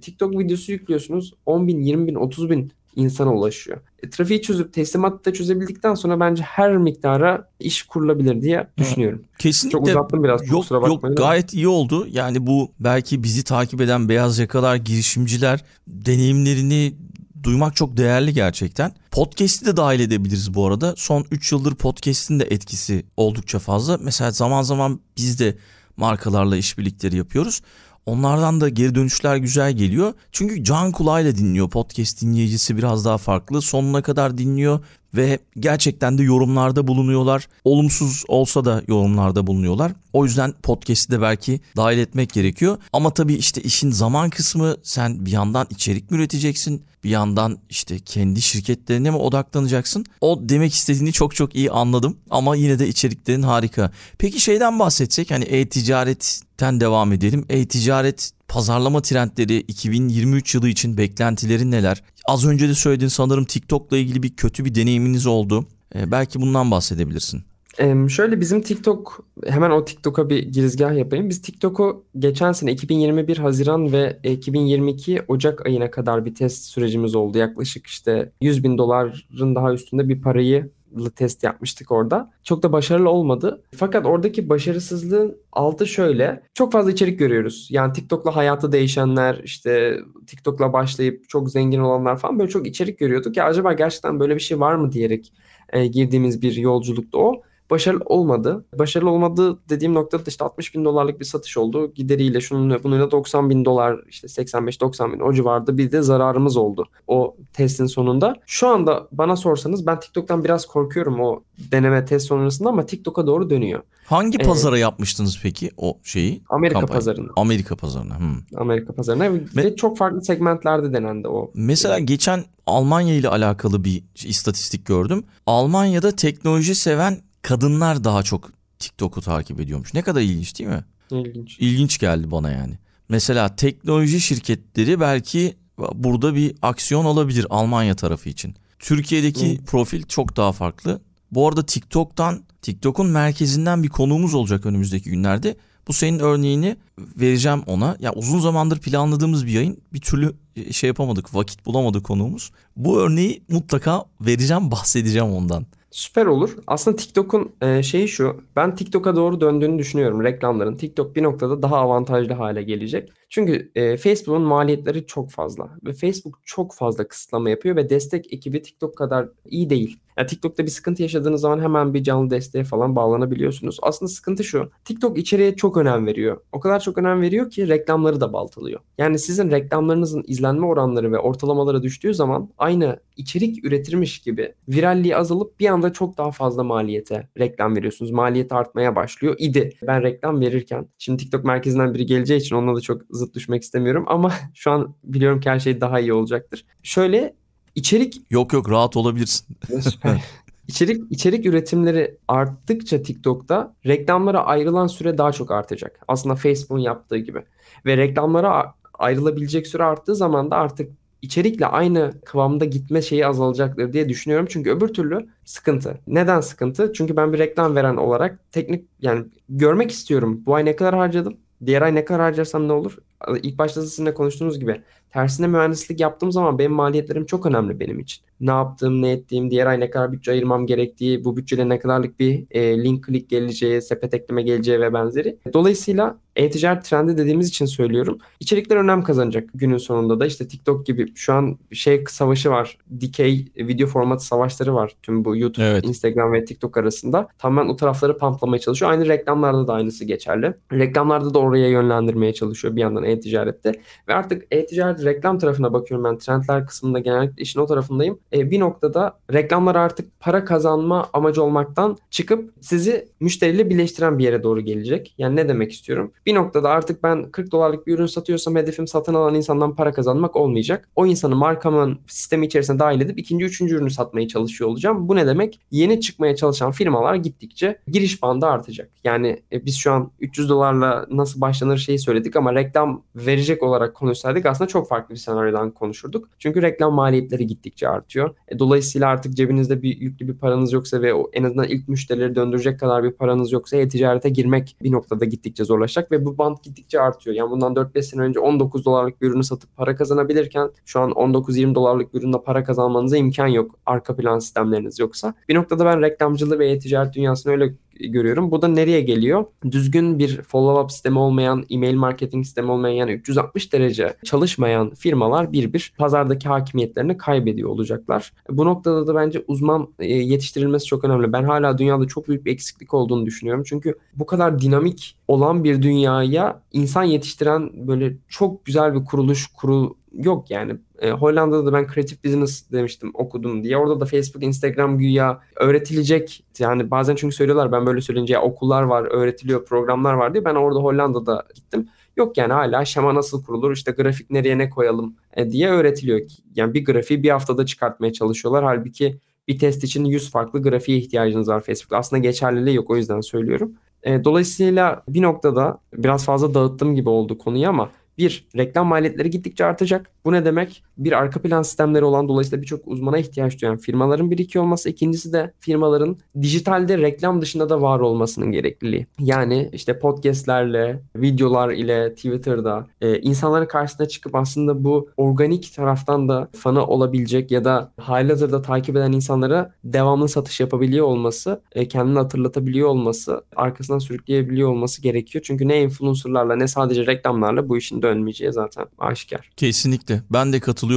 TikTok 0.00 0.38
videosu 0.38 0.72
yüklüyorsunuz 0.72 1.34
10 1.46 1.68
bin, 1.68 1.82
20 1.82 2.06
bin, 2.06 2.14
30 2.14 2.50
bin 2.50 2.72
insana 2.96 3.32
ulaşıyor. 3.32 3.78
E, 4.02 4.10
trafiği 4.10 4.42
çözüp 4.42 4.72
teslimatı 4.72 5.24
da 5.24 5.32
çözebildikten 5.32 5.94
sonra 5.94 6.20
bence 6.20 6.42
her 6.42 6.76
miktara 6.76 7.48
iş 7.60 7.82
kurulabilir 7.82 8.42
diye 8.42 8.66
düşünüyorum. 8.78 9.24
Kesinlikle. 9.38 9.78
Çok 9.78 9.88
uzattım 9.88 10.24
biraz. 10.24 10.48
Yok 10.48 10.60
kusura 10.60 10.82
bakmayın. 10.82 11.02
yok 11.02 11.16
gayet 11.16 11.54
iyi 11.54 11.68
oldu. 11.68 12.06
Yani 12.10 12.46
bu 12.46 12.72
belki 12.80 13.22
bizi 13.22 13.44
takip 13.44 13.80
eden 13.80 14.08
beyaz 14.08 14.38
yakalar, 14.38 14.76
girişimciler 14.76 15.64
deneyimlerini 15.88 16.94
duymak 17.42 17.76
çok 17.76 17.96
değerli 17.96 18.34
gerçekten. 18.34 18.92
Podcast'i 19.10 19.66
de 19.66 19.76
dahil 19.76 20.00
edebiliriz 20.00 20.54
bu 20.54 20.66
arada. 20.66 20.94
Son 20.96 21.24
3 21.30 21.52
yıldır 21.52 21.74
podcast'in 21.74 22.40
de 22.40 22.44
etkisi 22.44 23.06
oldukça 23.16 23.58
fazla. 23.58 23.98
Mesela 24.02 24.30
zaman 24.30 24.62
zaman 24.62 25.00
biz 25.16 25.40
de 25.40 25.56
markalarla 25.96 26.56
işbirlikleri 26.56 27.16
yapıyoruz. 27.16 27.60
Onlardan 28.06 28.60
da 28.60 28.68
geri 28.68 28.94
dönüşler 28.94 29.36
güzel 29.36 29.72
geliyor. 29.72 30.12
Çünkü 30.32 30.64
can 30.64 30.92
kulağıyla 30.92 31.36
dinliyor. 31.36 31.70
Podcast 31.70 32.22
dinleyicisi 32.22 32.76
biraz 32.76 33.04
daha 33.04 33.18
farklı. 33.18 33.62
Sonuna 33.62 34.02
kadar 34.02 34.38
dinliyor 34.38 34.80
ve 35.14 35.38
gerçekten 35.58 36.18
de 36.18 36.22
yorumlarda 36.22 36.86
bulunuyorlar. 36.86 37.48
Olumsuz 37.64 38.24
olsa 38.28 38.64
da 38.64 38.82
yorumlarda 38.88 39.46
bulunuyorlar. 39.46 39.92
O 40.12 40.24
yüzden 40.24 40.54
podcast'i 40.62 41.12
de 41.12 41.20
belki 41.20 41.60
dahil 41.76 41.98
etmek 41.98 42.32
gerekiyor. 42.32 42.78
Ama 42.92 43.14
tabii 43.14 43.34
işte 43.34 43.62
işin 43.62 43.90
zaman 43.90 44.30
kısmı 44.30 44.76
sen 44.82 45.26
bir 45.26 45.30
yandan 45.30 45.66
içerik 45.70 46.10
mi 46.10 46.16
üreteceksin? 46.16 46.82
Bir 47.04 47.10
yandan 47.10 47.58
işte 47.70 47.98
kendi 47.98 48.42
şirketlerine 48.42 49.10
mi 49.10 49.16
odaklanacaksın? 49.16 50.06
O 50.20 50.38
demek 50.42 50.74
istediğini 50.74 51.12
çok 51.12 51.34
çok 51.34 51.56
iyi 51.56 51.70
anladım. 51.70 52.16
Ama 52.30 52.56
yine 52.56 52.78
de 52.78 52.88
içeriklerin 52.88 53.42
harika. 53.42 53.90
Peki 54.18 54.40
şeyden 54.40 54.78
bahsetsek 54.78 55.30
hani 55.30 55.44
e-ticaretten 55.44 56.80
devam 56.80 57.12
edelim. 57.12 57.46
E-ticaret 57.48 58.30
pazarlama 58.48 59.02
trendleri 59.02 59.56
2023 59.56 60.54
yılı 60.54 60.68
için 60.68 60.96
beklentilerin 60.96 61.70
neler? 61.70 62.02
Az 62.26 62.46
önce 62.46 62.68
de 62.68 62.74
söyledin 62.74 63.08
sanırım 63.08 63.44
TikTok'la 63.44 63.96
ilgili 63.96 64.22
bir 64.22 64.36
kötü 64.36 64.64
bir 64.64 64.74
deneyiminiz 64.74 65.26
oldu. 65.26 65.66
Ee, 65.94 66.10
belki 66.10 66.40
bundan 66.40 66.70
bahsedebilirsin. 66.70 67.42
Ee, 67.78 68.08
şöyle 68.08 68.40
bizim 68.40 68.62
TikTok 68.62 69.24
hemen 69.46 69.70
o 69.70 69.84
TikTok'a 69.84 70.30
bir 70.30 70.42
girizgah 70.42 70.96
yapayım. 70.96 71.28
Biz 71.28 71.42
TikTok'u 71.42 72.04
geçen 72.18 72.52
sene 72.52 72.72
2021 72.72 73.38
Haziran 73.38 73.92
ve 73.92 74.20
2022 74.24 75.22
Ocak 75.28 75.66
ayına 75.66 75.90
kadar 75.90 76.24
bir 76.24 76.34
test 76.34 76.64
sürecimiz 76.64 77.14
oldu. 77.14 77.38
Yaklaşık 77.38 77.86
işte 77.86 78.32
100 78.40 78.64
bin 78.64 78.78
doların 78.78 79.54
daha 79.54 79.72
üstünde 79.72 80.08
bir 80.08 80.22
parayı 80.22 80.70
test 81.16 81.44
yapmıştık 81.44 81.90
orada. 81.90 82.30
Çok 82.44 82.62
da 82.62 82.72
başarılı 82.72 83.10
olmadı. 83.10 83.62
Fakat 83.76 84.06
oradaki 84.06 84.48
başarısızlığın 84.48 85.36
altı 85.52 85.86
şöyle. 85.86 86.42
Çok 86.54 86.72
fazla 86.72 86.90
içerik 86.90 87.18
görüyoruz. 87.18 87.68
Yani 87.70 87.92
TikTok'la 87.92 88.36
hayatı 88.36 88.72
değişenler, 88.72 89.40
işte 89.44 89.98
TikTok'la 90.26 90.72
başlayıp 90.72 91.28
çok 91.28 91.50
zengin 91.50 91.80
olanlar 91.80 92.18
falan 92.18 92.38
böyle 92.38 92.50
çok 92.50 92.66
içerik 92.66 92.98
görüyorduk. 92.98 93.36
Ya 93.36 93.44
acaba 93.44 93.72
gerçekten 93.72 94.20
böyle 94.20 94.34
bir 94.34 94.40
şey 94.40 94.60
var 94.60 94.74
mı 94.74 94.92
diyerek 94.92 95.32
e, 95.72 95.86
girdiğimiz 95.86 96.42
bir 96.42 96.56
yolculukta 96.56 97.18
o 97.18 97.42
başarılı 97.70 98.04
olmadı. 98.04 98.64
Başarılı 98.78 99.10
olmadı 99.10 99.58
dediğim 99.68 99.94
noktada 99.94 100.22
işte 100.26 100.44
60 100.44 100.74
bin 100.74 100.84
dolarlık 100.84 101.20
bir 101.20 101.24
satış 101.24 101.56
oldu. 101.56 101.92
Gideriyle 101.94 102.40
şununla 102.40 102.82
bununla 102.82 103.10
90 103.10 103.50
bin 103.50 103.64
dolar 103.64 104.00
işte 104.08 104.26
85-90 104.26 105.12
bin 105.12 105.20
o 105.20 105.32
civarda 105.32 105.78
bir 105.78 105.92
de 105.92 106.02
zararımız 106.02 106.56
oldu 106.56 106.86
o 107.06 107.36
testin 107.52 107.86
sonunda. 107.86 108.34
Şu 108.46 108.68
anda 108.68 109.08
bana 109.12 109.36
sorsanız 109.36 109.86
ben 109.86 110.00
TikTok'tan 110.00 110.44
biraz 110.44 110.66
korkuyorum 110.66 111.20
o 111.20 111.42
deneme 111.72 112.04
test 112.04 112.26
sonrasında 112.26 112.68
ama 112.68 112.86
TikTok'a 112.86 113.26
doğru 113.26 113.50
dönüyor. 113.50 113.82
Hangi 114.04 114.38
ee, 114.40 114.44
pazara 114.44 114.78
yapmıştınız 114.78 115.38
peki 115.42 115.70
o 115.76 115.98
şeyi? 116.02 116.42
Amerika 116.48 116.80
kampanya? 116.80 116.98
pazarına. 116.98 117.30
Amerika 117.36 117.76
pazarına. 117.76 118.18
Hmm. 118.18 118.36
Amerika 118.56 118.92
pazarına 118.92 119.26
Me- 119.26 119.56
ve 119.56 119.76
çok 119.76 119.98
farklı 119.98 120.22
segmentlerde 120.22 120.92
denendi 120.92 121.28
o. 121.28 121.50
Mesela 121.54 121.98
geçen 121.98 122.44
Almanya 122.66 123.14
ile 123.14 123.28
alakalı 123.28 123.84
bir 123.84 124.02
istatistik 124.14 124.86
gördüm. 124.86 125.24
Almanya'da 125.46 126.16
teknoloji 126.16 126.74
seven 126.74 127.18
kadınlar 127.42 128.04
daha 128.04 128.22
çok 128.22 128.52
TikTok'u 128.78 129.20
takip 129.20 129.60
ediyormuş. 129.60 129.94
Ne 129.94 130.02
kadar 130.02 130.20
ilginç 130.20 130.58
değil 130.58 130.70
mi? 130.70 130.84
İlginç. 131.10 131.58
İlginç 131.58 131.98
geldi 131.98 132.30
bana 132.30 132.50
yani. 132.50 132.78
Mesela 133.08 133.56
teknoloji 133.56 134.20
şirketleri 134.20 135.00
belki 135.00 135.56
burada 135.94 136.34
bir 136.34 136.54
aksiyon 136.62 137.04
olabilir 137.04 137.46
Almanya 137.50 137.96
tarafı 137.96 138.28
için. 138.28 138.54
Türkiye'deki 138.78 139.58
Hı. 139.58 139.64
profil 139.64 140.02
çok 140.02 140.36
daha 140.36 140.52
farklı. 140.52 141.00
Bu 141.32 141.48
arada 141.48 141.66
TikTok'tan, 141.66 142.42
TikTok'un 142.62 143.06
merkezinden 143.06 143.82
bir 143.82 143.88
konuğumuz 143.88 144.34
olacak 144.34 144.66
önümüzdeki 144.66 145.10
günlerde. 145.10 145.56
Bu 145.88 145.92
senin 145.92 146.18
örneğini 146.18 146.76
vereceğim 146.98 147.62
ona. 147.66 147.96
Ya 148.00 148.12
uzun 148.12 148.40
zamandır 148.40 148.80
planladığımız 148.80 149.46
bir 149.46 149.52
yayın 149.52 149.82
bir 149.92 150.00
türlü 150.00 150.34
e, 150.56 150.72
şey 150.72 150.88
yapamadık, 150.88 151.34
vakit 151.34 151.66
bulamadık 151.66 152.04
konuğumuz. 152.04 152.50
Bu 152.76 153.00
örneği 153.00 153.42
mutlaka 153.48 154.04
vereceğim, 154.20 154.70
bahsedeceğim 154.70 155.28
ondan. 155.28 155.66
Süper 155.90 156.26
olur. 156.26 156.56
Aslında 156.66 156.96
TikTok'un 156.96 157.56
e, 157.62 157.82
şeyi 157.82 158.08
şu. 158.08 158.44
Ben 158.56 158.74
TikTok'a 158.74 159.16
doğru 159.16 159.40
döndüğünü 159.40 159.78
düşünüyorum 159.78 160.24
reklamların. 160.24 160.76
TikTok 160.76 161.16
bir 161.16 161.22
noktada 161.22 161.62
daha 161.62 161.76
avantajlı 161.76 162.32
hale 162.34 162.62
gelecek. 162.62 163.12
Çünkü 163.30 163.70
e, 163.74 163.96
Facebook'un 163.96 164.42
maliyetleri 164.42 165.06
çok 165.06 165.30
fazla 165.30 165.70
ve 165.84 165.92
Facebook 165.92 166.40
çok 166.44 166.74
fazla 166.74 167.08
kısıtlama 167.08 167.50
yapıyor 167.50 167.76
ve 167.76 167.90
destek 167.90 168.32
ekibi 168.32 168.62
TikTok 168.62 168.96
kadar 168.96 169.28
iyi 169.50 169.70
değil. 169.70 170.00
Yani 170.20 170.26
TikTok'ta 170.26 170.64
bir 170.64 170.70
sıkıntı 170.70 171.02
yaşadığınız 171.02 171.40
zaman 171.40 171.60
hemen 171.60 171.94
bir 171.94 172.02
canlı 172.02 172.30
desteğe 172.30 172.64
falan 172.64 172.96
bağlanabiliyorsunuz. 172.96 173.78
Aslında 173.82 174.08
sıkıntı 174.08 174.44
şu. 174.44 174.70
TikTok 174.84 175.18
içeriye 175.18 175.56
çok 175.56 175.76
önem 175.76 176.06
veriyor. 176.06 176.40
O 176.52 176.60
kadar 176.60 176.80
çok 176.80 176.98
önem 176.98 177.22
veriyor 177.22 177.50
ki 177.50 177.68
reklamları 177.68 178.20
da 178.20 178.32
baltalıyor. 178.32 178.80
Yani 178.98 179.18
sizin 179.18 179.50
reklamlarınızın 179.50 180.24
izlenme 180.26 180.66
oranları 180.66 181.12
ve 181.12 181.18
ortalamaları 181.18 181.82
düştüğü 181.82 182.14
zaman 182.14 182.50
aynı 182.58 183.00
içerik 183.16 183.64
üretirmiş 183.64 184.18
gibi 184.18 184.54
viralliği 184.68 185.16
azalıp 185.16 185.60
bir 185.60 185.66
anda 185.66 185.92
çok 185.92 186.18
daha 186.18 186.30
fazla 186.30 186.64
maliyete 186.64 187.28
reklam 187.38 187.76
veriyorsunuz. 187.76 188.10
Maliyet 188.10 188.52
artmaya 188.52 188.96
başlıyor. 188.96 189.34
İdi. 189.38 189.72
Ben 189.86 190.02
reklam 190.02 190.40
verirken 190.40 190.86
şimdi 190.98 191.22
TikTok 191.22 191.44
merkezinden 191.44 191.94
biri 191.94 192.06
geleceği 192.06 192.38
için 192.38 192.56
onunla 192.56 192.76
da 192.76 192.80
çok 192.80 193.02
zıt 193.20 193.34
düşmek 193.34 193.62
istemiyorum 193.62 194.04
ama 194.08 194.32
şu 194.54 194.70
an 194.70 194.94
biliyorum 195.04 195.40
ki 195.40 195.50
her 195.50 195.58
şey 195.58 195.80
daha 195.80 196.00
iyi 196.00 196.12
olacaktır. 196.12 196.64
Şöyle 196.82 197.34
içerik 197.74 198.22
Yok 198.30 198.52
yok 198.52 198.70
rahat 198.70 198.96
olabilirsin. 198.96 199.56
Süper. 199.80 200.22
İçerik 200.68 201.02
içerik 201.10 201.46
üretimleri 201.46 202.16
arttıkça 202.28 203.02
TikTok'ta 203.02 203.74
reklamlara 203.86 204.44
ayrılan 204.44 204.86
süre 204.86 205.18
daha 205.18 205.32
çok 205.32 205.50
artacak. 205.50 206.00
Aslında 206.08 206.34
Facebook'un 206.34 206.78
yaptığı 206.78 207.18
gibi. 207.18 207.44
Ve 207.86 207.96
reklamlara 207.96 208.74
ayrılabilecek 208.94 209.66
süre 209.66 209.84
arttığı 209.84 210.14
zaman 210.14 210.50
da 210.50 210.56
artık 210.56 210.90
içerikle 211.22 211.66
aynı 211.66 212.12
kıvamda 212.24 212.64
gitme 212.64 213.02
şeyi 213.02 213.26
azalacaktır 213.26 213.92
diye 213.92 214.08
düşünüyorum. 214.08 214.46
Çünkü 214.50 214.70
öbür 214.70 214.88
türlü 214.88 215.28
sıkıntı. 215.44 215.98
Neden 216.06 216.40
sıkıntı? 216.40 216.92
Çünkü 216.92 217.16
ben 217.16 217.32
bir 217.32 217.38
reklam 217.38 217.76
veren 217.76 217.96
olarak 217.96 218.52
teknik 218.52 218.84
yani 219.00 219.24
görmek 219.48 219.90
istiyorum. 219.90 220.42
Bu 220.46 220.54
ay 220.54 220.64
ne 220.64 220.76
kadar 220.76 220.94
harcadım? 220.94 221.36
Diğer 221.66 221.82
ay 221.82 221.94
ne 221.94 222.04
kadar 222.04 222.20
harcarsam 222.20 222.68
ne 222.68 222.72
olur? 222.72 222.98
İlk 223.42 223.58
başta 223.58 223.82
sizinle 223.82 224.14
konuştuğunuz 224.14 224.58
gibi 224.60 224.82
tersine 225.12 225.46
mühendislik 225.46 226.00
yaptığım 226.00 226.32
zaman 226.32 226.58
benim 226.58 226.72
maliyetlerim 226.72 227.26
çok 227.26 227.46
önemli 227.46 227.80
benim 227.80 228.00
için. 228.00 228.24
Ne 228.40 228.50
yaptığım, 228.50 229.02
ne 229.02 229.10
ettiğim, 229.10 229.50
diğer 229.50 229.66
ay 229.66 229.80
ne 229.80 229.90
kadar 229.90 230.12
bütçe 230.12 230.30
ayırmam 230.30 230.66
gerektiği, 230.66 231.24
bu 231.24 231.36
bütçeyle 231.36 231.68
ne 231.68 231.78
kadarlık 231.78 232.20
bir 232.20 232.46
e, 232.50 232.84
link 232.84 233.06
click 233.06 233.30
geleceği, 233.30 233.82
sepet 233.82 234.14
ekleme 234.14 234.42
geleceği 234.42 234.80
ve 234.80 234.94
benzeri. 234.94 235.38
Dolayısıyla 235.52 236.18
e-ticaret 236.36 236.84
trendi 236.84 237.16
dediğimiz 237.16 237.48
için 237.48 237.66
söylüyorum. 237.66 238.18
İçerikler 238.40 238.76
önem 238.76 239.02
kazanacak 239.02 239.50
günün 239.54 239.76
sonunda 239.76 240.20
da 240.20 240.26
işte 240.26 240.48
TikTok 240.48 240.86
gibi 240.86 241.14
şu 241.14 241.32
an 241.32 241.58
şey 241.72 242.04
savaşı 242.08 242.50
var. 242.50 242.78
Dikey 243.00 243.46
video 243.56 243.86
formatı 243.86 244.26
savaşları 244.26 244.74
var 244.74 244.96
tüm 245.02 245.24
bu 245.24 245.36
YouTube, 245.36 245.66
evet. 245.66 245.84
Instagram 245.84 246.32
ve 246.32 246.44
TikTok 246.44 246.76
arasında. 246.76 247.28
Tamamen 247.38 247.68
o 247.68 247.76
tarafları 247.76 248.18
pamplamaya 248.18 248.60
çalışıyor. 248.60 248.90
Aynı 248.90 249.08
reklamlarda 249.08 249.66
da 249.66 249.72
aynısı 249.72 250.04
geçerli. 250.04 250.54
Reklamlarda 250.72 251.34
da 251.34 251.38
oraya 251.38 251.68
yönlendirmeye 251.68 252.34
çalışıyor 252.34 252.76
bir 252.76 252.80
yandan 252.80 253.04
e-ticarette. 253.04 253.72
Ve 254.08 254.14
artık 254.14 254.42
e-ticaret 254.50 254.99
reklam 255.04 255.38
tarafına 255.38 255.72
bakıyorum 255.72 256.04
ben 256.04 256.18
trendler 256.18 256.66
kısmında 256.66 256.98
genellikle 256.98 257.42
işin 257.42 257.60
o 257.60 257.66
tarafındayım. 257.66 258.18
E, 258.32 258.50
bir 258.50 258.60
noktada 258.60 259.18
reklamlar 259.32 259.74
artık 259.74 260.20
para 260.20 260.44
kazanma 260.44 261.08
amacı 261.12 261.42
olmaktan 261.42 261.96
çıkıp 262.10 262.52
sizi 262.60 263.08
müşteriyle 263.20 263.70
birleştiren 263.70 264.18
bir 264.18 264.24
yere 264.24 264.42
doğru 264.42 264.60
gelecek. 264.60 265.14
Yani 265.18 265.36
ne 265.36 265.48
demek 265.48 265.72
istiyorum? 265.72 266.12
Bir 266.26 266.34
noktada 266.34 266.68
artık 266.68 267.02
ben 267.02 267.30
40 267.30 267.52
dolarlık 267.52 267.86
bir 267.86 267.94
ürün 267.94 268.06
satıyorsam 268.06 268.56
hedefim 268.56 268.86
satın 268.86 269.14
alan 269.14 269.34
insandan 269.34 269.74
para 269.74 269.92
kazanmak 269.92 270.36
olmayacak. 270.36 270.88
O 270.96 271.06
insanı 271.06 271.36
markamın 271.36 271.98
sistemi 272.06 272.46
içerisine 272.46 272.78
dahil 272.78 273.00
edip 273.00 273.18
ikinci, 273.18 273.44
üçüncü 273.44 273.76
ürünü 273.76 273.90
satmaya 273.90 274.28
çalışıyor 274.28 274.70
olacağım. 274.70 275.08
Bu 275.08 275.16
ne 275.16 275.26
demek? 275.26 275.60
Yeni 275.70 276.00
çıkmaya 276.00 276.36
çalışan 276.36 276.70
firmalar 276.70 277.14
gittikçe 277.14 277.78
giriş 277.86 278.22
bandı 278.22 278.46
artacak. 278.46 278.90
Yani 279.04 279.42
e, 279.52 279.66
biz 279.66 279.76
şu 279.76 279.92
an 279.92 280.10
300 280.20 280.48
dolarla 280.48 281.06
nasıl 281.10 281.40
başlanır 281.40 281.78
şeyi 281.78 281.98
söyledik 281.98 282.36
ama 282.36 282.54
reklam 282.54 283.02
verecek 283.14 283.62
olarak 283.62 283.94
konuşsaydık 283.94 284.46
aslında 284.46 284.68
çok 284.68 284.88
farklı 284.90 285.14
bir 285.14 285.20
senaryodan 285.20 285.70
konuşurduk. 285.70 286.28
Çünkü 286.38 286.62
reklam 286.62 286.94
maliyetleri 286.94 287.46
gittikçe 287.46 287.88
artıyor. 287.88 288.34
E, 288.48 288.58
dolayısıyla 288.58 289.08
artık 289.08 289.34
cebinizde 289.34 289.82
bir 289.82 289.96
yüklü 289.96 290.28
bir 290.28 290.34
paranız 290.34 290.72
yoksa 290.72 291.02
ve 291.02 291.14
o, 291.14 291.30
en 291.32 291.44
azından 291.44 291.68
ilk 291.68 291.88
müşterileri 291.88 292.34
döndürecek 292.34 292.80
kadar 292.80 293.04
bir 293.04 293.12
paranız 293.12 293.52
yoksa 293.52 293.76
e-ticarete 293.76 294.28
girmek 294.28 294.76
bir 294.82 294.92
noktada 294.92 295.24
gittikçe 295.24 295.64
zorlaşacak 295.64 296.12
ve 296.12 296.24
bu 296.24 296.38
band 296.38 296.56
gittikçe 296.62 297.00
artıyor. 297.00 297.36
Yani 297.36 297.50
bundan 297.50 297.74
4-5 297.74 298.02
sene 298.02 298.22
önce 298.22 298.40
19 298.40 298.84
dolarlık 298.84 299.22
bir 299.22 299.26
ürünü 299.26 299.44
satıp 299.44 299.76
para 299.76 299.96
kazanabilirken 299.96 300.70
şu 300.84 301.00
an 301.00 301.10
19-20 301.10 301.74
dolarlık 301.74 302.14
bir 302.14 302.18
ürünle 302.18 302.42
para 302.44 302.64
kazanmanıza 302.64 303.16
imkan 303.16 303.46
yok. 303.46 303.78
Arka 303.86 304.16
plan 304.16 304.38
sistemleriniz 304.38 304.98
yoksa. 304.98 305.34
Bir 305.48 305.54
noktada 305.54 305.84
ben 305.84 306.02
reklamcılığı 306.02 306.58
ve 306.58 306.70
e-ticaret 306.70 307.14
dünyasını 307.14 307.52
öyle 307.52 307.74
görüyorum. 308.08 308.50
Bu 308.50 308.62
da 308.62 308.68
nereye 308.68 309.00
geliyor? 309.00 309.44
Düzgün 309.70 310.18
bir 310.18 310.36
follow-up 310.36 310.90
sistemi 310.90 311.18
olmayan, 311.18 311.64
email 311.70 311.94
marketing 311.94 312.44
sistemi 312.44 312.70
olmayan 312.70 312.94
yani 312.94 313.12
360 313.12 313.72
derece 313.72 314.14
çalışmayan 314.24 314.94
firmalar 314.94 315.52
bir 315.52 315.72
bir 315.72 315.92
pazardaki 315.98 316.48
hakimiyetlerini 316.48 317.16
kaybediyor 317.16 317.70
olacaklar. 317.70 318.32
Bu 318.50 318.64
noktada 318.64 319.06
da 319.06 319.14
bence 319.14 319.44
uzman 319.48 319.88
e, 319.98 320.06
yetiştirilmesi 320.06 320.86
çok 320.86 321.04
önemli. 321.04 321.32
Ben 321.32 321.44
hala 321.44 321.78
dünyada 321.78 322.06
çok 322.06 322.28
büyük 322.28 322.46
bir 322.46 322.52
eksiklik 322.52 322.94
olduğunu 322.94 323.26
düşünüyorum. 323.26 323.64
Çünkü 323.66 323.94
bu 324.14 324.26
kadar 324.26 324.60
dinamik 324.60 325.16
olan 325.28 325.64
bir 325.64 325.82
dünyaya 325.82 326.62
insan 326.72 327.02
yetiştiren 327.02 327.70
böyle 327.88 328.16
çok 328.28 328.64
güzel 328.64 328.94
bir 328.94 329.04
kuruluş 329.04 329.46
kuru 329.46 329.96
yok 330.12 330.50
yani. 330.50 330.76
E, 331.00 331.10
Hollanda'da 331.10 331.66
da 331.66 331.72
ben 331.72 331.86
creative 331.94 332.18
business 332.24 332.72
demiştim 332.72 333.10
okudum 333.14 333.64
diye. 333.64 333.76
Orada 333.76 334.00
da 334.00 334.04
Facebook, 334.04 334.42
Instagram 334.42 334.98
güya 334.98 335.40
öğretilecek. 335.56 336.44
Yani 336.58 336.90
bazen 336.90 337.14
çünkü 337.14 337.36
söylüyorlar 337.36 337.72
ben 337.72 337.86
böyle 337.86 338.00
söyleyince 338.00 338.34
ya 338.34 338.42
okullar 338.42 338.82
var, 338.82 339.04
öğretiliyor, 339.04 339.64
programlar 339.64 340.14
var 340.14 340.34
diye. 340.34 340.44
Ben 340.44 340.54
orada 340.54 340.78
Hollanda'da 340.78 341.44
gittim. 341.54 341.88
Yok 342.16 342.38
yani 342.38 342.52
hala 342.52 342.84
şema 342.84 343.14
nasıl 343.14 343.44
kurulur, 343.44 343.72
işte 343.72 343.92
grafik 343.92 344.30
nereye 344.30 344.58
ne 344.58 344.70
koyalım 344.70 345.16
e, 345.36 345.50
diye 345.50 345.68
öğretiliyor. 345.68 346.20
Yani 346.54 346.74
bir 346.74 346.84
grafiği 346.84 347.22
bir 347.22 347.30
haftada 347.30 347.66
çıkartmaya 347.66 348.12
çalışıyorlar. 348.12 348.64
Halbuki 348.64 349.18
bir 349.48 349.58
test 349.58 349.84
için 349.84 350.04
100 350.04 350.30
farklı 350.30 350.62
grafiğe 350.62 350.98
ihtiyacınız 350.98 351.48
var 351.48 351.60
Facebook'ta. 351.60 351.96
Aslında 351.96 352.22
geçerliliği 352.22 352.76
yok 352.76 352.90
o 352.90 352.96
yüzden 352.96 353.20
söylüyorum. 353.20 353.72
E, 354.02 354.24
dolayısıyla 354.24 355.02
bir 355.08 355.22
noktada 355.22 355.78
biraz 355.94 356.24
fazla 356.24 356.54
dağıttım 356.54 356.94
gibi 356.94 357.08
oldu 357.08 357.38
konuyu 357.38 357.68
ama 357.68 357.90
bir, 358.18 358.48
reklam 358.56 358.86
maliyetleri 358.86 359.30
gittikçe 359.30 359.64
artacak. 359.64 360.10
Bu 360.24 360.32
ne 360.32 360.44
demek? 360.44 360.84
Bir 361.00 361.12
arka 361.12 361.42
plan 361.42 361.62
sistemleri 361.62 362.04
olan 362.04 362.28
dolayısıyla 362.28 362.62
birçok 362.62 362.88
uzmana 362.88 363.18
ihtiyaç 363.18 363.62
duyan 363.62 363.76
firmaların 363.76 364.30
birikiyor 364.30 364.64
olması. 364.64 364.90
İkincisi 364.90 365.32
de 365.32 365.52
firmaların 365.60 366.16
dijitalde 366.42 366.98
reklam 366.98 367.42
dışında 367.42 367.68
da 367.68 367.82
var 367.82 368.00
olmasının 368.00 368.52
gerekliliği. 368.52 369.06
Yani 369.18 369.70
işte 369.72 369.98
podcastlerle, 369.98 371.02
videolar 371.16 371.70
ile 371.70 372.14
Twitter'da 372.14 372.86
e, 373.00 373.20
insanların 373.20 373.66
karşısına 373.66 374.08
çıkıp 374.08 374.34
aslında 374.34 374.84
bu 374.84 375.08
organik 375.16 375.74
taraftan 375.76 376.28
da 376.28 376.48
fanı 376.56 376.86
olabilecek 376.86 377.50
ya 377.50 377.64
da 377.64 377.92
halihazırda 377.96 378.62
takip 378.62 378.96
eden 378.96 379.12
insanlara 379.12 379.72
devamlı 379.84 380.28
satış 380.28 380.60
yapabiliyor 380.60 381.06
olması, 381.06 381.60
e, 381.72 381.88
kendini 381.88 382.18
hatırlatabiliyor 382.18 382.88
olması, 382.88 383.44
arkasından 383.56 383.98
sürükleyebiliyor 383.98 384.68
olması 384.68 385.02
gerekiyor. 385.02 385.44
Çünkü 385.46 385.68
ne 385.68 385.82
influencerlarla 385.82 386.56
ne 386.56 386.68
sadece 386.68 387.06
reklamlarla 387.06 387.68
bu 387.68 387.76
işin 387.76 388.02
dönmeyeceği 388.02 388.52
zaten 388.52 388.86
aşikar. 388.98 389.50
Kesinlikle. 389.56 390.22
Ben 390.30 390.52
de 390.52 390.60
katılıyorum. 390.60 390.89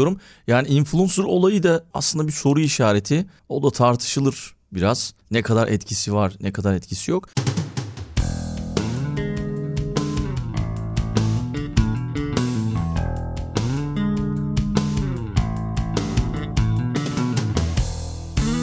Yani 0.47 0.67
influencer 0.67 1.23
olayı 1.23 1.63
da 1.63 1.83
aslında 1.93 2.27
bir 2.27 2.31
soru 2.31 2.59
işareti. 2.59 3.25
O 3.49 3.63
da 3.63 3.71
tartışılır 3.71 4.55
biraz. 4.71 5.13
Ne 5.31 5.41
kadar 5.41 5.67
etkisi 5.67 6.13
var, 6.13 6.33
ne 6.41 6.51
kadar 6.51 6.73
etkisi 6.73 7.11
yok. 7.11 7.29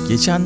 Geçen 0.08 0.42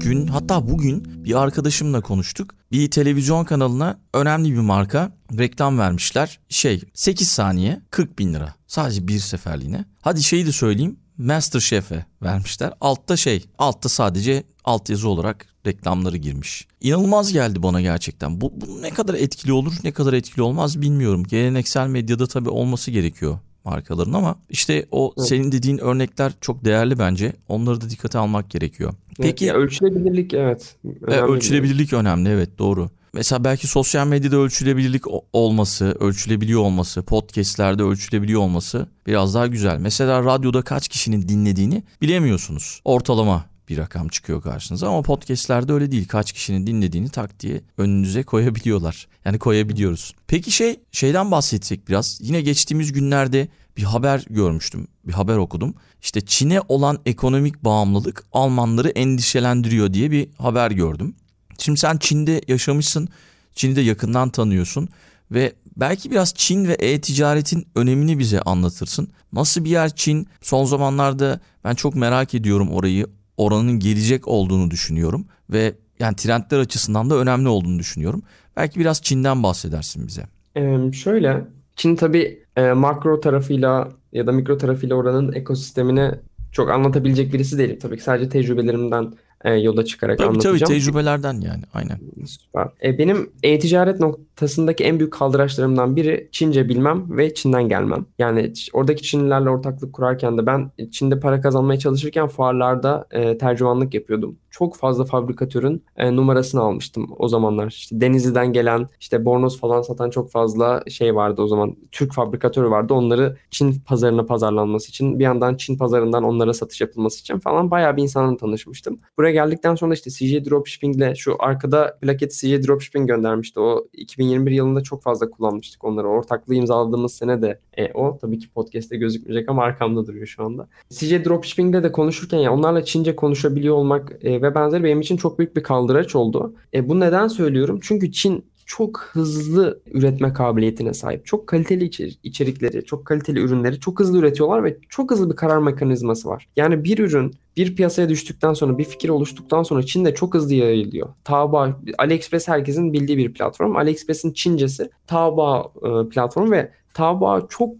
gün 0.00 0.26
hatta 0.26 0.68
bugün 0.68 1.24
bir 1.24 1.34
arkadaşımla 1.34 2.00
konuştuk. 2.00 2.54
Bir 2.72 2.90
televizyon 2.90 3.44
kanalına 3.44 3.98
önemli 4.14 4.52
bir 4.52 4.60
marka 4.60 5.12
reklam 5.38 5.78
vermişler. 5.78 6.40
Şey 6.48 6.82
8 6.94 7.28
saniye 7.28 7.80
40 7.90 8.18
bin 8.18 8.34
lira. 8.34 8.59
Sadece 8.70 9.08
bir 9.08 9.18
seferliğine. 9.18 9.84
Hadi 10.00 10.22
şeyi 10.22 10.46
de 10.46 10.52
söyleyeyim. 10.52 10.96
Masterchef'e 11.18 12.04
vermişler. 12.22 12.72
Altta 12.80 13.16
şey, 13.16 13.44
altta 13.58 13.88
sadece 13.88 14.44
altyazı 14.64 15.08
olarak 15.08 15.46
reklamları 15.66 16.16
girmiş. 16.16 16.66
İnanılmaz 16.80 17.32
geldi 17.32 17.62
bana 17.62 17.80
gerçekten. 17.80 18.40
Bu, 18.40 18.52
bu 18.56 18.82
ne 18.82 18.90
kadar 18.90 19.14
etkili 19.14 19.52
olur, 19.52 19.72
ne 19.84 19.92
kadar 19.92 20.12
etkili 20.12 20.42
olmaz 20.42 20.82
bilmiyorum. 20.82 21.24
Geleneksel 21.24 21.88
medyada 21.88 22.26
tabii 22.26 22.50
olması 22.50 22.90
gerekiyor 22.90 23.38
markaların 23.64 24.12
ama 24.12 24.36
işte 24.50 24.86
o 24.90 25.14
evet. 25.18 25.28
senin 25.28 25.52
dediğin 25.52 25.78
örnekler 25.78 26.32
çok 26.40 26.64
değerli 26.64 26.98
bence. 26.98 27.32
Onları 27.48 27.80
da 27.80 27.90
dikkate 27.90 28.18
almak 28.18 28.50
gerekiyor. 28.50 28.94
Peki 29.18 29.46
evet, 29.46 29.56
ölçülebilirlik 29.56 30.34
evet. 30.34 30.76
E, 31.08 31.14
ölçülebilirlik 31.14 31.92
önemli 31.92 32.28
evet 32.28 32.58
doğru. 32.58 32.90
Mesela 33.12 33.44
belki 33.44 33.66
sosyal 33.66 34.06
medyada 34.06 34.36
ölçülebilirlik 34.36 35.04
olması, 35.32 35.96
ölçülebiliyor 36.00 36.60
olması, 36.60 37.02
podcastlerde 37.02 37.82
ölçülebiliyor 37.82 38.40
olması 38.40 38.86
biraz 39.06 39.34
daha 39.34 39.46
güzel. 39.46 39.78
Mesela 39.78 40.24
radyoda 40.24 40.62
kaç 40.62 40.88
kişinin 40.88 41.28
dinlediğini 41.28 41.82
bilemiyorsunuz. 42.02 42.80
Ortalama 42.84 43.44
bir 43.68 43.78
rakam 43.78 44.08
çıkıyor 44.08 44.42
karşınıza 44.42 44.88
ama 44.88 45.02
podcastlerde 45.02 45.72
öyle 45.72 45.92
değil. 45.92 46.08
Kaç 46.08 46.32
kişinin 46.32 46.66
dinlediğini 46.66 47.08
tak 47.08 47.40
diye 47.40 47.60
önünüze 47.78 48.22
koyabiliyorlar. 48.22 49.08
Yani 49.24 49.38
koyabiliyoruz. 49.38 50.14
Peki 50.26 50.50
şey 50.50 50.80
şeyden 50.92 51.30
bahsetsek 51.30 51.88
biraz. 51.88 52.18
Yine 52.22 52.40
geçtiğimiz 52.40 52.92
günlerde 52.92 53.48
bir 53.76 53.82
haber 53.82 54.24
görmüştüm. 54.30 54.88
Bir 55.04 55.12
haber 55.12 55.36
okudum. 55.36 55.74
İşte 56.02 56.20
Çin'e 56.20 56.60
olan 56.68 56.98
ekonomik 57.06 57.64
bağımlılık 57.64 58.24
Almanları 58.32 58.88
endişelendiriyor 58.88 59.92
diye 59.92 60.10
bir 60.10 60.28
haber 60.38 60.70
gördüm. 60.70 61.14
Şimdi 61.60 61.78
sen 61.78 61.96
Çin'de 61.96 62.40
yaşamışsın. 62.48 63.08
Çin'i 63.54 63.76
de 63.76 63.80
yakından 63.80 64.30
tanıyorsun 64.30 64.88
ve 65.30 65.52
belki 65.76 66.10
biraz 66.10 66.34
Çin 66.34 66.68
ve 66.68 66.72
e-ticaretin 66.72 67.66
önemini 67.74 68.18
bize 68.18 68.40
anlatırsın. 68.40 69.08
Nasıl 69.32 69.64
bir 69.64 69.70
yer 69.70 69.94
Çin? 69.94 70.26
Son 70.40 70.64
zamanlarda 70.64 71.40
ben 71.64 71.74
çok 71.74 71.94
merak 71.94 72.34
ediyorum 72.34 72.70
orayı. 72.70 73.06
Oranın 73.36 73.78
gelecek 73.78 74.28
olduğunu 74.28 74.70
düşünüyorum 74.70 75.26
ve 75.50 75.74
yani 75.98 76.16
trendler 76.16 76.58
açısından 76.58 77.10
da 77.10 77.14
önemli 77.14 77.48
olduğunu 77.48 77.78
düşünüyorum. 77.78 78.22
Belki 78.56 78.80
biraz 78.80 79.02
Çin'den 79.02 79.42
bahsedersin 79.42 80.06
bize. 80.06 80.22
Ee, 80.56 80.92
şöyle 80.92 81.44
Çin 81.76 81.96
tabii 81.96 82.44
e, 82.56 82.72
makro 82.72 83.20
tarafıyla 83.20 83.88
ya 84.12 84.26
da 84.26 84.32
mikro 84.32 84.58
tarafıyla 84.58 84.96
oranın 84.96 85.32
ekosistemine 85.32 86.14
çok 86.52 86.70
anlatabilecek 86.70 87.32
birisi 87.32 87.58
değilim. 87.58 87.78
Tabii 87.82 87.96
ki 87.96 88.02
sadece 88.02 88.28
tecrübelerimden 88.28 89.12
e, 89.44 89.54
yola 89.54 89.84
çıkarak 89.84 90.18
tabii, 90.18 90.28
anlatacağım. 90.28 90.58
Tabii 90.58 90.68
tecrübelerden 90.68 91.32
yani 91.32 91.62
aynen. 91.74 91.98
Süper. 92.26 92.68
E, 92.84 92.98
benim 92.98 93.32
e-ticaret 93.42 94.00
noktasındaki 94.00 94.84
en 94.84 94.98
büyük 94.98 95.12
kaldıraçlarımdan 95.12 95.96
biri 95.96 96.28
Çince 96.32 96.68
bilmem 96.68 97.16
ve 97.16 97.34
Çin'den 97.34 97.68
gelmem. 97.68 98.06
Yani 98.18 98.52
oradaki 98.72 99.02
Çinlilerle 99.02 99.50
ortaklık 99.50 99.92
kurarken 99.92 100.38
de 100.38 100.46
ben 100.46 100.70
Çin'de 100.90 101.20
para 101.20 101.40
kazanmaya 101.40 101.78
çalışırken 101.78 102.28
fuarlarda 102.28 103.06
e, 103.10 103.38
tercümanlık 103.38 103.94
yapıyordum. 103.94 104.36
Çok 104.50 104.76
fazla 104.76 105.04
fabrikatörün 105.04 105.84
e, 105.96 106.16
numarasını 106.16 106.60
almıştım 106.60 107.10
o 107.18 107.28
zamanlar. 107.28 107.68
İşte 107.68 108.00
Denizli'den 108.00 108.52
gelen 108.52 108.88
işte 109.00 109.24
bornoz 109.24 109.60
falan 109.60 109.82
satan 109.82 110.10
çok 110.10 110.30
fazla 110.30 110.82
şey 110.88 111.14
vardı 111.14 111.42
o 111.42 111.46
zaman. 111.46 111.76
Türk 111.92 112.14
fabrikatörü 112.14 112.70
vardı. 112.70 112.94
Onları 112.94 113.36
Çin 113.50 113.80
pazarına 113.86 114.26
pazarlanması 114.26 114.88
için 114.88 115.18
bir 115.18 115.24
yandan 115.24 115.56
Çin 115.56 115.78
pazarından 115.78 116.24
onlara 116.24 116.54
satış 116.54 116.80
yapılması 116.80 117.20
için 117.20 117.38
falan 117.38 117.70
bayağı 117.70 117.96
bir 117.96 118.02
insanla 118.02 118.36
tanışmıştım. 118.36 119.00
Buraya 119.18 119.29
geldikten 119.30 119.74
sonra 119.74 119.94
işte 119.94 120.10
CJ 120.10 120.50
Dropshipping 120.50 120.96
ile 120.96 121.14
şu 121.14 121.36
arkada 121.38 121.98
plaketi 122.02 122.36
CJ 122.36 122.66
Dropshipping 122.66 123.08
göndermişti. 123.08 123.60
O 123.60 123.88
2021 123.92 124.50
yılında 124.50 124.82
çok 124.82 125.02
fazla 125.02 125.30
kullanmıştık 125.30 125.84
onları. 125.84 126.08
Ortaklığı 126.08 126.54
imzaladığımız 126.54 127.14
sene 127.14 127.42
de 127.42 127.60
e, 127.78 127.92
o. 127.92 128.18
Tabii 128.20 128.38
ki 128.38 128.50
podcast'te 128.50 128.96
gözükmeyecek 128.96 129.48
ama 129.48 129.62
arkamda 129.62 130.06
duruyor 130.06 130.26
şu 130.26 130.44
anda. 130.44 130.68
CJ 130.90 131.12
Dropshipping'de 131.12 131.82
de 131.82 131.92
konuşurken 131.92 132.38
ya 132.38 132.52
onlarla 132.52 132.84
Çince 132.84 133.16
konuşabiliyor 133.16 133.74
olmak 133.74 134.12
e, 134.22 134.42
ve 134.42 134.54
benzeri 134.54 134.84
benim 134.84 135.00
için 135.00 135.16
çok 135.16 135.38
büyük 135.38 135.56
bir 135.56 135.62
kaldıraç 135.62 136.16
oldu. 136.16 136.54
E, 136.74 136.88
bu 136.88 137.00
neden 137.00 137.28
söylüyorum? 137.28 137.78
Çünkü 137.82 138.12
Çin 138.12 138.44
çok 138.70 139.10
hızlı 139.12 139.80
üretme 139.86 140.32
kabiliyetine 140.32 140.94
sahip. 140.94 141.26
Çok 141.26 141.46
kaliteli 141.46 141.84
içerikleri, 142.22 142.84
çok 142.84 143.06
kaliteli 143.06 143.40
ürünleri 143.40 143.80
çok 143.80 144.00
hızlı 144.00 144.18
üretiyorlar 144.18 144.64
ve 144.64 144.78
çok 144.88 145.10
hızlı 145.10 145.30
bir 145.30 145.36
karar 145.36 145.58
mekanizması 145.58 146.28
var. 146.28 146.48
Yani 146.56 146.84
bir 146.84 146.98
ürün 146.98 147.34
bir 147.56 147.76
piyasaya 147.76 148.08
düştükten 148.08 148.52
sonra, 148.52 148.78
bir 148.78 148.84
fikir 148.84 149.08
oluştuktan 149.08 149.62
sonra 149.62 149.82
Çin'de 149.82 150.14
çok 150.14 150.34
hızlı 150.34 150.54
yayılıyor. 150.54 151.08
Taobao, 151.24 151.68
AliExpress 151.98 152.48
herkesin 152.48 152.92
bildiği 152.92 153.18
bir 153.18 153.34
platform. 153.34 153.76
AliExpress'in 153.76 154.32
Çincesi 154.32 154.90
Taobao 155.06 155.72
e, 155.76 156.08
platformu 156.08 156.50
ve 156.50 156.72
Taobao 156.94 157.48
çok 157.48 157.74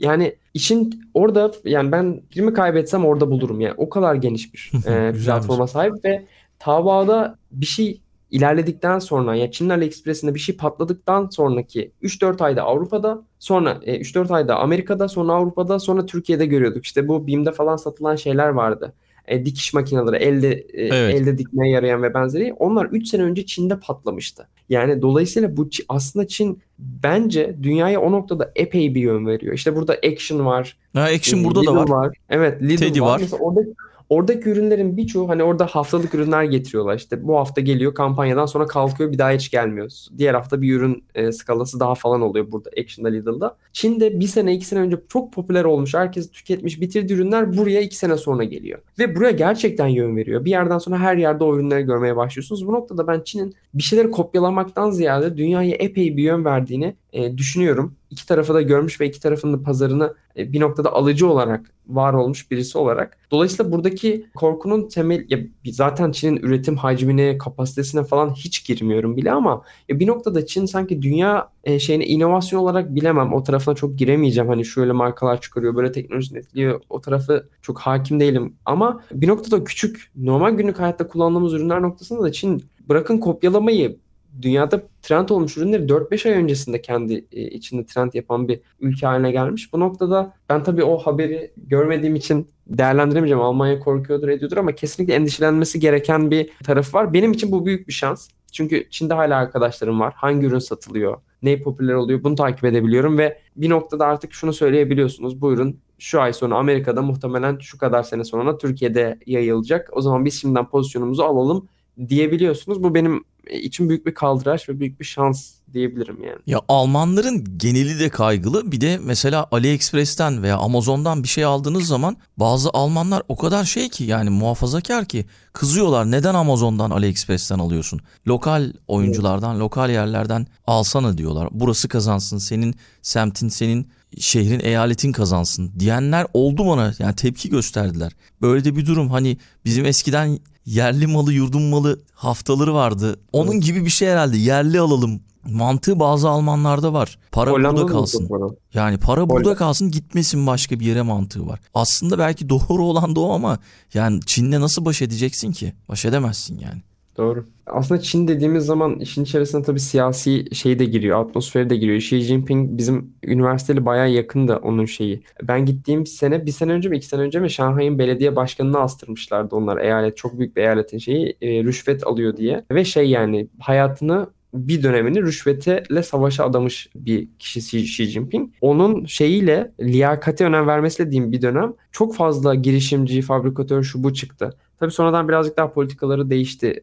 yani 0.00 0.36
işin 0.54 1.04
orada 1.14 1.52
yani 1.64 1.92
ben 1.92 2.22
birimi 2.34 2.52
kaybetsem 2.52 3.04
orada 3.04 3.30
bulurum 3.30 3.60
yani 3.60 3.74
o 3.76 3.88
kadar 3.88 4.14
geniş 4.14 4.54
bir 4.54 4.70
e, 4.86 5.12
platforma 5.12 5.66
sahip 5.66 6.04
ve 6.04 6.24
Taobao'da 6.58 7.38
bir 7.52 7.66
şey 7.66 8.00
ilerledikten 8.32 8.98
sonra 8.98 9.36
ya 9.36 9.50
Çin'in 9.50 9.70
AliExpress'inde 9.70 10.34
bir 10.34 10.40
şey 10.40 10.56
patladıktan 10.56 11.28
sonraki 11.28 11.92
3-4 12.02 12.44
ayda 12.44 12.62
Avrupa'da 12.62 13.22
sonra 13.38 13.80
e, 13.82 14.00
3-4 14.00 14.34
ayda 14.34 14.56
Amerika'da 14.58 15.08
sonra 15.08 15.32
Avrupa'da 15.32 15.78
sonra 15.78 16.06
Türkiye'de 16.06 16.46
görüyorduk. 16.46 16.84
İşte 16.84 17.08
bu 17.08 17.26
BİM'de 17.26 17.52
falan 17.52 17.76
satılan 17.76 18.16
şeyler 18.16 18.48
vardı. 18.48 18.92
E, 19.28 19.44
dikiş 19.44 19.74
makineleri 19.74 20.16
elde 20.24 20.52
e, 20.52 20.86
Evet. 20.86 21.14
elde 21.14 21.38
dikmeye 21.38 21.72
yarayan 21.72 22.02
ve 22.02 22.14
benzeri 22.14 22.52
onlar 22.52 22.86
3 22.86 23.08
sene 23.08 23.22
önce 23.22 23.46
Çin'de 23.46 23.80
patlamıştı. 23.80 24.48
Yani 24.68 25.02
dolayısıyla 25.02 25.56
bu 25.56 25.68
aslında 25.88 26.26
Çin 26.26 26.62
bence 26.78 27.56
dünyaya 27.62 28.00
o 28.00 28.12
noktada 28.12 28.52
epey 28.56 28.94
bir 28.94 29.00
yön 29.00 29.26
veriyor. 29.26 29.54
İşte 29.54 29.76
burada 29.76 29.92
Action 29.92 30.46
var. 30.46 30.76
Ha, 30.94 31.00
Action 31.02 31.40
e, 31.40 31.44
burada 31.44 31.66
da 31.66 31.82
Lidl 31.82 31.90
var. 31.90 32.16
Evet 32.30 32.62
Lidl 32.62 32.76
Teddy 32.76 33.00
var. 33.00 33.06
var. 33.06 33.18
Mesela 33.20 33.42
orada 33.42 33.60
Oradaki 34.08 34.48
ürünlerin 34.48 34.96
birçoğu 34.96 35.28
hani 35.28 35.42
orada 35.42 35.66
haftalık 35.66 36.14
ürünler 36.14 36.44
getiriyorlar. 36.44 36.96
İşte 36.96 37.26
bu 37.26 37.36
hafta 37.36 37.60
geliyor 37.60 37.94
kampanyadan 37.94 38.46
sonra 38.46 38.66
kalkıyor 38.66 39.12
bir 39.12 39.18
daha 39.18 39.30
hiç 39.30 39.50
gelmiyor. 39.50 39.90
Diğer 40.18 40.34
hafta 40.34 40.62
bir 40.62 40.74
ürün 40.74 41.04
e, 41.14 41.32
skalası 41.32 41.80
daha 41.80 41.94
falan 41.94 42.20
oluyor 42.20 42.52
burada 42.52 42.70
Action'da 42.78 43.08
Lidl'da. 43.08 43.56
Çin'de 43.72 44.20
bir 44.20 44.26
sene 44.26 44.54
iki 44.54 44.66
sene 44.66 44.80
önce 44.80 44.96
çok 45.08 45.32
popüler 45.32 45.64
olmuş. 45.64 45.94
Herkes 45.94 46.30
tüketmiş 46.30 46.80
bitirdiği 46.80 47.14
ürünler 47.14 47.56
buraya 47.56 47.80
iki 47.80 47.96
sene 47.96 48.16
sonra 48.16 48.44
geliyor. 48.44 48.78
Ve 48.98 49.16
buraya 49.16 49.30
gerçekten 49.30 49.86
yön 49.86 50.16
veriyor. 50.16 50.44
Bir 50.44 50.50
yerden 50.50 50.78
sonra 50.78 50.98
her 50.98 51.16
yerde 51.16 51.44
o 51.44 51.56
ürünleri 51.56 51.82
görmeye 51.82 52.16
başlıyorsunuz. 52.16 52.66
Bu 52.66 52.72
noktada 52.72 53.06
ben 53.06 53.20
Çin'in 53.24 53.54
bir 53.74 53.82
şeyleri 53.82 54.10
kopyalamaktan 54.10 54.90
ziyade 54.90 55.36
dünyaya 55.36 55.74
epey 55.74 56.16
bir 56.16 56.22
yön 56.22 56.44
verdiğini 56.44 56.94
e, 57.12 57.38
düşünüyorum. 57.38 57.94
İki 58.12 58.26
tarafı 58.26 58.54
da 58.54 58.62
görmüş 58.62 59.00
ve 59.00 59.06
iki 59.06 59.20
tarafın 59.20 59.52
da 59.52 59.62
pazarını 59.62 60.14
e, 60.36 60.52
bir 60.52 60.60
noktada 60.60 60.92
alıcı 60.92 61.28
olarak 61.28 61.70
var 61.88 62.12
olmuş 62.12 62.50
birisi 62.50 62.78
olarak. 62.78 63.18
Dolayısıyla 63.30 63.72
buradaki 63.72 64.26
korkunun 64.34 64.88
temel 64.88 65.26
ya 65.28 65.38
zaten 65.64 66.12
Çin'in 66.12 66.36
üretim 66.36 66.76
hacmine, 66.76 67.38
kapasitesine 67.38 68.04
falan 68.04 68.30
hiç 68.30 68.66
girmiyorum 68.66 69.16
bile 69.16 69.32
ama 69.32 69.62
ya 69.88 70.00
bir 70.00 70.06
noktada 70.06 70.46
Çin 70.46 70.66
sanki 70.66 71.02
dünya 71.02 71.48
e, 71.64 71.78
şeyine 71.78 72.06
inovasyon 72.06 72.60
olarak 72.60 72.94
bilemem. 72.94 73.32
O 73.32 73.42
tarafına 73.42 73.74
çok 73.74 73.98
giremeyeceğim. 73.98 74.48
Hani 74.48 74.64
şöyle 74.64 74.92
markalar 74.92 75.40
çıkarıyor, 75.40 75.76
böyle 75.76 75.92
teknoloji 75.92 76.36
etkiliyor. 76.36 76.80
O 76.90 77.00
tarafı 77.00 77.48
çok 77.62 77.78
hakim 77.78 78.20
değilim. 78.20 78.56
Ama 78.64 79.00
bir 79.12 79.28
noktada 79.28 79.64
küçük, 79.64 80.10
normal 80.16 80.50
günlük 80.50 80.80
hayatta 80.80 81.08
kullandığımız 81.08 81.52
ürünler 81.52 81.82
noktasında 81.82 82.22
da 82.22 82.32
Çin 82.32 82.64
bırakın 82.88 83.18
kopyalamayı 83.18 83.96
dünyada 84.42 84.82
trend 85.02 85.28
olmuş 85.28 85.56
ürünleri 85.56 85.82
4-5 85.82 86.28
ay 86.28 86.34
öncesinde 86.34 86.82
kendi 86.82 87.24
e, 87.32 87.42
içinde 87.42 87.86
trend 87.86 88.12
yapan 88.14 88.48
bir 88.48 88.60
ülke 88.80 89.06
haline 89.06 89.32
gelmiş. 89.32 89.72
Bu 89.72 89.80
noktada 89.80 90.34
ben 90.48 90.62
tabii 90.62 90.84
o 90.84 90.98
haberi 90.98 91.52
görmediğim 91.56 92.16
için 92.16 92.48
değerlendiremeyeceğim. 92.66 93.42
Almanya 93.42 93.80
korkuyordur 93.80 94.28
ediyordur 94.28 94.56
ama 94.56 94.72
kesinlikle 94.72 95.14
endişelenmesi 95.14 95.80
gereken 95.80 96.30
bir 96.30 96.50
tarafı 96.64 96.96
var. 96.96 97.12
Benim 97.12 97.32
için 97.32 97.52
bu 97.52 97.66
büyük 97.66 97.88
bir 97.88 97.92
şans. 97.92 98.28
Çünkü 98.52 98.90
Çin'de 98.90 99.14
hala 99.14 99.36
arkadaşlarım 99.36 100.00
var. 100.00 100.12
Hangi 100.16 100.46
ürün 100.46 100.58
satılıyor? 100.58 101.20
Ne 101.42 101.62
popüler 101.62 101.94
oluyor? 101.94 102.24
Bunu 102.24 102.34
takip 102.34 102.64
edebiliyorum 102.64 103.18
ve 103.18 103.38
bir 103.56 103.70
noktada 103.70 104.06
artık 104.06 104.32
şunu 104.32 104.52
söyleyebiliyorsunuz. 104.52 105.40
Bu 105.40 105.52
ürün 105.52 105.80
şu 105.98 106.20
ay 106.20 106.32
sonra 106.32 106.54
Amerika'da 106.54 107.02
muhtemelen 107.02 107.58
şu 107.58 107.78
kadar 107.78 108.02
sene 108.02 108.24
sonra 108.24 108.58
Türkiye'de 108.58 109.18
yayılacak. 109.26 109.90
O 109.92 110.00
zaman 110.00 110.24
biz 110.24 110.40
şimdiden 110.40 110.68
pozisyonumuzu 110.68 111.22
alalım 111.22 111.68
diyebiliyorsunuz. 112.08 112.82
Bu 112.82 112.94
benim 112.94 113.24
için 113.50 113.88
büyük 113.88 114.06
bir 114.06 114.14
kaldıraç 114.14 114.68
ve 114.68 114.80
büyük 114.80 115.00
bir 115.00 115.04
şans 115.04 115.52
diyebilirim 115.72 116.24
yani. 116.24 116.38
Ya 116.46 116.60
Almanların 116.68 117.58
geneli 117.58 118.00
de 118.00 118.08
kaygılı. 118.08 118.72
Bir 118.72 118.80
de 118.80 118.98
mesela 119.02 119.46
AliExpress'ten 119.50 120.42
veya 120.42 120.56
Amazon'dan 120.56 121.22
bir 121.22 121.28
şey 121.28 121.44
aldığınız 121.44 121.86
zaman 121.86 122.16
bazı 122.36 122.70
Almanlar 122.72 123.22
o 123.28 123.36
kadar 123.36 123.64
şey 123.64 123.88
ki 123.88 124.04
yani 124.04 124.30
muhafazakar 124.30 125.04
ki 125.04 125.26
kızıyorlar. 125.52 126.10
Neden 126.10 126.34
Amazon'dan 126.34 126.90
AliExpress'ten 126.90 127.58
alıyorsun? 127.58 128.00
Lokal 128.26 128.72
oyunculardan, 128.88 129.60
lokal 129.60 129.90
yerlerden 129.90 130.46
alsana 130.66 131.18
diyorlar. 131.18 131.48
Burası 131.50 131.88
kazansın, 131.88 132.38
senin 132.38 132.74
semtin, 133.02 133.48
senin 133.48 133.88
şehrin, 134.18 134.60
eyaletin 134.60 135.12
kazansın 135.12 135.72
diyenler 135.78 136.26
oldu 136.34 136.66
bana. 136.66 136.92
Yani 136.98 137.14
tepki 137.16 137.48
gösterdiler. 137.50 138.12
Böyle 138.42 138.64
de 138.64 138.76
bir 138.76 138.86
durum 138.86 139.10
hani 139.10 139.36
bizim 139.64 139.84
eskiden 139.86 140.38
yerli 140.66 141.06
malı, 141.06 141.32
yurdum 141.32 141.62
malı 141.62 142.00
haftaları 142.14 142.74
vardı. 142.74 143.20
Onun 143.32 143.60
gibi 143.60 143.84
bir 143.84 143.90
şey 143.90 144.08
herhalde. 144.08 144.36
Yerli 144.36 144.80
alalım 144.80 145.20
mantığı 145.44 146.00
bazı 146.00 146.28
Almanlarda 146.28 146.92
var. 146.92 147.18
Para 147.32 147.50
Hollanda'da 147.50 147.72
burada 147.76 147.88
da 147.88 147.92
kalsın. 147.92 148.28
o. 148.30 148.54
Yani 148.74 148.98
para 148.98 149.30
burada 149.30 149.44
Hollanda. 149.44 149.58
kalsın 149.58 149.90
gitmesin 149.90 150.46
başka 150.46 150.80
bir 150.80 150.86
yere 150.86 151.02
mantığı 151.02 151.46
var. 151.46 151.60
Aslında 151.74 152.18
belki 152.18 152.48
doğru 152.48 152.84
olan 152.84 153.16
da 153.16 153.20
o 153.20 153.32
ama 153.32 153.58
yani 153.94 154.20
Çin'le 154.26 154.60
nasıl 154.60 154.84
baş 154.84 155.02
edeceksin 155.02 155.52
ki? 155.52 155.72
Baş 155.88 156.04
edemezsin 156.04 156.58
yani. 156.58 156.82
Doğru. 157.16 157.44
Aslında 157.66 158.00
Çin 158.00 158.28
dediğimiz 158.28 158.64
zaman 158.66 158.98
işin 158.98 159.24
içerisine 159.24 159.62
tabii 159.62 159.80
siyasi 159.80 160.54
şey 160.54 160.78
de 160.78 160.84
giriyor, 160.84 161.20
atmosferi 161.20 161.70
de 161.70 161.76
giriyor. 161.76 161.96
Xi 161.96 162.20
Jinping 162.20 162.78
bizim 162.78 163.14
üniversiteli 163.24 163.86
bayağı 163.86 164.10
yakındı 164.10 164.56
onun 164.56 164.84
şeyi. 164.84 165.22
Ben 165.42 165.66
gittiğim 165.66 166.06
sene, 166.06 166.46
bir 166.46 166.50
sene 166.50 166.72
önce 166.72 166.88
mi 166.88 166.96
iki 166.96 167.06
sene 167.06 167.20
önce 167.20 167.40
mi 167.40 167.50
Şanghay'ın 167.50 167.98
belediye 167.98 168.36
başkanını 168.36 168.78
astırmışlardı 168.80 169.56
onlar. 169.56 169.78
Eyalet, 169.78 170.16
çok 170.16 170.38
büyük 170.38 170.56
bir 170.56 170.62
eyaletin 170.62 170.98
şeyi, 170.98 171.36
e, 171.42 171.64
rüşvet 171.64 172.06
alıyor 172.06 172.36
diye. 172.36 172.64
Ve 172.70 172.84
şey 172.84 173.10
yani 173.10 173.48
hayatını 173.60 174.26
bir 174.54 174.82
dönemini 174.82 175.22
rüşvetle 175.22 176.02
savaşa 176.02 176.44
adamış 176.44 176.88
bir 176.94 177.28
kişi 177.38 177.78
Xi 177.78 178.04
Jinping. 178.04 178.50
Onun 178.60 179.04
şeyiyle 179.04 179.72
liyakate 179.80 180.44
önem 180.44 180.66
vermesiyle 180.66 181.10
diyeyim 181.10 181.32
bir 181.32 181.42
dönem 181.42 181.72
çok 181.92 182.16
fazla 182.16 182.54
girişimci, 182.54 183.22
fabrikatör 183.22 183.82
şu 183.82 184.04
bu 184.04 184.14
çıktı. 184.14 184.56
Tabii 184.82 184.92
sonradan 184.92 185.28
birazcık 185.28 185.56
daha 185.56 185.72
politikaları 185.72 186.30
değişti. 186.30 186.82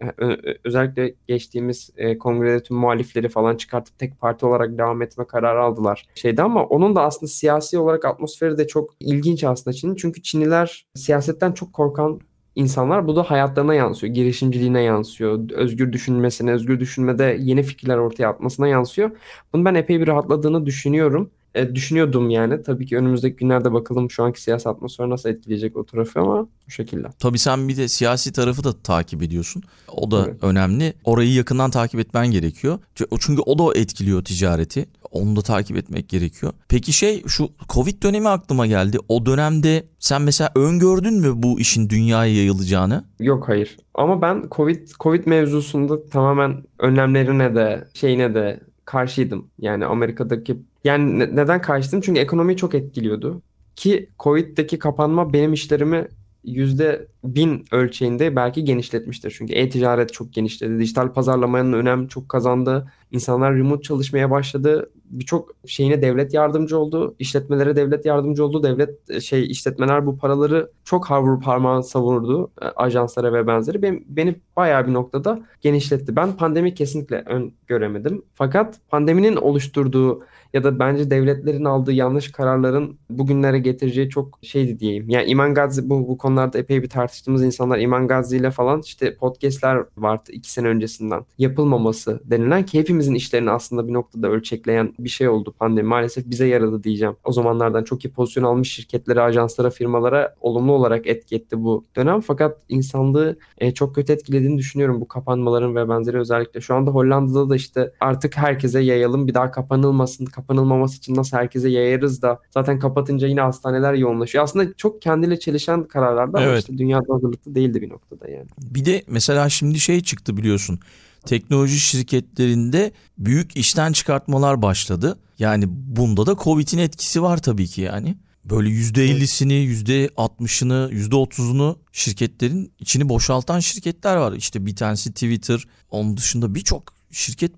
Özellikle 0.63 1.15
geçtiğimiz 1.27 1.89
e, 1.97 2.17
kongrede 2.17 2.63
tüm 2.63 2.77
muhalifleri 2.77 3.29
falan 3.29 3.55
çıkartıp 3.55 3.99
tek 3.99 4.19
parti 4.19 4.45
olarak 4.45 4.77
devam 4.77 5.01
etme 5.01 5.27
kararı 5.27 5.61
aldılar 5.61 6.07
şeyde 6.15 6.43
ama 6.43 6.63
onun 6.65 6.95
da 6.95 7.01
aslında 7.01 7.27
siyasi 7.27 7.77
olarak 7.77 8.05
atmosferi 8.05 8.57
de 8.57 8.67
çok 8.67 8.89
ilginç 8.99 9.43
aslında 9.43 9.73
Çin'in. 9.73 9.95
Çünkü 9.95 10.21
Çinliler 10.21 10.87
siyasetten 10.95 11.51
çok 11.51 11.73
korkan 11.73 12.19
insanlar. 12.55 13.07
Bu 13.07 13.15
da 13.15 13.23
hayatlarına 13.23 13.75
yansıyor, 13.75 14.13
girişimciliğine 14.13 14.81
yansıyor, 14.81 15.51
özgür 15.51 15.93
düşünmesine, 15.93 16.51
özgür 16.51 16.79
düşünmede 16.79 17.37
yeni 17.39 17.63
fikirler 17.63 17.97
ortaya 17.97 18.27
atmasına 18.27 18.67
yansıyor. 18.67 19.11
Bunu 19.53 19.65
ben 19.65 19.75
epey 19.75 19.99
bir 19.99 20.07
rahatladığını 20.07 20.65
düşünüyorum. 20.65 21.31
E, 21.55 21.75
düşünüyordum 21.75 22.29
yani. 22.29 22.63
Tabii 22.63 22.85
ki 22.85 22.97
önümüzdeki 22.97 23.35
günlerde 23.35 23.73
bakalım 23.73 24.11
şu 24.11 24.23
anki 24.23 24.41
siyasi 24.41 24.69
atmosfer 24.69 25.09
nasıl 25.09 25.29
etkileyecek 25.29 25.77
o 25.77 25.85
tarafı 25.85 26.19
ama 26.19 26.47
bu 26.67 26.71
şekilde. 26.71 27.07
Tabii 27.19 27.39
sen 27.39 27.67
bir 27.67 27.77
de 27.77 27.87
siyasi 27.87 28.31
tarafı 28.31 28.63
da 28.63 28.81
takip 28.81 29.23
ediyorsun. 29.23 29.63
O 29.87 30.11
da 30.11 30.25
Evet. 30.27 30.43
önemli. 30.43 30.93
Orayı 31.03 31.33
yakından 31.33 31.71
takip 31.71 31.99
etmen 31.99 32.27
gerekiyor. 32.31 32.79
Çünkü 33.19 33.41
o 33.41 33.59
da 33.59 33.79
etkiliyor 33.79 34.23
ticareti. 34.23 34.85
Onu 35.11 35.35
da 35.35 35.41
takip 35.41 35.77
etmek 35.77 36.09
gerekiyor. 36.09 36.53
Peki 36.67 36.93
şey 36.93 37.23
şu 37.27 37.49
Covid 37.69 38.03
dönemi 38.03 38.29
aklıma 38.29 38.67
geldi. 38.67 38.97
O 39.09 39.25
dönemde 39.25 39.87
sen 39.99 40.21
mesela 40.21 40.51
öngördün 40.55 41.13
mü 41.13 41.31
bu 41.35 41.59
işin 41.59 41.89
dünyaya 41.89 42.35
yayılacağını? 42.35 43.05
Yok 43.19 43.47
hayır. 43.49 43.77
Ama 43.93 44.21
ben 44.21 44.43
Covid 44.51 44.87
Covid 44.99 45.25
mevzusunda 45.25 46.09
tamamen 46.09 46.63
önlemlerine 46.79 47.55
de 47.55 47.87
şeyine 47.93 48.35
de 48.35 48.59
karşıydım. 48.85 49.47
Yani 49.59 49.85
Amerika'daki 49.85 50.57
yani 50.83 51.19
ne- 51.19 51.35
neden 51.35 51.61
karşıydım? 51.61 52.01
Çünkü 52.01 52.19
ekonomiyi 52.19 52.57
çok 52.57 52.75
etkiliyordu. 52.75 53.41
Ki 53.75 54.09
Covid'deki 54.19 54.79
kapanma 54.79 55.33
benim 55.33 55.53
işlerimi 55.53 56.07
yüzde 56.43 57.07
bin 57.23 57.65
ölçeğinde 57.71 58.35
belki 58.35 58.63
genişletmiştir. 58.63 59.35
Çünkü 59.37 59.53
e-ticaret 59.53 60.13
çok 60.13 60.33
genişledi. 60.33 60.79
Dijital 60.79 61.13
pazarlamanın 61.13 61.73
önemi 61.73 62.09
çok 62.09 62.29
kazandı. 62.29 62.91
İnsanlar 63.11 63.55
remote 63.55 63.81
çalışmaya 63.81 64.31
başladı. 64.31 64.91
Birçok 65.05 65.55
şeyine 65.65 66.01
devlet 66.01 66.33
yardımcı 66.33 66.77
oldu. 66.77 67.15
İşletmelere 67.19 67.75
devlet 67.75 68.05
yardımcı 68.05 68.45
oldu. 68.45 68.63
Devlet 68.63 69.09
e, 69.09 69.21
şey 69.21 69.51
işletmeler 69.51 70.05
bu 70.05 70.17
paraları 70.17 70.71
çok 70.83 71.09
havur 71.09 71.41
parmağı 71.41 71.83
savurdu 71.83 72.51
e, 72.61 72.65
ajanslara 72.65 73.33
ve 73.33 73.47
benzeri. 73.47 73.81
Beni, 73.81 74.03
beni 74.07 74.35
bayağı 74.55 74.87
bir 74.87 74.93
noktada 74.93 75.41
genişletti. 75.61 76.15
Ben 76.15 76.37
pandemi 76.37 76.73
kesinlikle 76.73 77.23
ön 77.25 77.53
göremedim. 77.67 78.21
Fakat 78.33 78.79
pandeminin 78.89 79.35
oluşturduğu 79.35 80.23
ya 80.53 80.63
da 80.63 80.79
bence 80.79 81.11
devletlerin 81.11 81.65
aldığı 81.65 81.91
yanlış 81.91 82.31
kararların 82.31 82.97
bugünlere 83.09 83.59
getireceği 83.59 84.09
çok 84.09 84.39
şeydi 84.41 84.79
diyeyim. 84.79 85.09
Yani 85.09 85.25
İman 85.29 85.53
Gazi 85.53 85.89
bu, 85.89 86.07
bu 86.07 86.17
konularda 86.17 86.57
epey 86.57 86.83
bir 86.83 86.89
tartıştığımız 86.89 87.43
insanlar 87.43 87.79
İman 87.79 88.07
Gazi 88.07 88.37
ile 88.37 88.51
falan 88.51 88.81
işte 88.85 89.15
podcastler 89.15 89.83
vardı 89.97 90.31
iki 90.31 90.51
sene 90.51 90.67
öncesinden. 90.67 91.25
Yapılmaması 91.37 92.21
denilen 92.25 92.65
ki 92.65 92.79
hepimizin 92.79 93.13
işlerini 93.13 93.51
aslında 93.51 93.87
bir 93.87 93.93
noktada 93.93 94.27
ölçekleyen 94.27 94.93
bir 94.99 95.09
şey 95.09 95.29
oldu 95.29 95.53
pandemi. 95.59 95.87
Maalesef 95.87 96.29
bize 96.29 96.47
yaradı 96.47 96.83
diyeceğim. 96.83 97.15
O 97.23 97.31
zamanlardan 97.31 97.83
çok 97.83 98.05
iyi 98.05 98.09
pozisyon 98.09 98.43
almış 98.43 98.71
şirketlere, 98.71 99.21
ajanslara, 99.21 99.69
firmalara 99.69 100.35
olumlu 100.41 100.71
olarak 100.71 101.07
etki 101.07 101.35
etti 101.35 101.63
bu 101.63 101.85
dönem. 101.95 102.21
Fakat 102.21 102.57
insanlığı 102.69 103.37
e, 103.57 103.73
çok 103.73 103.95
kötü 103.95 104.13
etkilediğini 104.13 104.57
düşünüyorum 104.57 105.01
bu 105.01 105.07
kapanmaların 105.07 105.75
ve 105.75 105.89
benzeri 105.89 106.17
özellikle. 106.19 106.61
Şu 106.61 106.75
anda 106.75 106.91
Hollanda'da 106.91 107.49
da 107.49 107.55
işte 107.55 107.91
artık 107.99 108.37
herkese 108.37 108.79
yayalım 108.79 109.27
bir 109.27 109.33
daha 109.33 109.51
kapanılmasın. 109.51 110.25
Kapanılmaması 110.39 110.97
için 110.97 111.15
nasıl 111.15 111.37
herkese 111.37 111.69
yayarız 111.69 112.21
da 112.21 112.39
zaten 112.51 112.79
kapatınca 112.79 113.27
yine 113.27 113.41
hastaneler 113.41 113.93
yoğunlaşıyor. 113.93 114.43
Aslında 114.43 114.73
çok 114.73 115.01
kendiyle 115.01 115.39
çelişen 115.39 115.83
kararlardı 115.83 116.37
ama 116.37 116.45
Evet. 116.45 116.59
işte 116.59 116.77
dünyada 116.77 117.13
hazırlıklı 117.13 117.55
değildi 117.55 117.81
bir 117.81 117.89
noktada 117.89 118.29
yani. 118.29 118.47
Bir 118.61 118.85
de 118.85 119.03
mesela 119.07 119.49
şimdi 119.49 119.79
şey 119.79 120.01
çıktı 120.01 120.37
biliyorsun. 120.37 120.79
teknoloji 121.25 121.79
şirketlerinde 121.79 122.91
büyük 123.17 123.57
işten 123.57 123.91
çıkartmalar 123.91 124.61
başladı. 124.61 125.19
Yani 125.39 125.65
bunda 125.69 126.25
da 126.25 126.35
Covid'in 126.43 126.77
etkisi 126.77 127.21
var 127.23 127.37
tabii 127.37 127.67
ki 127.67 127.81
yani. 127.81 128.15
Böyle 128.45 128.69
%50'sini, 128.69 129.53
%60'ını, 129.53 130.91
%30'unu 130.91 131.75
şirketlerin 131.91 132.71
içini 132.79 133.09
boşaltan 133.09 133.59
şirketler 133.59 134.15
var. 134.15 134.33
İşte 134.33 134.65
bir 134.65 134.75
tanesi 134.75 135.13
Twitter, 135.13 135.65
onun 135.91 136.17
dışında 136.17 136.55
birçok 136.55 136.83
şirket 137.11 137.51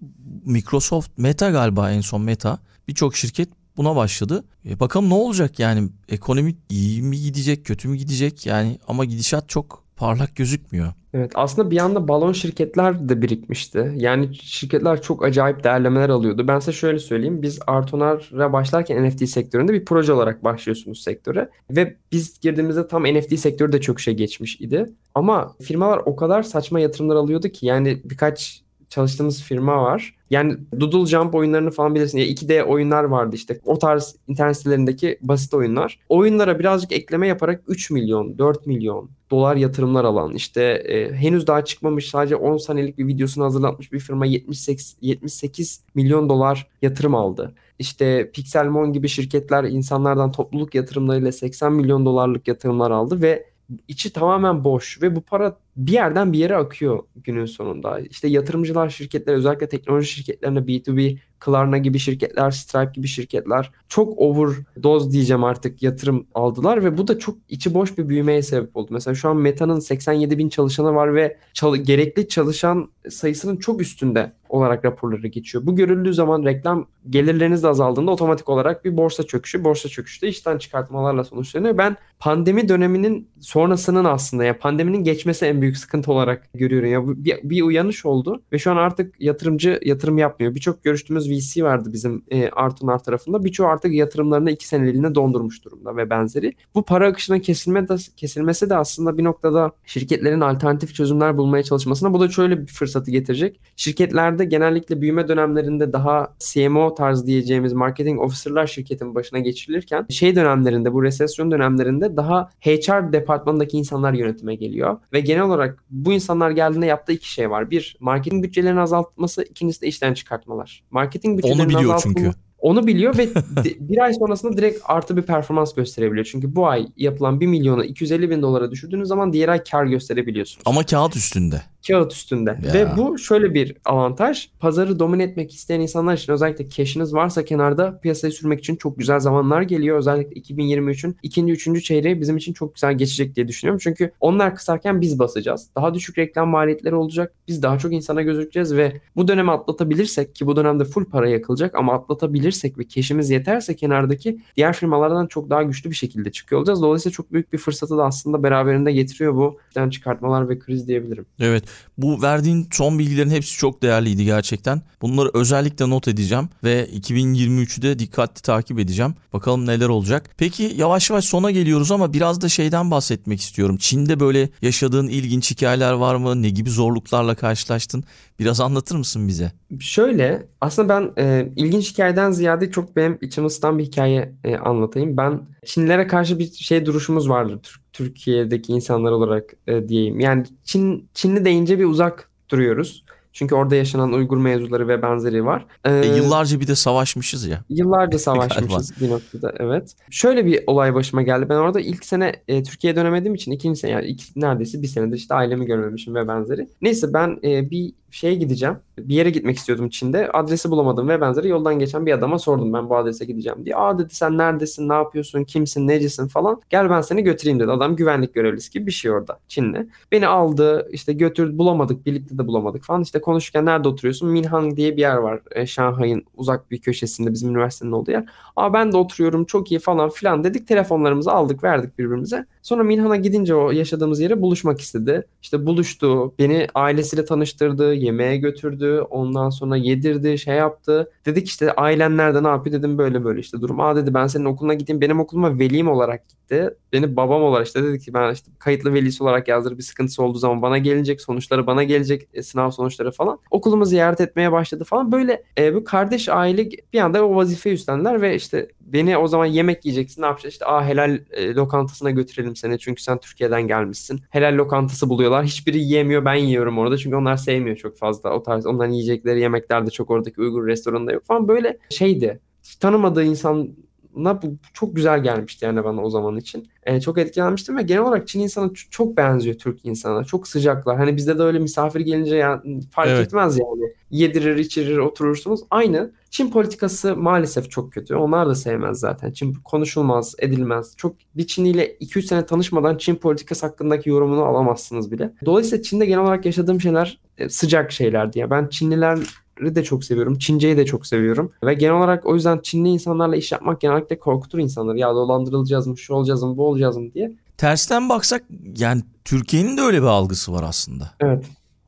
Microsoft, 0.45 1.17
Meta 1.17 1.49
galiba 1.49 1.91
en 1.91 2.01
son 2.01 2.21
Meta. 2.21 2.59
Birçok 2.88 3.15
şirket 3.15 3.49
buna 3.77 3.95
başladı. 3.95 4.43
E 4.69 4.79
bakalım 4.79 5.09
ne 5.09 5.13
olacak 5.13 5.59
yani 5.59 5.89
ekonomi 6.09 6.55
iyi 6.69 7.01
mi 7.01 7.19
gidecek, 7.19 7.65
kötü 7.65 7.88
mü 7.88 7.97
gidecek 7.97 8.45
yani 8.45 8.77
ama 8.88 9.05
gidişat 9.05 9.49
çok 9.49 9.84
parlak 9.95 10.36
gözükmüyor. 10.36 10.93
Evet 11.13 11.32
aslında 11.36 11.71
bir 11.71 11.77
anda 11.77 12.07
balon 12.07 12.34
şirketler 12.34 13.09
de 13.09 13.21
birikmişti. 13.21 13.93
Yani 13.95 14.36
şirketler 14.36 15.01
çok 15.01 15.23
acayip 15.25 15.63
değerlemeler 15.63 16.09
alıyordu. 16.09 16.47
Ben 16.47 16.59
size 16.59 16.71
şöyle 16.71 16.99
söyleyeyim. 16.99 17.41
Biz 17.41 17.59
Artonar'a 17.67 18.53
başlarken 18.53 19.07
NFT 19.07 19.29
sektöründe 19.29 19.73
bir 19.73 19.86
proje 19.86 20.13
olarak 20.13 20.43
başlıyorsunuz 20.43 21.03
sektöre. 21.03 21.49
Ve 21.71 21.97
biz 22.11 22.39
girdiğimizde 22.39 22.88
tam 22.88 23.03
NFT 23.03 23.39
sektörü 23.39 23.71
de 23.71 23.82
çok 23.82 23.99
şey 23.99 24.13
geçmiş 24.13 24.61
idi. 24.61 24.86
Ama 25.15 25.55
firmalar 25.61 26.01
o 26.05 26.15
kadar 26.15 26.43
saçma 26.43 26.79
yatırımlar 26.79 27.15
alıyordu 27.15 27.49
ki 27.49 27.65
yani 27.65 28.01
birkaç 28.03 28.61
çalıştığımız 28.89 29.43
firma 29.43 29.84
var. 29.84 30.15
Yani 30.32 30.57
Doodle 30.79 31.05
Jump 31.05 31.36
oyunlarını 31.36 31.71
falan 31.71 31.95
bilirsin. 31.95 32.17
Ya 32.17 32.25
2D 32.25 32.63
oyunlar 32.63 33.03
vardı 33.03 33.36
işte. 33.36 33.59
O 33.65 33.79
tarz 33.79 34.15
internet 34.27 34.57
sitelerindeki 34.57 35.19
basit 35.21 35.53
oyunlar. 35.53 35.99
Oyunlara 36.09 36.59
birazcık 36.59 36.91
ekleme 36.91 37.27
yaparak 37.27 37.63
3 37.67 37.91
milyon, 37.91 38.38
4 38.38 38.67
milyon 38.67 39.09
dolar 39.32 39.55
yatırımlar 39.55 40.05
alan 40.05 40.34
işte 40.34 40.63
e, 40.63 41.13
henüz 41.13 41.47
daha 41.47 41.65
çıkmamış 41.65 42.09
sadece 42.09 42.36
10 42.36 42.57
saniyelik 42.57 42.97
bir 42.97 43.07
videosunu 43.07 43.45
hazırlatmış 43.45 43.91
bir 43.91 43.99
firma 43.99 44.25
78, 44.25 44.97
78 45.01 45.84
milyon 45.95 46.29
dolar 46.29 46.67
yatırım 46.82 47.15
aldı. 47.15 47.55
İşte 47.79 48.32
Pixelmon 48.32 48.93
gibi 48.93 49.07
şirketler 49.07 49.63
insanlardan 49.63 50.32
topluluk 50.32 50.75
yatırımlarıyla 50.75 51.32
80 51.32 51.73
milyon 51.73 52.05
dolarlık 52.05 52.47
yatırımlar 52.47 52.91
aldı 52.91 53.21
ve 53.21 53.51
içi 53.88 54.13
tamamen 54.13 54.63
boş 54.63 55.01
ve 55.01 55.15
bu 55.15 55.21
para 55.21 55.57
bir 55.76 55.91
yerden 55.91 56.34
bir 56.34 56.39
yere 56.39 56.55
akıyor 56.55 56.99
günün 57.15 57.45
sonunda. 57.45 57.99
İşte 57.99 58.28
yatırımcılar 58.28 58.89
şirketler 58.89 59.34
özellikle 59.34 59.69
teknoloji 59.69 60.07
şirketlerine 60.07 60.59
B2B, 60.59 61.17
Klarna 61.41 61.78
gibi 61.78 61.99
şirketler, 61.99 62.51
Stripe 62.51 62.91
gibi 62.93 63.07
şirketler 63.07 63.72
çok 63.89 64.19
overdose 64.19 65.11
diyeceğim 65.11 65.43
artık 65.43 65.84
yatırım 65.84 66.28
aldılar 66.34 66.84
ve 66.84 66.97
bu 66.97 67.07
da 67.07 67.19
çok 67.19 67.38
içi 67.49 67.74
boş 67.74 67.97
bir 67.97 68.09
büyümeye 68.09 68.41
sebep 68.41 68.78
oldu. 68.78 68.88
Mesela 68.91 69.15
şu 69.15 69.30
an 69.30 69.38
Meta'nın 69.38 69.80
87 69.80 70.38
bin 70.38 70.49
çalışanı 70.49 70.95
var 70.95 71.15
ve 71.15 71.38
çal- 71.53 71.76
gerekli 71.76 72.28
çalışan 72.28 72.91
sayısının 73.09 73.57
çok 73.57 73.82
üstünde 73.82 74.32
olarak 74.49 74.86
raporları 74.86 75.28
geçiyor. 75.28 75.65
Bu 75.65 75.76
görüldüğü 75.76 76.13
zaman 76.13 76.43
reklam 76.45 76.88
gelirleriniz 77.09 77.63
de 77.63 77.67
azaldığında 77.67 78.11
otomatik 78.11 78.49
olarak 78.49 78.86
bir 78.86 78.97
borsa 78.97 79.24
çöküşü, 79.24 79.63
borsa 79.63 79.89
çöküşü 79.89 80.22
de 80.22 80.28
işten 80.28 80.57
çıkartmalarla 80.57 81.24
sonuçlanıyor. 81.24 81.78
Ben 81.78 81.97
pandemi 82.19 82.69
döneminin 82.69 83.30
sonrasının 83.39 84.05
aslında 84.05 84.43
ya 84.43 84.59
pandeminin 84.59 85.03
geçmesi 85.03 85.45
en 85.45 85.61
büyük 85.62 85.78
sıkıntı 85.78 86.12
olarak 86.12 86.49
görüyorum. 86.53 86.89
Ya 86.89 87.07
bir, 87.07 87.49
bir 87.49 87.62
uyanış 87.62 88.05
oldu 88.05 88.41
ve 88.51 88.59
şu 88.59 88.72
an 88.72 88.78
artık 88.78 89.22
yatırımcı 89.22 89.80
yatırım 89.86 90.18
yapmıyor. 90.18 90.55
Birçok 90.55 90.84
görüştüğümüz 90.84 91.30
VC 91.30 91.64
vardı 91.64 91.89
bizim 91.93 92.24
e, 92.32 92.49
Artunar 92.49 93.03
tarafında. 93.03 93.43
Birçoğu 93.43 93.68
artık 93.68 93.93
yatırımlarını 93.93 94.51
iki 94.51 94.68
seneliğine 94.68 95.16
dondurmuş 95.16 95.66
durumda 95.66 95.97
ve 95.97 96.09
benzeri. 96.09 96.53
Bu 96.76 96.86
para 96.86 97.07
akışının 97.07 97.39
kesilme 97.39 97.88
de, 97.88 97.95
kesilmesi 98.18 98.70
de 98.70 98.76
aslında 98.76 99.18
bir 99.18 99.24
noktada 99.24 99.72
şirketlerin 99.86 100.41
alternatif 100.41 100.95
çözümler 100.95 101.38
bulmaya 101.38 101.64
çalışmasına 101.64 102.14
bu 102.14 102.20
da 102.20 102.30
şöyle 102.30 102.62
bir 102.62 102.68
fırsatı 102.68 103.12
getirecek. 103.12 103.59
Şirketlerde 103.76 104.45
genellikle 104.45 105.01
büyüme 105.01 105.28
dönemlerinde 105.28 105.93
daha 105.93 106.34
CMO 106.39 106.95
tarzı 106.95 107.28
diyeceğimiz 107.28 107.74
marketing 107.74 108.20
officer'lar 108.22 108.68
şirketin 108.68 109.16
başına 109.16 109.39
geçirilirken 109.39 110.05
şey 110.09 110.36
dönemlerinde 110.36 110.93
bu 110.93 111.03
resesyon 111.03 111.51
dönemlerinde 111.51 112.18
daha 112.18 112.49
HR 112.62 113.14
departmanındaki 113.14 113.78
insanlar 113.78 114.14
yönetime 114.14 114.55
geliyor 114.55 114.97
ve 115.14 115.20
genel 115.20 115.43
olarak 115.51 115.83
bu 115.89 116.13
insanlar 116.13 116.51
geldiğinde 116.51 116.85
yaptığı 116.85 117.11
iki 117.11 117.31
şey 117.31 117.49
var. 117.49 117.71
Bir, 117.71 117.97
marketing 117.99 118.43
bütçelerini 118.43 118.79
azaltması, 118.79 119.43
ikincisi 119.43 119.81
de 119.81 119.87
işten 119.87 120.13
çıkartmalar. 120.13 120.83
Marketing 120.91 121.37
bütçelerini 121.37 121.61
Onu 121.61 121.69
biliyor 121.69 121.99
çünkü. 122.03 122.31
Onu 122.61 122.87
biliyor 122.87 123.17
ve 123.17 123.29
bir 123.79 123.97
ay 123.97 124.13
sonrasında 124.13 124.57
direkt 124.57 124.81
artı 124.83 125.17
bir 125.17 125.21
performans 125.21 125.73
gösterebiliyor. 125.73 126.25
Çünkü 126.31 126.55
bu 126.55 126.67
ay 126.67 126.87
yapılan 126.97 127.39
1 127.39 127.47
milyonu 127.47 127.83
250 127.83 128.29
bin 128.29 128.41
dolara 128.41 128.71
düşürdüğünüz 128.71 129.07
zaman 129.07 129.33
diğer 129.33 129.49
ay 129.49 129.63
kar 129.63 129.85
gösterebiliyorsunuz. 129.85 130.63
Ama 130.65 130.85
kağıt 130.85 131.15
üstünde. 131.15 131.61
Kağıt 131.88 132.13
üstünde. 132.13 132.57
Ya. 132.67 132.73
Ve 132.73 132.97
bu 132.97 133.17
şöyle 133.17 133.53
bir 133.53 133.75
avantaj. 133.86 134.49
Pazarı 134.59 134.99
domine 134.99 135.23
etmek 135.23 135.53
isteyen 135.53 135.79
insanlar 135.79 136.13
için 136.13 136.34
özellikle 136.34 136.69
cash'iniz 136.69 137.13
varsa 137.13 137.45
kenarda 137.45 137.99
piyasaya 137.99 138.32
sürmek 138.32 138.59
için 138.59 138.75
çok 138.75 138.97
güzel 138.97 139.19
zamanlar 139.19 139.61
geliyor. 139.61 139.97
Özellikle 139.97 140.41
2023'ün 140.41 141.15
ikinci, 141.23 141.53
üçüncü 141.53 141.82
çeyreği 141.82 142.21
bizim 142.21 142.38
için 142.38 142.53
çok 142.53 142.75
güzel 142.75 142.97
geçecek 142.97 143.36
diye 143.36 143.47
düşünüyorum. 143.47 143.79
Çünkü 143.84 144.11
onlar 144.19 144.55
kısarken 144.55 145.01
biz 145.01 145.19
basacağız. 145.19 145.69
Daha 145.75 145.93
düşük 145.93 146.17
reklam 146.17 146.49
maliyetleri 146.49 146.95
olacak. 146.95 147.34
Biz 147.47 147.63
daha 147.63 147.77
çok 147.77 147.93
insana 147.93 148.21
gözükeceğiz 148.21 148.75
ve 148.75 149.01
bu 149.15 149.27
dönemi 149.27 149.51
atlatabilirsek 149.51 150.36
ki 150.36 150.47
bu 150.47 150.55
dönemde 150.55 150.84
full 150.84 151.05
para 151.05 151.29
yakılacak 151.29 151.75
ama 151.75 151.93
atlatabilirsek 151.93 152.77
ve 152.77 152.88
cash'imiz 152.88 153.29
yeterse 153.29 153.75
kenardaki 153.75 154.39
diğer 154.57 154.73
firmalardan 154.73 155.27
çok 155.27 155.49
daha 155.49 155.63
güçlü 155.63 155.89
bir 155.89 155.95
şekilde 155.95 156.32
çıkıyor 156.32 156.59
olacağız. 156.59 156.82
Dolayısıyla 156.82 157.13
çok 157.13 157.34
büyük 157.34 157.53
bir 157.53 157.57
fırsatı 157.57 157.97
da 157.97 158.05
aslında 158.05 158.43
beraberinde 158.43 158.91
getiriyor 158.91 159.36
bu 159.36 159.59
çıkartmalar 159.91 160.49
ve 160.49 160.59
kriz 160.59 160.88
diyebilirim. 160.88 161.25
Evet 161.39 161.63
bu 161.97 162.22
verdiğin 162.22 162.67
son 162.72 162.99
bilgilerin 162.99 163.30
hepsi 163.30 163.57
çok 163.57 163.82
değerliydi 163.82 164.26
gerçekten. 164.26 164.82
Bunları 165.01 165.30
özellikle 165.34 165.89
not 165.89 166.07
edeceğim 166.07 166.49
ve 166.63 166.86
2023'ü 166.86 167.82
de 167.82 167.99
dikkatli 167.99 168.41
takip 168.41 168.80
edeceğim. 168.80 169.15
Bakalım 169.34 169.65
neler 169.65 169.88
olacak. 169.88 170.30
Peki 170.38 170.74
yavaş 170.78 171.09
yavaş 171.09 171.26
sona 171.26 171.51
geliyoruz 171.51 171.91
ama 171.91 172.13
biraz 172.13 172.41
da 172.41 172.49
şeyden 172.49 172.91
bahsetmek 172.91 173.41
istiyorum. 173.41 173.78
Çin'de 173.78 174.19
böyle 174.19 174.49
yaşadığın 174.61 175.07
ilginç 175.07 175.51
hikayeler 175.51 175.93
var 175.93 176.15
mı? 176.15 176.41
Ne 176.41 176.49
gibi 176.49 176.69
zorluklarla 176.69 177.36
karşılaştın? 177.36 178.03
Biraz 178.39 178.61
anlatır 178.61 178.95
mısın 178.95 179.28
bize? 179.28 179.51
Şöyle 179.80 180.47
aslında 180.61 180.89
ben 180.89 181.24
e, 181.24 181.49
ilginç 181.55 181.91
hikayeden 181.91 182.32
ziyade 182.32 182.72
çok 182.72 182.95
benim 182.95 183.17
içimi 183.22 183.47
ısıtan 183.47 183.80
bir 183.80 183.84
hikaye 183.84 184.36
e, 184.43 184.55
anlatayım. 184.55 185.17
Ben 185.17 185.41
Çinlilere 185.66 186.07
karşı 186.07 186.39
bir 186.39 186.51
şey 186.51 186.86
duruşumuz 186.86 187.30
vardır 187.30 187.59
Tür- 187.64 187.82
Türkiye'deki 187.93 188.72
insanlar 188.74 189.12
olarak 189.12 189.53
e, 189.68 189.89
diyeyim. 189.89 190.20
Yani 190.20 190.45
Çin 190.64 191.09
Çinli 191.14 191.45
deyince 191.45 191.80
bir 191.80 191.86
uzak 191.86 192.30
duruyoruz. 192.49 193.05
Çünkü 193.34 193.55
orada 193.55 193.76
yaşanan 193.76 194.14
Uygur 194.14 194.38
mevzuları 194.38 194.88
ve 194.88 195.01
benzeri 195.01 195.45
var. 195.45 195.66
E, 195.86 195.91
E, 195.93 196.16
yıllarca 196.16 196.59
bir 196.59 196.68
de 196.68 196.76
savaşmışız 196.76 197.45
ya. 197.47 197.62
Yıllarca 197.70 198.20
savaşmışız 198.20 199.01
bir 199.01 199.09
noktada 199.09 199.53
evet. 199.59 199.95
Şöyle 200.09 200.45
bir 200.45 200.64
olay 200.68 200.93
başıma 200.93 201.22
geldi. 201.22 201.45
Ben 201.49 201.55
orada 201.55 201.80
ilk 201.80 202.05
sene 202.05 202.36
e, 202.47 202.64
Türkiye'ye 202.64 202.95
dönemediğim 202.95 203.36
için 203.36 203.51
ikinci 203.51 203.80
sene 203.80 203.91
yani 203.91 204.05
iki, 204.07 204.24
neredeyse 204.36 204.82
bir 204.82 204.88
senedir 204.88 205.18
işte 205.18 205.36
ailemi 205.36 205.66
görmemişim 205.66 206.16
ve 206.16 206.28
benzeri. 206.28 206.68
Neyse 206.82 207.14
ben 207.14 207.39
e, 207.43 207.70
bir 207.70 207.93
şeye 208.16 208.36
gideceğim. 208.36 208.76
Bir 208.97 209.16
yere 209.16 209.30
gitmek 209.30 209.57
istiyordum 209.57 209.89
Çin'de. 209.89 210.32
Adresi 210.32 210.72
bulamadım 210.72 211.09
ve 211.09 211.22
benzeri. 211.22 211.47
Yoldan 211.47 211.80
geçen 211.80 212.05
bir 212.05 212.12
adama 212.12 212.39
sordum 212.39 212.74
ben 212.74 212.89
bu 212.89 212.97
adrese 212.97 213.26
gideceğim 213.26 213.66
diye. 213.66 213.76
Aa 213.76 213.99
dedi 213.99 214.16
sen 214.16 214.38
neredesin, 214.38 214.89
ne 214.89 214.93
yapıyorsun, 214.93 215.43
kimsin, 215.43 215.88
necisin 215.88 216.28
falan. 216.28 216.62
Gel 216.70 216.89
ben 216.89 217.01
seni 217.01 217.24
götüreyim 217.24 217.59
dedi. 217.59 217.72
Adam 217.72 217.95
güvenlik 217.95 218.34
görevlisi 218.34 218.72
gibi 218.72 218.86
bir 218.86 218.91
şey 218.91 219.12
orada 219.12 219.39
Çinli. 219.47 219.88
Beni 220.12 220.28
aldı 220.28 220.89
işte 220.91 221.14
götürdü 221.14 221.57
bulamadık 221.57 222.05
birlikte 222.05 222.38
de 222.38 222.47
bulamadık 222.47 222.84
falan. 222.84 223.01
İşte 223.01 223.22
konuşurken 223.22 223.66
nerede 223.66 223.88
oturuyorsun? 223.88 224.30
Minhang 224.30 224.78
diye 224.78 224.97
bir 224.97 225.01
yer 225.01 225.16
var. 225.16 225.41
E, 225.51 225.66
Şanghay'ın 225.66 226.24
uzak 226.36 226.72
bir 226.72 226.78
köşesinde 226.78 227.34
bizim 227.34 227.49
üniversitenin 227.49 227.91
olduğu 227.91 228.12
yer. 228.12 228.26
Aa 228.55 228.74
ben 228.74 228.91
de 228.91 228.97
oturuyorum 228.97 229.45
çok 229.45 229.72
iyi 229.72 229.80
falan 229.80 230.09
filan 230.09 230.43
dedik. 230.43 230.68
Telefonlarımızı 230.68 231.32
aldık 231.32 231.64
verdik 231.64 231.99
birbirimize. 231.99 232.45
Sonra 232.62 232.84
Minhan'a 232.84 233.16
gidince 233.16 233.55
o 233.55 233.72
yaşadığımız 233.72 234.20
yere 234.20 234.41
buluşmak 234.41 234.82
istedi. 234.82 235.28
İşte 235.41 235.66
buluştu. 235.66 236.34
Beni 236.39 236.68
ailesiyle 236.76 237.26
tanıştırdı. 237.26 237.95
Yemeğe 238.01 238.37
götürdü. 238.37 239.01
Ondan 239.09 239.49
sonra 239.49 239.75
yedirdi. 239.77 240.37
Şey 240.37 240.55
yaptı. 240.55 241.11
Dedik 241.25 241.47
işte 241.47 241.73
ailen 241.73 242.17
nerede 242.17 242.43
ne 242.43 242.47
yapıyor 242.47 242.79
dedim 242.79 242.97
böyle 242.97 243.23
böyle 243.23 243.39
işte 243.39 243.61
durum. 243.61 243.79
Aa 243.79 243.95
dedi 243.95 244.13
ben 244.13 244.27
senin 244.27 244.45
okuluna 244.45 244.73
gideyim. 244.73 245.01
Benim 245.01 245.19
okuluma 245.19 245.59
velim 245.59 245.87
olarak 245.87 246.29
gitti. 246.29 246.69
Beni 246.93 247.15
babam 247.15 247.43
olarak 247.43 247.67
işte 247.67 247.83
dedi 247.83 247.99
ki 247.99 248.13
ben 248.13 248.33
işte 248.33 248.51
kayıtlı 248.59 248.93
velisi 248.93 249.23
olarak 249.23 249.47
yazdır 249.47 249.77
bir 249.77 249.83
sıkıntısı 249.83 250.23
olduğu 250.23 250.37
zaman 250.37 250.61
bana 250.61 250.77
gelecek. 250.77 251.21
Sonuçları 251.21 251.67
bana 251.67 251.83
gelecek. 251.83 252.27
e, 252.33 252.43
sınav 252.43 252.71
sonuçları 252.71 253.11
falan. 253.11 253.39
Okulumu 253.51 253.85
ziyaret 253.85 254.21
etmeye 254.21 254.51
başladı 254.51 254.83
falan. 254.83 255.11
Böyle 255.11 255.43
e, 255.57 255.75
bu 255.75 255.83
kardeş 255.83 256.29
aile 256.29 256.69
bir 256.93 256.99
anda 256.99 257.25
o 257.25 257.35
vazifeyi 257.35 257.75
üstlendiler 257.75 258.21
ve 258.21 258.35
işte 258.35 258.67
beni 258.93 259.17
o 259.17 259.27
zaman 259.27 259.45
yemek 259.45 259.85
yiyeceksin 259.85 260.21
ne 260.21 260.25
yapacağız 260.25 260.53
işte 260.53 260.65
aa 260.65 260.85
helal 260.85 261.19
e, 261.31 261.53
lokantasına 261.53 262.11
götürelim 262.11 262.55
seni 262.55 262.79
çünkü 262.79 263.01
sen 263.01 263.17
Türkiye'den 263.17 263.61
gelmişsin. 263.61 264.21
Helal 264.29 264.57
lokantası 264.57 265.09
buluyorlar. 265.09 265.45
Hiçbiri 265.45 265.79
yiyemiyor 265.79 266.25
ben 266.25 266.35
yiyorum 266.35 266.77
orada 266.77 266.97
çünkü 266.97 267.15
onlar 267.15 267.37
sevmiyor 267.37 267.77
çok 267.77 267.97
fazla. 267.97 268.33
O 268.33 268.43
tarz 268.43 268.65
onların 268.65 268.91
yiyecekleri 268.91 269.39
yemekler 269.39 269.85
de 269.85 269.89
çok 269.89 270.09
oradaki 270.09 270.41
Uygur 270.41 270.67
restoranında 270.67 271.11
yok 271.11 271.23
falan 271.23 271.47
böyle 271.47 271.77
şeydi. 271.89 272.39
Hiç 272.63 272.75
tanımadığı 272.75 273.23
insan 273.23 273.69
insanına 274.16 274.41
bu 274.41 274.57
çok 274.74 274.95
güzel 274.95 275.24
gelmişti 275.24 275.66
yani 275.66 275.84
bana 275.84 276.01
o 276.01 276.09
zaman 276.09 276.38
için. 276.38 276.68
E, 276.84 277.01
çok 277.01 277.18
etkilenmiştim 277.18 277.78
ve 277.78 277.82
genel 277.82 278.01
olarak 278.01 278.28
Çin 278.28 278.39
insanı 278.39 278.74
çok 278.74 279.18
benziyor 279.18 279.55
Türk 279.55 279.86
insana. 279.86 280.24
Çok 280.24 280.47
sıcaklar. 280.47 280.97
Hani 280.97 281.18
bizde 281.18 281.38
de 281.38 281.43
öyle 281.43 281.59
misafir 281.59 281.99
gelince 281.99 282.36
yani 282.36 282.82
fark 282.91 283.09
evet. 283.09 283.28
etmez 283.28 283.57
yani. 283.57 283.93
Yedirir, 284.12 284.57
içirir, 284.57 284.97
oturursunuz. 284.97 285.62
Aynı. 285.70 286.12
Çin 286.30 286.51
politikası 286.51 287.16
maalesef 287.16 287.72
çok 287.72 287.93
kötü. 287.93 288.16
Onlar 288.16 288.47
da 288.47 288.55
sevmez 288.55 288.99
zaten. 288.99 289.32
Çin 289.32 289.53
konuşulmaz, 289.53 290.36
edilmez. 290.39 290.93
Çok 290.97 291.16
bir 291.36 291.47
Çinliyle 291.47 291.95
2-3 291.95 292.22
sene 292.22 292.45
tanışmadan 292.45 292.97
Çin 292.97 293.16
politikası 293.16 293.66
hakkındaki 293.66 294.09
yorumunu 294.09 294.43
alamazsınız 294.43 295.12
bile. 295.12 295.34
Dolayısıyla 295.45 295.84
Çin'de 295.84 296.05
genel 296.05 296.24
olarak 296.24 296.45
yaşadığım 296.45 296.82
şeyler 296.82 297.20
e, 297.38 297.49
sıcak 297.49 297.91
şeylerdi. 297.91 298.39
Ya 298.39 298.49
ben 298.49 298.68
Çinliler 298.68 299.20
de 299.62 299.84
çok 299.84 300.03
seviyorum. 300.03 300.38
Çinceyi 300.38 300.78
de 300.78 300.86
çok 300.86 301.05
seviyorum. 301.05 301.51
Ve 301.66 301.74
genel 301.74 301.95
olarak 301.95 302.26
o 302.26 302.36
yüzden 302.36 302.59
Çinli 302.64 302.89
insanlarla 302.89 303.36
iş 303.36 303.51
yapmak 303.51 303.82
genellikle 303.82 304.20
korkutur 304.20 304.59
insanları. 304.59 304.97
Ya 304.97 305.16
dolandırılacağız 305.16 305.88
mı, 305.88 305.97
şu 305.97 306.14
olacağız 306.14 306.43
mı, 306.43 306.57
bu 306.57 306.68
olacağız 306.68 306.97
mı 306.97 307.14
diye. 307.14 307.32
Tersten 307.57 308.09
baksak 308.09 308.43
yani 308.78 309.01
Türkiye'nin 309.26 309.78
de 309.78 309.82
öyle 309.82 310.01
bir 310.01 310.07
algısı 310.07 310.53
var 310.53 310.64
aslında. 310.68 311.12
Evet. 311.20 311.45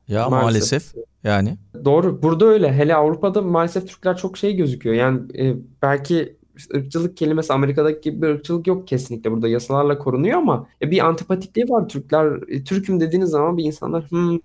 Ya 0.08 0.28
maalesef, 0.28 0.94
maalesef 0.94 0.94
yani. 1.24 1.56
Doğru. 1.84 2.22
Burada 2.22 2.44
öyle. 2.44 2.72
Hele 2.72 2.94
Avrupa'da 2.94 3.42
maalesef 3.42 3.88
Türkler 3.88 4.16
çok 4.16 4.38
şey 4.38 4.56
gözüküyor. 4.56 4.96
Yani 4.96 5.20
e, 5.38 5.56
belki 5.82 6.36
ırkçılık 6.74 7.16
kelimesi 7.16 7.52
Amerika'daki 7.52 8.10
gibi 8.10 8.22
bir 8.22 8.28
ırkçılık 8.28 8.66
yok 8.66 8.88
kesinlikle. 8.88 9.30
Burada 9.30 9.48
yasalarla 9.48 9.98
korunuyor 9.98 10.38
ama 10.38 10.66
e, 10.82 10.90
bir 10.90 11.06
antipatikliği 11.06 11.68
var. 11.68 11.88
Türkler 11.88 12.48
e, 12.48 12.64
Türk'üm 12.64 13.00
dediğiniz 13.00 13.30
zaman 13.30 13.56
bir 13.56 13.64
insanlar 13.64 14.10
hmm, 14.10 14.38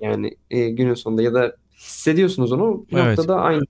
yani 0.00 0.36
e, 0.50 0.70
günün 0.70 0.94
sonunda 0.94 1.22
ya 1.22 1.34
da 1.34 1.56
hissediyorsunuz 1.76 2.52
onu. 2.52 2.86
Bir 2.92 2.96
evet. 2.96 3.18
noktada 3.18 3.40
aynı. 3.40 3.62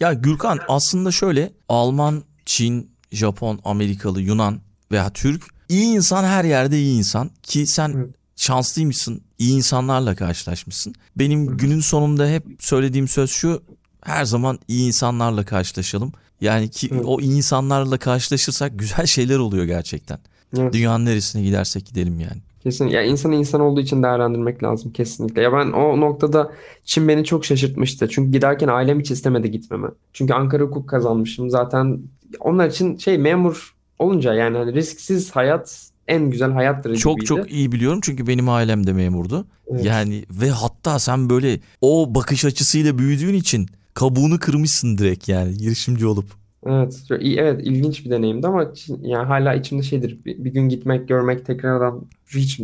Ya 0.00 0.12
Gürkan 0.12 0.58
aslında 0.68 1.10
şöyle 1.10 1.52
Alman, 1.68 2.22
Çin, 2.46 2.90
Japon, 3.12 3.60
Amerikalı, 3.64 4.20
Yunan 4.20 4.60
veya 4.92 5.10
Türk 5.10 5.42
iyi 5.68 5.84
insan 5.84 6.24
her 6.24 6.44
yerde 6.44 6.78
iyi 6.78 6.98
insan 6.98 7.30
ki 7.42 7.66
sen 7.66 7.92
evet. 7.96 8.10
şanslıymışsın. 8.36 9.22
iyi 9.38 9.56
insanlarla 9.56 10.16
karşılaşmışsın. 10.16 10.94
Benim 11.16 11.48
evet. 11.48 11.60
günün 11.60 11.80
sonunda 11.80 12.28
hep 12.28 12.44
söylediğim 12.58 13.08
söz 13.08 13.30
şu. 13.30 13.62
Her 14.04 14.24
zaman 14.24 14.58
iyi 14.68 14.86
insanlarla 14.86 15.44
karşılaşalım. 15.44 16.12
Yani 16.40 16.70
ki 16.70 16.88
evet. 16.92 17.02
o 17.04 17.20
iyi 17.20 17.36
insanlarla 17.36 17.98
karşılaşırsak 17.98 18.78
güzel 18.78 19.06
şeyler 19.06 19.38
oluyor 19.38 19.64
gerçekten. 19.64 20.18
Evet. 20.58 20.72
Dünyanın 20.72 21.04
neresine 21.04 21.42
gidersek 21.42 21.86
gidelim 21.86 22.20
yani. 22.20 22.42
Kesin. 22.60 22.88
Ya 22.88 23.02
insanı 23.02 23.34
insan 23.34 23.60
olduğu 23.60 23.80
için 23.80 24.02
değerlendirmek 24.02 24.62
lazım 24.62 24.92
kesinlikle. 24.92 25.42
Ya 25.42 25.52
ben 25.52 25.72
o 25.72 26.00
noktada 26.00 26.52
Çin 26.84 27.08
beni 27.08 27.24
çok 27.24 27.44
şaşırtmıştı. 27.44 28.08
Çünkü 28.08 28.32
giderken 28.32 28.68
ailem 28.68 29.00
hiç 29.00 29.10
istemedi 29.10 29.50
gitmemi. 29.50 29.88
Çünkü 30.12 30.34
Ankara 30.34 30.62
hukuk 30.62 30.88
kazanmışım. 30.88 31.50
Zaten 31.50 31.98
onlar 32.40 32.68
için 32.68 32.96
şey 32.96 33.18
memur 33.18 33.74
olunca 33.98 34.34
yani 34.34 34.58
hani 34.58 34.74
risksiz 34.74 35.30
hayat 35.30 35.90
en 36.08 36.30
güzel 36.30 36.52
hayattır 36.52 36.96
Çok 36.96 37.14
gibiydi. 37.14 37.26
çok 37.26 37.52
iyi 37.52 37.72
biliyorum 37.72 38.00
çünkü 38.02 38.26
benim 38.26 38.48
ailem 38.48 38.86
de 38.86 38.92
memurdu. 38.92 39.46
Evet. 39.70 39.84
Yani 39.84 40.24
ve 40.30 40.50
hatta 40.50 40.98
sen 40.98 41.30
böyle 41.30 41.60
o 41.80 42.14
bakış 42.14 42.44
açısıyla 42.44 42.98
büyüdüğün 42.98 43.34
için 43.34 43.68
kabuğunu 43.94 44.38
kırmışsın 44.38 44.98
direkt 44.98 45.28
yani 45.28 45.56
girişimci 45.56 46.06
olup. 46.06 46.39
Evet, 46.66 47.02
evet 47.22 47.60
ilginç 47.64 48.04
bir 48.04 48.10
deneyimdi 48.10 48.46
ama 48.46 48.72
yani 49.02 49.26
hala 49.26 49.54
içimde 49.54 49.82
şeydir. 49.82 50.24
Bir, 50.24 50.44
bir 50.44 50.50
gün 50.50 50.68
gitmek, 50.68 51.08
görmek 51.08 51.46
tekrardan 51.46 52.02
hiç 52.34 52.60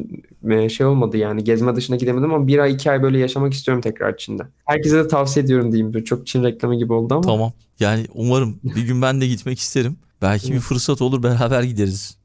e, 0.50 0.68
şey 0.68 0.86
olmadı 0.86 1.16
yani 1.16 1.44
gezme 1.44 1.76
dışına 1.76 1.96
gidemedim 1.96 2.34
ama 2.34 2.46
bir 2.46 2.58
ay 2.58 2.72
iki 2.72 2.90
ay 2.90 3.02
böyle 3.02 3.18
yaşamak 3.18 3.54
istiyorum 3.54 3.82
tekrar 3.82 4.16
Çin'de. 4.16 4.42
Herkese 4.64 4.96
de 4.96 5.08
tavsiye 5.08 5.44
ediyorum 5.44 5.72
diyeyim. 5.72 6.04
Çok 6.04 6.26
Çin 6.26 6.44
reklamı 6.44 6.76
gibi 6.76 6.92
oldu 6.92 7.14
ama. 7.14 7.22
Tamam. 7.22 7.52
Yani 7.80 8.06
umarım 8.14 8.60
bir 8.64 8.82
gün 8.86 9.02
ben 9.02 9.20
de 9.20 9.26
gitmek 9.26 9.58
isterim. 9.58 9.96
Belki 10.22 10.52
bir 10.52 10.60
fırsat 10.60 11.02
olur 11.02 11.22
beraber 11.22 11.62
gideriz. 11.62 12.18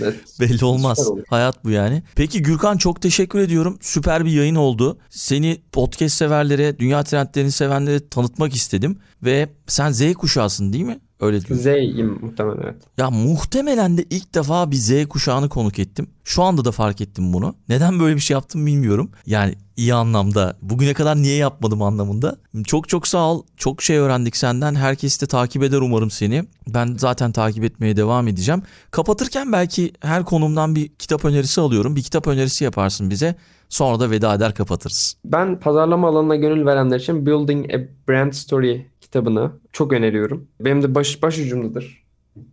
Evet, 0.00 0.14
Belli 0.40 0.64
olmaz. 0.64 1.08
Hayat 1.28 1.64
bu 1.64 1.70
yani. 1.70 2.02
Peki 2.14 2.42
Gürkan 2.42 2.76
çok 2.76 3.02
teşekkür 3.02 3.38
ediyorum. 3.38 3.78
Süper 3.80 4.24
bir 4.24 4.30
yayın 4.32 4.54
oldu. 4.54 4.98
Seni 5.10 5.62
podcast 5.72 6.16
severlere, 6.16 6.78
dünya 6.78 7.04
trendlerini 7.04 7.52
sevenlere 7.52 8.08
tanıtmak 8.08 8.54
istedim. 8.54 8.98
Ve 9.22 9.48
sen 9.66 9.92
Z 9.92 10.14
kuşağısın 10.14 10.72
değil 10.72 10.84
mi? 10.84 11.00
Öyle 11.24 11.40
diyorum. 11.40 11.62
Z'yim 11.62 12.18
muhtemelen 12.22 12.62
evet. 12.62 12.76
Ya 12.98 13.10
muhtemelen 13.10 13.98
de 13.98 14.04
ilk 14.10 14.34
defa 14.34 14.70
bir 14.70 14.76
Z 14.76 15.06
kuşağını 15.08 15.48
konuk 15.48 15.78
ettim. 15.78 16.06
Şu 16.24 16.42
anda 16.42 16.64
da 16.64 16.72
fark 16.72 17.00
ettim 17.00 17.32
bunu. 17.32 17.54
Neden 17.68 18.00
böyle 18.00 18.16
bir 18.16 18.20
şey 18.20 18.34
yaptım 18.34 18.66
bilmiyorum. 18.66 19.10
Yani 19.26 19.54
iyi 19.76 19.94
anlamda. 19.94 20.56
Bugüne 20.62 20.94
kadar 20.94 21.16
niye 21.16 21.36
yapmadım 21.36 21.82
anlamında. 21.82 22.36
Çok 22.66 22.88
çok 22.88 23.08
sağ 23.08 23.32
ol. 23.32 23.42
Çok 23.56 23.82
şey 23.82 23.96
öğrendik 23.96 24.36
senden. 24.36 24.74
Herkes 24.74 25.22
de 25.22 25.26
takip 25.26 25.62
eder 25.62 25.78
umarım 25.78 26.10
seni. 26.10 26.44
Ben 26.68 26.96
zaten 26.98 27.32
takip 27.32 27.64
etmeye 27.64 27.96
devam 27.96 28.28
edeceğim. 28.28 28.62
Kapatırken 28.90 29.52
belki 29.52 29.92
her 30.00 30.24
konumdan 30.24 30.74
bir 30.74 30.88
kitap 30.88 31.24
önerisi 31.24 31.60
alıyorum. 31.60 31.96
Bir 31.96 32.02
kitap 32.02 32.26
önerisi 32.26 32.64
yaparsın 32.64 33.10
bize. 33.10 33.34
Sonra 33.68 34.00
da 34.00 34.10
veda 34.10 34.34
eder 34.34 34.54
kapatırız. 34.54 35.16
Ben 35.24 35.60
pazarlama 35.60 36.08
alanına 36.08 36.36
gönül 36.36 36.66
verenler 36.66 37.00
için 37.00 37.26
Building 37.26 37.74
a 37.74 37.78
Brand 38.08 38.32
Story 38.32 38.86
kitabını 39.14 39.52
çok 39.72 39.92
öneriyorum. 39.92 40.48
Benim 40.60 40.82
de 40.82 40.94
baş, 40.94 41.22
baş 41.22 41.38
ucumdadır. 41.38 42.04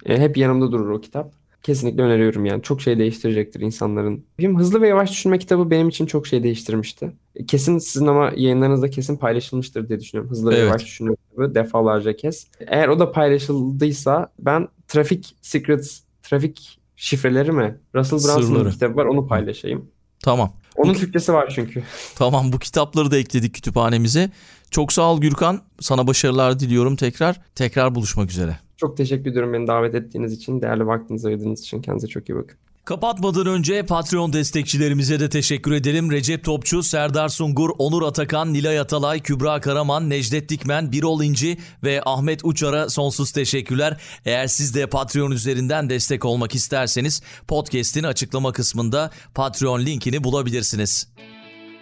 E, 0.06 0.18
hep 0.18 0.38
yanımda 0.38 0.72
durur 0.72 0.90
o 0.90 1.02
kitap. 1.02 1.34
Kesinlikle 1.64 2.04
öneriyorum 2.04 2.46
yani. 2.46 2.62
Çok 2.62 2.82
şey 2.82 3.00
değiştirecektir 3.00 3.60
insanların. 3.60 4.26
Benim 4.40 4.60
Hızlı 4.60 4.82
ve 4.82 4.88
Yavaş 4.88 5.12
Düşünme 5.12 5.40
kitabı 5.40 5.70
benim 5.70 5.90
için 5.90 6.06
çok 6.06 6.28
şey 6.28 6.44
değiştirmişti. 6.44 7.12
Kesin 7.48 7.78
sizin 7.78 8.08
ama 8.08 8.32
yayınlarınızda 8.36 8.90
kesin 8.90 9.18
paylaşılmıştır 9.18 9.90
diye 9.90 10.00
düşünüyorum. 10.00 10.32
Hızlı 10.32 10.54
evet. 10.54 10.62
ve 10.62 10.68
Yavaş 10.68 10.86
Düşünme 10.86 11.16
kitabı 11.16 11.56
defalarca 11.56 12.16
kez. 12.16 12.48
Eğer 12.68 12.88
o 12.88 13.00
da 13.00 13.12
paylaşıldıysa 13.12 14.32
ben 14.40 14.68
Trafik 14.88 15.36
Secrets, 15.42 16.00
trafik 16.22 16.80
şifreleri 16.96 17.52
mi? 17.52 17.78
Russell 17.96 18.20
Brunson'ın 18.20 18.72
kitabı 18.72 18.96
var 18.96 19.06
onu 19.06 19.28
paylaşayım. 19.28 19.92
Tamam. 20.24 20.54
Onun 20.76 20.94
Türkçesi 20.94 21.34
var 21.34 21.52
çünkü. 21.56 21.84
Tamam 22.16 22.52
bu 22.54 22.60
kitapları 22.60 23.12
da 23.12 23.18
ekledik 23.18 23.56
kütüphanemize. 23.56 24.30
Çok 24.72 24.94
sağ 24.94 25.12
ol 25.12 25.22
Gürkan. 25.22 25.62
Sana 25.80 26.08
başarılar 26.08 26.60
diliyorum 26.60 26.96
tekrar. 26.96 27.42
Tekrar 27.56 27.96
buluşmak 27.96 28.30
üzere. 28.32 28.60
Çok 28.78 28.98
teşekkür 28.98 29.32
ediyorum 29.32 29.54
beni 29.54 29.68
davet 29.68 29.96
ettiğiniz 29.96 30.34
için. 30.34 30.62
Değerli 30.62 30.88
vaktinizi 30.88 31.28
ayırdığınız 31.28 31.62
için. 31.62 31.82
Kendinize 31.82 32.08
çok 32.08 32.30
iyi 32.30 32.36
bakın. 32.36 32.58
Kapatmadan 32.86 33.46
önce 33.46 33.86
Patreon 33.86 34.34
destekçilerimize 34.34 35.20
de 35.20 35.30
teşekkür 35.30 35.72
edelim. 35.72 36.12
Recep 36.12 36.44
Topçu, 36.44 36.84
Serdar 36.84 37.30
Sungur, 37.30 37.70
Onur 37.78 38.04
Atakan, 38.04 38.54
Nilay 38.54 38.80
Atalay, 38.80 39.20
Kübra 39.20 39.62
Karaman, 39.62 40.10
Necdet 40.10 40.50
Dikmen, 40.50 40.92
Birol 40.92 41.24
İnci 41.24 41.58
ve 41.84 42.02
Ahmet 42.06 42.46
Uçar'a 42.46 42.90
sonsuz 42.90 43.32
teşekkürler. 43.32 43.98
Eğer 44.26 44.48
siz 44.48 44.76
de 44.76 44.88
Patreon 44.88 45.32
üzerinden 45.32 45.90
destek 45.90 46.26
olmak 46.26 46.56
isterseniz 46.56 47.22
podcast'in 47.48 48.04
açıklama 48.04 48.52
kısmında 48.52 49.12
Patreon 49.36 49.80
linkini 49.80 50.24
bulabilirsiniz. 50.24 51.08